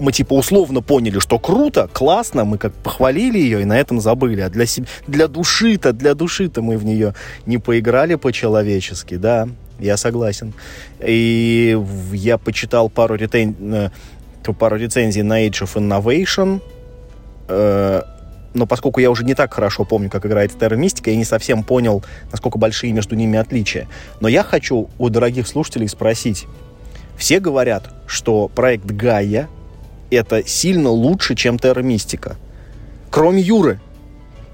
мы 0.00 0.12
типа 0.12 0.32
условно 0.32 0.80
поняли, 0.80 1.18
что 1.18 1.38
круто, 1.38 1.88
классно, 1.92 2.44
мы 2.44 2.58
как 2.58 2.72
похвалили 2.72 3.38
ее 3.38 3.62
и 3.62 3.64
на 3.64 3.78
этом 3.78 4.00
забыли. 4.00 4.40
А 4.40 4.48
для, 4.48 4.66
себя, 4.66 4.86
для 5.06 5.28
души-то, 5.28 5.92
для 5.92 6.14
души-то 6.14 6.62
мы 6.62 6.78
в 6.78 6.84
нее 6.84 7.14
не 7.46 7.58
поиграли 7.58 8.14
по-человечески, 8.14 9.16
да, 9.16 9.48
я 9.78 9.96
согласен. 9.96 10.54
И 11.00 11.78
я 12.12 12.38
почитал 12.38 12.88
пару 12.88 13.16
ретейн, 13.16 13.54
э, 13.60 13.90
пару 14.58 14.76
рецензий 14.76 15.22
на 15.22 15.46
Age 15.46 15.62
of 15.62 15.74
Innovation. 15.76 16.60
Но 18.52 18.66
поскольку 18.66 19.00
я 19.00 19.10
уже 19.10 19.24
не 19.24 19.34
так 19.34 19.54
хорошо 19.54 19.84
помню, 19.84 20.10
как 20.10 20.26
играет 20.26 20.52
Terra 20.52 20.76
Mystica, 20.76 21.10
я 21.10 21.16
не 21.16 21.24
совсем 21.24 21.62
понял, 21.62 22.02
насколько 22.32 22.58
большие 22.58 22.92
между 22.92 23.14
ними 23.14 23.38
отличия. 23.38 23.86
Но 24.20 24.28
я 24.28 24.42
хочу 24.42 24.88
у 24.98 25.08
дорогих 25.08 25.46
слушателей 25.46 25.88
спросить. 25.88 26.46
Все 27.16 27.38
говорят, 27.38 27.90
что 28.06 28.48
проект 28.48 28.86
Гайя 28.86 29.48
это 30.10 30.46
сильно 30.46 30.90
лучше, 30.90 31.34
чем 31.34 31.56
Terra 31.56 31.82
Mystica. 31.82 32.36
Кроме 33.10 33.42
Юры. 33.42 33.80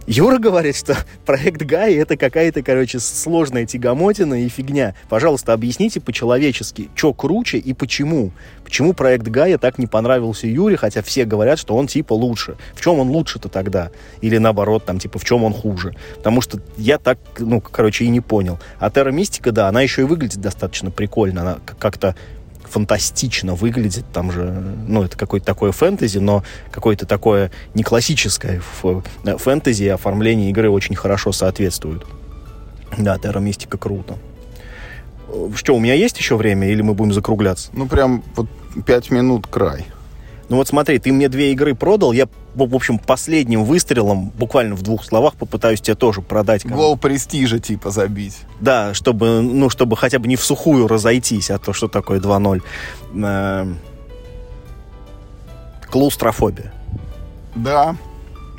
Юра 0.07 0.39
говорит, 0.39 0.77
что 0.77 0.97
проект 1.25 1.63
Гай 1.63 1.95
это 1.95 2.17
какая-то, 2.17 2.63
короче, 2.63 3.01
сложная 3.01 3.67
тягомотина 3.67 4.45
и 4.45 4.49
фигня. 4.49 4.95
Пожалуйста, 5.09 5.53
объясните 5.53 6.01
по-человечески, 6.01 6.91
что 6.95 7.13
круче 7.13 7.59
и 7.59 7.73
почему. 7.73 8.31
Почему 8.65 8.93
проект 8.93 9.27
Гая 9.27 9.59
так 9.59 9.79
не 9.79 9.89
понравился 9.89 10.47
Юре, 10.47 10.77
хотя 10.77 11.03
все 11.03 11.25
говорят, 11.25 11.59
что 11.59 11.75
он 11.77 11.89
типа 11.89 12.13
лучше. 12.13 12.57
В 12.75 12.81
чем 12.81 13.01
он 13.01 13.11
лучше-то 13.11 13.49
тогда? 13.49 13.91
Или 14.21 14.39
наоборот, 14.39 14.85
там, 14.85 15.01
типа, 15.01 15.19
в 15.19 15.25
чем 15.25 15.43
он 15.43 15.53
хуже? 15.53 15.97
Потому 16.17 16.41
что 16.41 16.61
я 16.77 16.99
так, 16.99 17.19
ну, 17.39 17.61
короче, 17.61 18.05
и 18.05 18.09
не 18.09 18.21
понял. 18.21 18.61
А 18.79 18.91
Терра 18.91 19.11
Мистика, 19.11 19.51
да, 19.51 19.69
она 19.69 19.83
еще 19.83 20.03
и 20.03 20.05
выглядит 20.05 20.41
достаточно 20.41 20.93
прикольно. 20.93 21.41
Она 21.41 21.59
как-то 21.81 22.15
фантастично 22.69 23.55
выглядит. 23.55 24.05
Там 24.13 24.33
же, 24.33 24.45
ну, 24.87 25.03
это 25.05 25.17
какое-то 25.17 25.47
такое 25.47 25.73
фэнтези, 25.73 26.19
но 26.19 26.43
какое-то 26.71 27.07
такое 27.07 27.51
не 27.75 27.83
классическое 27.83 28.63
э, 28.83 29.37
фэнтези, 29.39 29.85
оформление 29.85 30.51
игры 30.51 30.71
очень 30.71 30.95
хорошо 30.95 31.33
соответствует. 31.33 32.05
Да, 32.97 33.19
Терра 33.19 33.41
Мистика 33.41 33.79
круто. 33.79 34.19
Что, 35.55 35.75
у 35.75 35.81
меня 35.81 35.95
есть 35.95 36.19
еще 36.19 36.37
время, 36.37 36.71
или 36.71 36.83
мы 36.83 36.95
будем 36.95 37.13
закругляться? 37.13 37.71
Ну, 37.73 37.87
прям 37.87 38.23
вот 38.37 38.49
пять 38.87 39.11
минут 39.11 39.47
край. 39.47 39.87
Ну 40.49 40.57
вот 40.57 40.69
смотри, 40.69 40.99
ты 40.99 41.13
мне 41.13 41.29
две 41.29 41.53
игры 41.53 41.75
продал, 41.75 42.13
я, 42.13 42.29
в 42.55 42.75
общем, 42.75 42.99
последним 42.99 43.65
выстрелом, 43.65 44.31
буквально 44.31 44.77
в 44.77 44.83
двух 44.83 45.05
словах, 45.05 45.35
попытаюсь 45.35 45.81
тебе 45.81 45.97
тоже 45.97 46.23
продать. 46.23 46.65
Гол 46.65 46.97
престижа 46.97 47.59
типа 47.59 47.91
забить. 47.91 48.39
Да, 48.61 48.95
чтобы, 48.95 49.41
ну, 49.43 49.69
чтобы 49.71 49.97
хотя 49.97 50.19
бы 50.19 50.29
не 50.29 50.37
в 50.37 50.45
сухую 50.45 50.87
разойтись, 50.87 51.51
а 51.51 51.59
то, 51.59 51.73
что 51.73 51.89
такое 51.89 52.21
2-0. 52.21 52.63
Эм, 53.15 53.79
клаустрофобия. 55.91 56.73
Да, 57.57 57.97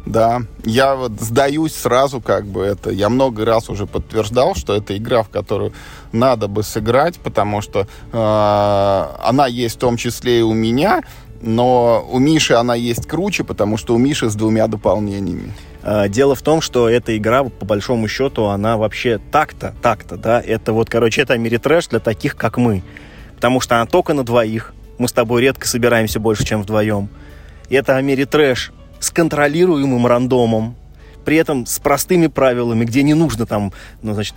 да, 0.08 0.44
я 0.64 0.96
вот 0.96 1.20
сдаюсь 1.20 1.76
сразу, 1.76 2.22
как 2.22 2.46
бы 2.46 2.62
это. 2.62 2.92
Я 2.92 3.10
много 3.10 3.44
раз 3.44 3.70
уже 3.70 3.86
подтверждал, 3.86 4.56
что 4.56 4.74
это 4.74 4.96
игра, 4.98 5.22
в 5.24 5.30
которую 5.30 5.74
надо 6.14 6.48
бы 6.48 6.64
сыграть, 6.64 7.20
потому 7.20 7.62
что 7.62 7.88
э, 8.12 9.20
она 9.24 9.48
есть 9.48 9.76
в 9.76 9.80
том 9.80 9.98
числе 9.98 10.40
и 10.40 10.44
у 10.44 10.54
меня, 10.54 11.02
но 11.42 12.08
у 12.10 12.20
Миши 12.20 12.54
она 12.54 12.76
есть 12.76 13.08
круче, 13.08 13.44
потому 13.44 13.78
что 13.78 13.94
у 13.96 13.98
Миши 13.98 14.30
с 14.30 14.36
двумя 14.36 14.68
дополнениями. 14.68 15.54
А, 15.84 16.08
дело 16.08 16.36
в 16.36 16.42
том, 16.42 16.62
что 16.62 16.90
эта 16.90 17.16
игра, 17.18 17.44
по 17.44 17.66
большому 17.66 18.08
счету, 18.08 18.46
она 18.46 18.78
вообще 18.78 19.20
так-то, 19.32 19.74
так-то, 19.82 20.18
да, 20.18 20.42
это 20.42 20.74
вот, 20.74 20.90
короче, 20.90 21.22
это 21.22 21.34
Ameritrash 21.34 21.88
для 21.88 22.00
таких, 22.00 22.36
как 22.36 22.58
мы. 22.58 22.84
Потому 23.36 23.60
что 23.62 23.76
она 23.76 23.86
только 23.86 24.14
на 24.14 24.24
двоих. 24.24 24.74
Мы 24.98 25.08
с 25.08 25.12
тобой 25.12 25.44
редко 25.44 25.68
собираемся 25.68 26.20
больше, 26.20 26.44
чем 26.44 26.64
вдвоем. 26.64 27.10
И 27.70 27.76
это 27.76 27.98
Ameritrash 27.98 28.72
с 29.00 29.12
контролируемым 29.12 30.08
рандомом, 30.08 30.76
при 31.24 31.38
этом 31.38 31.66
с 31.66 31.80
простыми 31.80 32.28
правилами, 32.28 32.84
где 32.84 33.04
не 33.04 33.14
нужно 33.14 33.46
там, 33.46 33.72
ну, 34.02 34.14
значит, 34.14 34.34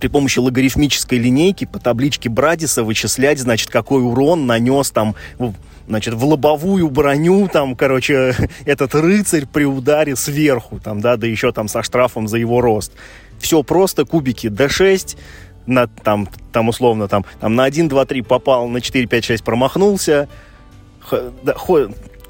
при 0.00 0.08
помощи 0.08 0.38
логарифмической 0.38 1.18
линейки 1.18 1.64
по 1.64 1.78
табличке 1.78 2.28
Брадиса 2.28 2.84
вычислять, 2.84 3.38
значит, 3.38 3.70
какой 3.70 4.02
урон 4.02 4.46
нанес 4.46 4.90
там 4.90 5.14
значит, 5.88 6.14
в 6.14 6.24
лобовую 6.24 6.88
броню, 6.90 7.48
там, 7.48 7.76
короче, 7.76 8.34
этот 8.64 8.94
рыцарь 8.94 9.46
при 9.46 9.64
ударе 9.64 10.16
сверху, 10.16 10.80
там, 10.80 11.00
да, 11.00 11.16
да 11.16 11.26
еще 11.26 11.52
там 11.52 11.68
со 11.68 11.82
штрафом 11.82 12.28
за 12.28 12.38
его 12.38 12.60
рост. 12.60 12.92
Все 13.38 13.62
просто, 13.62 14.04
кубики 14.04 14.46
D6, 14.46 15.16
на, 15.66 15.86
там, 15.86 16.28
там 16.52 16.68
условно, 16.68 17.08
там, 17.08 17.24
там 17.40 17.54
на 17.54 17.64
1, 17.64 17.88
2, 17.88 18.04
3 18.04 18.22
попал, 18.22 18.68
на 18.68 18.80
4, 18.80 19.06
5, 19.06 19.24
6 19.24 19.44
промахнулся, 19.44 20.28
х, 21.00 21.20
да, 21.42 21.54
х, 21.54 21.88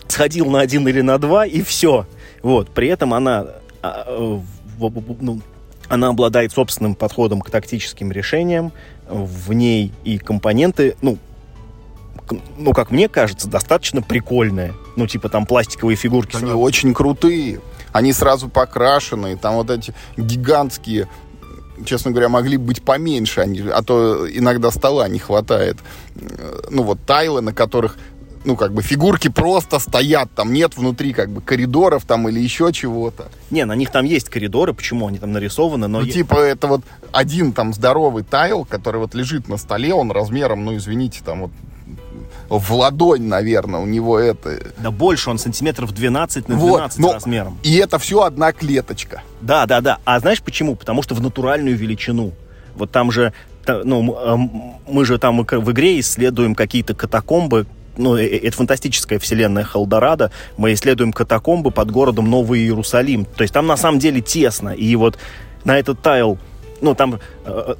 сходил 0.08 0.46
на 0.46 0.60
1 0.60 0.88
или 0.88 1.00
на 1.00 1.18
2, 1.18 1.46
и 1.46 1.62
все. 1.62 2.06
Вот, 2.42 2.70
при 2.70 2.88
этом 2.88 3.14
она, 3.14 3.46
а, 3.82 4.42
ну, 5.20 5.40
она 5.92 6.08
обладает 6.08 6.52
собственным 6.52 6.94
подходом 6.94 7.42
к 7.42 7.50
тактическим 7.50 8.12
решениям, 8.12 8.72
в 9.10 9.52
ней 9.52 9.92
и 10.04 10.16
компоненты, 10.16 10.96
ну, 11.02 11.18
ну, 12.56 12.72
как 12.72 12.90
мне 12.90 13.10
кажется, 13.10 13.46
достаточно 13.46 14.00
прикольная. 14.00 14.72
Ну, 14.96 15.06
типа 15.06 15.28
там 15.28 15.44
пластиковые 15.44 15.96
фигурки. 15.96 16.36
Они 16.36 16.46
сразу. 16.46 16.58
очень 16.58 16.94
крутые. 16.94 17.60
Они 17.92 18.14
сразу 18.14 18.48
покрашенные. 18.48 19.36
Там 19.36 19.56
вот 19.56 19.68
эти 19.68 19.92
гигантские 20.16 21.08
честно 21.84 22.10
говоря, 22.10 22.28
могли 22.28 22.58
быть 22.58 22.82
поменьше, 22.82 23.40
они, 23.40 23.60
а 23.60 23.82
то 23.82 24.26
иногда 24.30 24.70
стола 24.70 25.08
не 25.08 25.18
хватает. 25.18 25.78
Ну 26.70 26.84
вот 26.84 27.00
тайлы, 27.04 27.40
на 27.40 27.52
которых 27.52 27.96
ну, 28.44 28.56
как 28.56 28.72
бы 28.72 28.82
фигурки 28.82 29.28
просто 29.28 29.78
стоят, 29.78 30.30
там 30.34 30.52
нет 30.52 30.76
внутри 30.76 31.12
как 31.12 31.30
бы 31.30 31.40
коридоров 31.40 32.04
там 32.04 32.28
или 32.28 32.40
еще 32.40 32.72
чего-то. 32.72 33.28
Не, 33.50 33.64
на 33.64 33.74
них 33.74 33.90
там 33.90 34.04
есть 34.04 34.28
коридоры, 34.28 34.74
почему 34.74 35.08
они 35.08 35.18
там 35.18 35.32
нарисованы, 35.32 35.88
но... 35.88 36.00
Ну, 36.00 36.06
типа, 36.06 36.34
это 36.34 36.66
вот 36.66 36.82
один 37.12 37.52
там 37.52 37.72
здоровый 37.72 38.24
тайл, 38.24 38.64
который 38.64 38.98
вот 38.98 39.14
лежит 39.14 39.48
на 39.48 39.56
столе, 39.56 39.94
он 39.94 40.10
размером, 40.10 40.64
ну, 40.64 40.76
извините, 40.76 41.20
там 41.24 41.42
вот 41.42 41.50
в 42.48 42.74
ладонь, 42.74 43.22
наверное, 43.22 43.80
у 43.80 43.86
него 43.86 44.18
это... 44.18 44.60
Да 44.78 44.90
больше, 44.90 45.30
он 45.30 45.38
сантиметров 45.38 45.92
12 45.92 46.48
на 46.48 46.56
12 46.56 46.98
вот, 46.98 47.06
но... 47.06 47.12
размером. 47.14 47.58
И 47.62 47.76
это 47.76 47.98
все 47.98 48.22
одна 48.22 48.52
клеточка. 48.52 49.22
Да, 49.40 49.66
да, 49.66 49.80
да. 49.80 49.98
А 50.04 50.20
знаешь 50.20 50.42
почему? 50.42 50.76
Потому 50.76 51.02
что 51.02 51.14
в 51.14 51.22
натуральную 51.22 51.76
величину. 51.76 52.32
Вот 52.74 52.90
там 52.90 53.10
же, 53.10 53.32
ну, 53.66 54.78
мы 54.86 55.04
же 55.06 55.18
там 55.18 55.42
в 55.42 55.72
игре 55.72 56.00
исследуем 56.00 56.54
какие-то 56.54 56.94
катакомбы, 56.94 57.66
ну, 57.96 58.16
э, 58.16 58.26
это 58.26 58.56
фантастическая 58.56 59.18
вселенная 59.18 59.64
Халдорадо, 59.64 60.30
мы 60.56 60.72
исследуем 60.72 61.12
катакомбы 61.12 61.70
под 61.70 61.90
городом 61.90 62.30
Новый 62.30 62.60
Иерусалим. 62.60 63.24
То 63.24 63.42
есть 63.42 63.54
там 63.54 63.66
на 63.66 63.76
самом 63.76 63.98
деле 63.98 64.20
тесно. 64.20 64.70
И 64.70 64.94
вот 64.96 65.18
на 65.64 65.78
этот 65.78 66.00
тайл, 66.00 66.38
ну, 66.80 66.94
там 66.94 67.20
э, 67.44 67.74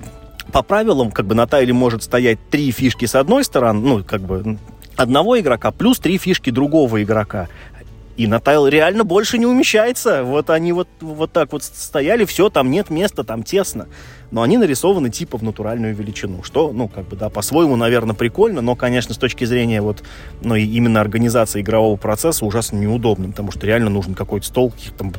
по 0.53 0.63
правилам, 0.63 1.11
как 1.11 1.27
бы 1.27 1.35
на 1.35 1.47
тайле 1.47 1.73
может 1.73 2.03
стоять 2.03 2.39
три 2.51 2.71
фишки 2.71 3.07
с 3.07 3.15
одной 3.15 3.45
стороны, 3.45 3.81
ну, 3.81 4.05
как 4.05 4.21
бы 4.23 4.59
одного 4.97 5.39
игрока, 5.39 5.71
плюс 5.71 5.99
три 5.99 6.19
фишки 6.19 6.51
другого 6.51 7.03
игрока. 7.03 7.49
И 8.17 8.27
на 8.27 8.41
тайл 8.41 8.67
реально 8.67 9.05
больше 9.05 9.39
не 9.39 9.47
умещается. 9.47 10.23
Вот 10.23 10.51
они 10.51 10.73
вот, 10.73 10.89
вот 11.01 11.33
так 11.33 11.53
вот 11.53 11.63
стояли, 11.63 12.25
все, 12.25 12.51
там 12.51 12.71
нет 12.71 12.91
места, 12.91 13.25
там 13.25 13.43
тесно. 13.43 13.89
Но 14.31 14.43
они 14.43 14.59
нарисованы 14.59 15.11
типа 15.11 15.39
в 15.39 15.43
натуральную 15.43 15.95
величину. 15.95 16.43
Что, 16.43 16.73
ну, 16.73 16.89
как 16.89 17.09
бы, 17.09 17.17
да, 17.17 17.31
по-своему, 17.31 17.77
наверное, 17.77 18.15
прикольно, 18.15 18.61
но, 18.61 18.77
конечно, 18.77 19.15
с 19.15 19.19
точки 19.19 19.45
зрения 19.45 19.81
вот, 19.81 20.03
ну, 20.43 20.55
и 20.55 20.65
именно 20.65 21.01
организации 21.01 21.61
игрового 21.61 21.97
процесса 21.97 22.45
ужасно 22.45 22.77
неудобно, 22.77 23.31
потому 23.31 23.51
что 23.51 23.67
реально 23.67 23.91
нужен 23.91 24.15
какой-то 24.15 24.47
стол, 24.47 24.71
каких-то 24.71 24.99
там 24.99 25.13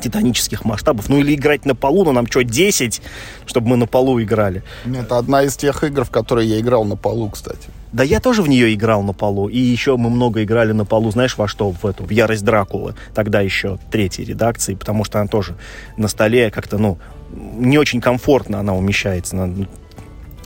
титанических 0.00 0.64
масштабов. 0.64 1.08
Ну 1.08 1.18
или 1.18 1.34
играть 1.34 1.66
на 1.66 1.74
полу, 1.74 2.04
но 2.04 2.12
нам 2.12 2.26
что, 2.26 2.42
10, 2.42 3.02
чтобы 3.46 3.68
мы 3.68 3.76
на 3.76 3.86
полу 3.86 4.20
играли? 4.22 4.62
Это 4.86 5.18
одна 5.18 5.42
из 5.42 5.56
тех 5.56 5.82
игр, 5.84 6.04
в 6.04 6.10
которые 6.10 6.48
я 6.48 6.60
играл 6.60 6.84
на 6.84 6.96
полу, 6.96 7.28
кстати. 7.30 7.68
Да 7.92 8.04
я 8.04 8.20
тоже 8.20 8.42
в 8.42 8.48
нее 8.48 8.72
играл 8.72 9.02
на 9.02 9.12
полу. 9.12 9.48
И 9.48 9.58
еще 9.58 9.96
мы 9.96 10.10
много 10.10 10.44
играли 10.44 10.72
на 10.72 10.84
полу, 10.84 11.10
знаешь, 11.10 11.36
во 11.36 11.48
что? 11.48 11.70
В 11.70 11.84
эту, 11.84 12.04
в 12.04 12.10
Ярость 12.10 12.44
Дракулы. 12.44 12.94
Тогда 13.14 13.40
еще 13.40 13.78
третьей 13.90 14.24
редакции, 14.24 14.74
потому 14.74 15.04
что 15.04 15.18
она 15.18 15.28
тоже 15.28 15.56
на 15.96 16.08
столе 16.08 16.50
как-то, 16.50 16.78
ну, 16.78 16.98
не 17.32 17.78
очень 17.78 18.00
комфортно 18.00 18.60
она 18.60 18.74
умещается. 18.74 19.36
Ну, 19.36 19.66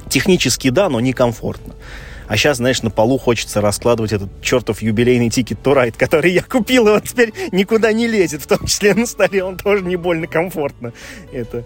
технически 0.09 0.71
да, 0.71 0.89
но 0.89 1.01
некомфортно. 1.01 1.75
А 2.27 2.37
сейчас, 2.39 2.57
знаешь, 2.57 2.83
на 2.83 2.91
полу 2.91 3.19
хочется 3.19 3.61
раскладывать 3.61 4.13
этот 4.13 4.31
чертов 4.41 4.81
юбилейный 4.81 5.29
тикет 5.29 5.63
Турайт, 5.63 5.97
который 5.97 6.33
я 6.33 6.43
купил, 6.43 6.89
и 6.89 6.91
он 6.93 7.03
теперь 7.03 7.35
никуда 7.53 7.93
не 7.93 8.07
лезет, 8.07 8.43
в 8.43 8.47
том 8.47 8.67
числе 8.67 8.95
на 8.95 9.07
столе, 9.07 9.45
он 9.45 9.59
тоже 9.59 9.85
не 9.85 9.97
больно 9.97 10.27
комфортно. 10.27 10.95
Это 11.33 11.65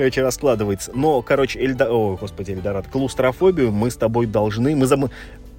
короче, 0.00 0.22
раскладывается. 0.22 0.92
Но, 0.94 1.20
короче, 1.20 1.58
Эльда... 1.58 1.92
О, 1.92 2.16
господи, 2.16 2.52
Эльдорад, 2.52 2.86
клаустрофобию 2.88 3.70
мы 3.70 3.90
с 3.90 3.96
тобой 3.96 4.24
должны... 4.24 4.74
Мы, 4.74 4.86
за... 4.86 4.96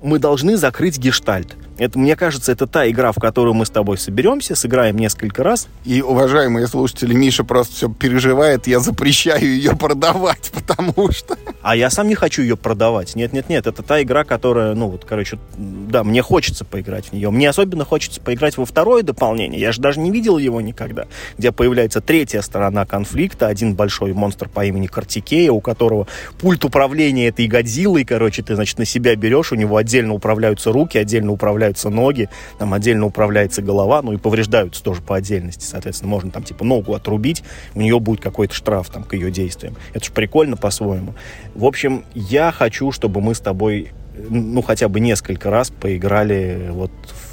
мы 0.02 0.20
должны 0.20 0.58
закрыть 0.58 0.97
гештальт. 0.97 1.56
Это, 1.78 1.97
мне 1.97 2.16
кажется, 2.16 2.52
это 2.52 2.68
та 2.68 2.88
игра, 2.89 3.12
в 3.12 3.20
которую 3.20 3.56
мы 3.56 3.66
с 3.66 3.72
тобой 3.72 3.97
соберемся, 3.97 4.54
сыграем 4.54 4.97
несколько 4.97 5.43
раз. 5.43 5.68
И, 5.84 6.04
уважаемые 6.04 6.68
слушатели, 6.68 7.14
Миша 7.16 7.43
просто 7.43 7.74
все 7.74 7.89
переживает, 7.89 8.68
я 8.68 8.80
запрещаю 8.80 9.43
ее 9.43 9.76
продавать, 9.76 10.52
потому 10.54 11.12
что... 11.12 11.38
А 11.64 11.76
я 11.76 11.89
сам 11.89 12.08
не 12.08 12.14
хочу 12.14 12.43
ее 12.43 12.56
продавать. 12.56 13.16
Нет-нет-нет, 13.16 13.66
это 13.66 13.82
та 13.82 14.02
игра, 14.02 14.24
которая, 14.24 14.76
ну 14.76 14.89
вот, 14.89 15.06
короче, 15.06 15.39
да, 15.58 16.04
мне 16.04 16.22
хочется 16.22 16.66
поиграть 16.66 17.08
в 17.08 17.14
нее. 17.14 17.32
Мне 17.32 17.49
особенно 17.49 17.84
хочется 17.84 18.22
поиграть 18.22 18.58
во 18.58 18.66
второе 18.66 19.02
дополнение. 19.02 19.60
Я 19.60 19.72
же 19.72 19.82
даже 19.82 19.99
не 19.99 20.12
видел 20.12 20.38
его 20.38 20.62
никогда, 20.62 21.08
где 21.38 21.52
появляется 21.52 21.99
третья 21.99 22.41
сторона 22.41 22.86
конфликта, 22.86 23.47
один 23.47 23.74
большой 23.74 24.14
монстр 24.14 24.49
по 24.49 24.64
имени 24.66 24.86
Картикея, 24.86 25.52
у 25.52 25.62
которого 25.62 26.08
пульт 26.39 26.64
управления 26.64 27.28
этой 27.28 27.47
Годзиллой, 27.47 28.06
короче, 28.06 28.43
ты, 28.43 28.54
значит, 28.54 28.78
на 28.78 28.86
себя 28.86 29.16
берешь, 29.16 29.52
у 29.52 29.56
него 29.56 29.78
отдельно 29.92 30.14
управляются 30.14 30.72
руки, 30.72 30.98
отдельно 30.98 31.34
управляются 31.34 31.89
ноги, 31.89 32.30
там 32.58 32.74
отдельно 32.74 33.06
управляется 33.06 33.62
голова, 33.62 34.02
ну 34.02 34.14
и 34.14 34.18
повреждаются 34.18 34.82
тоже 34.82 35.02
по 35.02 35.18
отдельности, 35.18 35.66
соответственно, 35.66 36.10
можно 36.10 36.32
там 36.32 36.44
типа 36.44 36.64
ногу 36.64 36.94
отрубить, 36.94 37.44
у 37.76 37.82
нее 37.82 38.00
будет 38.00 38.22
какой-то 38.22 38.54
штраф 38.54 38.89
там 38.89 39.04
к 39.04 39.14
ее 39.14 39.32
действиям. 39.32 39.76
Это 39.94 40.06
же 40.06 40.12
прикольно 40.12 40.56
по-своему. 40.56 41.14
В 41.56 41.66
общем, 41.66 42.06
я 42.16 42.54
хочу, 42.54 42.94
чтобы 42.94 43.20
мы 43.20 43.36
с 43.36 43.42
тобой 43.42 43.92
ну, 44.30 44.62
хотя 44.62 44.88
бы 44.88 45.00
несколько 45.00 45.50
раз 45.50 45.70
поиграли 45.70 46.70
вот 46.72 46.92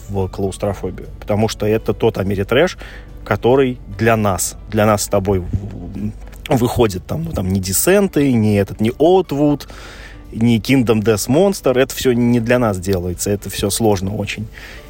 в 0.08 0.28
клаустрофобию. 0.28 1.08
Потому 1.20 1.48
что 1.48 1.66
это 1.66 1.92
тот 1.92 2.18
Америтрэш, 2.18 2.78
который 3.24 3.78
для 3.98 4.16
нас, 4.16 4.56
для 4.70 4.86
нас 4.86 5.04
с 5.04 5.08
тобой 5.08 5.42
выходит 6.48 7.04
там, 7.06 7.24
ну, 7.24 7.32
там 7.32 7.48
не 7.48 7.60
Десенты, 7.60 8.32
не 8.32 8.56
этот, 8.56 8.80
не 8.80 8.90
Outwood, 8.90 9.68
не 10.32 10.58
Kingdom 10.58 11.02
Death 11.02 11.28
Monster. 11.28 11.78
Это 11.78 11.94
все 11.94 12.12
не 12.12 12.40
для 12.40 12.58
нас 12.58 12.78
делается, 12.78 13.30
это 13.30 13.50
все 13.50 13.70
сложно 13.70 14.14
очень 14.14 14.46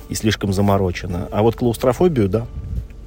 и 0.08 0.14
слишком 0.14 0.52
заморочено. 0.52 1.28
А 1.30 1.42
вот 1.42 1.56
клаустрофобию, 1.56 2.28
да, 2.28 2.46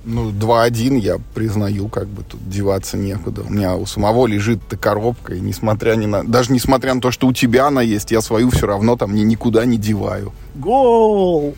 ну, 0.04 0.32
2-1 0.32 0.98
я 0.98 1.18
признаю, 1.36 1.88
как 1.88 2.08
бы 2.08 2.24
тут 2.24 2.40
деваться 2.50 2.98
некуда. 2.98 3.44
У 3.44 3.52
меня 3.52 3.76
у 3.76 3.86
самого 3.86 4.26
лежит 4.26 4.60
эта 4.68 4.76
коробка, 4.76 5.36
и 5.36 5.40
несмотря 5.40 5.96
ни 5.96 6.08
на... 6.08 6.24
Даже 6.24 6.52
несмотря 6.52 6.94
на 6.96 7.02
то, 7.02 7.12
что 7.12 7.28
у 7.28 7.34
тебя 7.34 7.68
она 7.68 7.82
есть, 7.82 8.12
я 8.12 8.22
свою 8.22 8.50
все 8.50 8.66
равно 8.66 8.96
там 8.96 9.14
ни, 9.14 9.22
никуда 9.22 9.64
не 9.66 9.78
деваю. 9.78 10.34
Гол! 10.56 11.56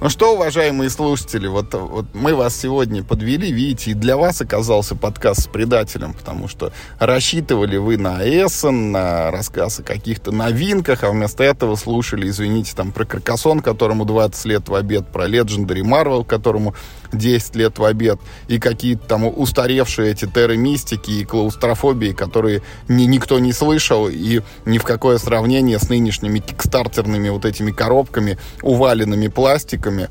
Ну 0.00 0.08
что, 0.08 0.32
уважаемые 0.32 0.88
слушатели, 0.88 1.46
вот, 1.46 1.74
вот 1.74 2.06
мы 2.14 2.34
вас 2.34 2.56
сегодня 2.56 3.04
подвели, 3.04 3.52
видите, 3.52 3.90
и 3.90 3.94
для 3.94 4.16
вас 4.16 4.40
оказался 4.40 4.96
подкаст 4.96 5.42
с 5.42 5.46
предателем, 5.46 6.14
потому 6.14 6.48
что 6.48 6.72
рассчитывали 6.98 7.76
вы 7.76 7.98
на 7.98 8.22
Эссен, 8.22 8.92
на 8.92 9.30
рассказ 9.30 9.80
о 9.80 9.82
каких-то 9.82 10.32
новинках, 10.32 11.04
а 11.04 11.10
вместо 11.10 11.44
этого 11.44 11.76
слушали, 11.76 12.30
извините, 12.30 12.72
там 12.74 12.92
про 12.92 13.04
Каркасон, 13.04 13.60
которому 13.60 14.06
20 14.06 14.42
лет 14.46 14.70
в 14.70 14.74
обед, 14.74 15.06
про 15.06 15.28
Legendary 15.28 15.82
Marvel, 15.82 16.24
которому 16.24 16.74
10 17.12 17.56
лет 17.56 17.78
в 17.78 17.84
обед, 17.84 18.18
и 18.48 18.58
какие-то 18.58 19.06
там 19.06 19.26
устаревшие 19.26 20.12
эти 20.12 20.26
терромистики 20.26 21.10
и 21.10 21.24
клаустрофобии, 21.24 22.12
которые 22.12 22.62
ни, 22.88 23.04
никто 23.04 23.38
не 23.38 23.52
слышал, 23.52 24.08
и 24.08 24.40
ни 24.64 24.78
в 24.78 24.84
какое 24.84 25.18
сравнение 25.18 25.78
с 25.78 25.88
нынешними 25.88 26.38
кикстартерными 26.38 27.28
вот 27.28 27.44
этими 27.44 27.70
коробками, 27.70 28.38
уваленными 28.62 29.28
пластиками, 29.28 30.08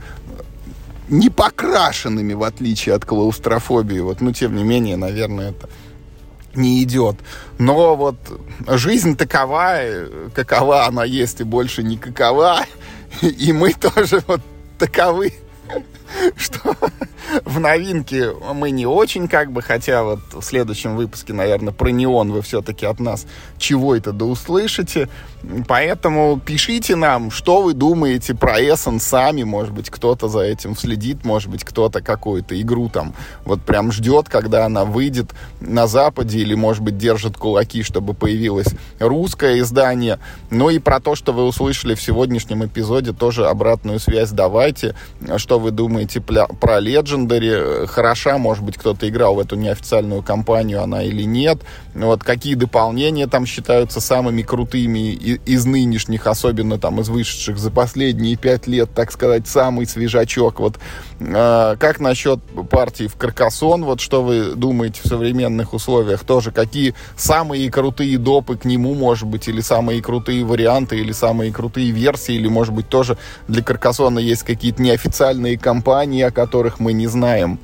не 1.09 1.29
покрашенными, 1.29 2.33
в 2.33 2.43
отличие 2.43 2.95
от 2.95 3.05
клаустрофобии. 3.05 3.99
Вот, 3.99 4.21
но 4.21 4.31
тем 4.31 4.55
не 4.55 4.63
менее, 4.63 4.95
наверное, 4.95 5.51
это 5.51 5.69
не 6.55 6.83
идет. 6.83 7.17
Но 7.57 7.95
вот 7.95 8.17
жизнь 8.67 9.15
такова, 9.15 9.77
какова 10.33 10.85
она 10.85 11.03
есть, 11.05 11.41
и 11.41 11.43
больше 11.43 11.83
не 11.83 11.97
какова. 11.97 12.65
И 13.21 13.51
мы 13.53 13.73
тоже 13.73 14.23
вот 14.27 14.41
таковы. 14.77 15.33
Что 16.37 16.75
в 17.45 17.59
новинке 17.59 18.33
мы 18.53 18.71
не 18.71 18.85
очень 18.85 19.27
как 19.27 19.51
бы, 19.51 19.61
хотя 19.61 20.03
вот 20.03 20.19
в 20.31 20.41
следующем 20.41 20.95
выпуске, 20.95 21.33
наверное, 21.33 21.73
про 21.73 21.89
неон 21.89 22.31
вы 22.31 22.41
все-таки 22.41 22.85
от 22.85 22.99
нас 22.99 23.25
чего 23.57 23.95
это 23.95 24.11
да 24.11 24.25
услышите. 24.25 25.09
Поэтому 25.67 26.39
пишите 26.43 26.95
нам, 26.95 27.31
что 27.31 27.61
вы 27.61 27.73
думаете 27.73 28.35
про 28.35 28.59
Эссен 28.59 28.99
сами. 28.99 29.43
Может 29.43 29.73
быть, 29.73 29.89
кто-то 29.89 30.27
за 30.27 30.41
этим 30.41 30.75
следит, 30.75 31.23
может 31.23 31.49
быть, 31.49 31.63
кто-то 31.63 32.01
какую-то 32.01 32.59
игру 32.61 32.89
там 32.89 33.13
вот 33.45 33.61
прям 33.61 33.91
ждет, 33.91 34.27
когда 34.27 34.65
она 34.65 34.83
выйдет 34.85 35.31
на 35.61 35.87
Западе, 35.87 36.39
или, 36.39 36.55
может 36.55 36.83
быть, 36.83 36.97
держит 36.97 37.37
кулаки, 37.37 37.83
чтобы 37.83 38.13
появилось 38.13 38.67
русское 38.99 39.59
издание. 39.59 40.19
Ну 40.49 40.69
и 40.69 40.79
про 40.79 40.99
то, 40.99 41.15
что 41.15 41.31
вы 41.31 41.43
услышали 41.45 41.95
в 41.95 42.01
сегодняшнем 42.01 42.65
эпизоде, 42.65 43.13
тоже 43.13 43.47
обратную 43.47 43.99
связь 43.99 44.31
давайте. 44.31 44.95
Что 45.37 45.59
вы 45.59 45.71
думаете 45.71 46.21
про 46.21 46.79
Legendary? 47.27 47.87
Хороша, 47.87 48.37
может 48.37 48.63
быть, 48.63 48.77
кто-то 48.77 49.07
играл 49.07 49.35
в 49.35 49.39
эту 49.39 49.55
неофициальную 49.55 50.21
кампанию, 50.21 50.81
она 50.81 51.03
или 51.03 51.23
нет. 51.23 51.61
Вот 51.93 52.23
какие 52.23 52.55
дополнения 52.55 53.27
там 53.27 53.45
считаются 53.45 53.99
самыми 53.99 54.41
крутыми 54.41 55.13
из 55.13 55.65
нынешних, 55.65 56.27
особенно 56.27 56.77
там 56.77 56.99
из 57.01 57.09
вышедших 57.09 57.57
за 57.57 57.71
последние 57.71 58.35
пять 58.35 58.67
лет, 58.67 58.89
так 58.93 59.11
сказать, 59.11 59.47
самый 59.47 59.85
свежачок. 59.85 60.59
Вот 60.59 60.77
э, 60.77 60.79
как 61.19 61.99
насчет 61.99 62.39
партии 62.69 63.07
в 63.07 63.15
Каркасон? 63.15 63.83
Вот 63.83 63.99
что 63.99 64.23
вы 64.23 64.55
думаете 64.55 65.01
в 65.03 65.07
современных 65.07 65.73
условиях? 65.73 66.23
Тоже 66.23 66.51
какие 66.51 66.95
самые 67.17 67.69
крутые 67.69 68.17
допы 68.17 68.57
к 68.57 68.63
нему, 68.63 68.95
может 68.95 69.27
быть, 69.27 69.49
или 69.49 69.59
самые 69.59 70.01
крутые 70.01 70.45
варианты, 70.45 70.97
или 70.97 71.11
самые 71.11 71.51
крутые 71.51 71.91
версии, 71.91 72.35
или, 72.35 72.47
может 72.47 72.73
быть, 72.73 72.87
тоже 72.87 73.17
для 73.49 73.61
Каркасона 73.61 74.19
есть 74.19 74.43
какие-то 74.43 74.81
неофициальные 74.81 75.57
компании, 75.57 76.23
о 76.23 76.31
которых 76.31 76.79
мы 76.79 76.93
не 76.93 77.07
знаем. 77.07 77.59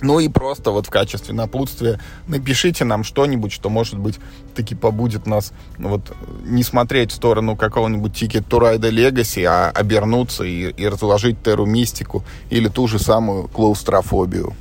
Ну 0.00 0.18
и 0.20 0.28
просто 0.28 0.70
вот 0.70 0.86
в 0.86 0.90
качестве 0.90 1.34
напутствия 1.34 2.00
напишите 2.26 2.84
нам 2.84 3.04
что-нибудь, 3.04 3.52
что, 3.52 3.70
может 3.70 3.98
быть, 3.98 4.18
таки 4.54 4.74
побудет 4.74 5.26
нас 5.26 5.52
вот 5.78 6.14
не 6.44 6.62
смотреть 6.62 7.12
в 7.12 7.14
сторону 7.14 7.56
какого-нибудь 7.56 8.12
Ticket 8.12 8.46
to 8.48 8.60
Ride 8.60 8.90
Legacy, 8.90 9.44
а 9.44 9.70
обернуться 9.70 10.44
и, 10.44 10.70
и 10.70 10.88
разложить 10.88 11.42
Терру 11.42 11.66
Мистику 11.66 12.24
или 12.50 12.68
ту 12.68 12.86
же 12.86 12.98
самую 12.98 13.48
клаустрофобию. 13.48 14.54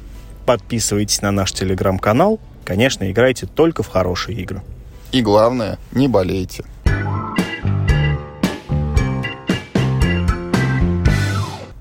Подписывайтесь 0.45 1.21
на 1.21 1.31
наш 1.31 1.51
телеграм-канал. 1.51 2.39
Конечно, 2.65 3.09
играйте 3.09 3.45
только 3.45 3.84
в 3.84 3.88
хорошие 3.88 4.38
игры. 4.39 4.61
И 5.11 5.21
главное, 5.21 5.77
не 5.91 6.07
болейте. 6.07 6.63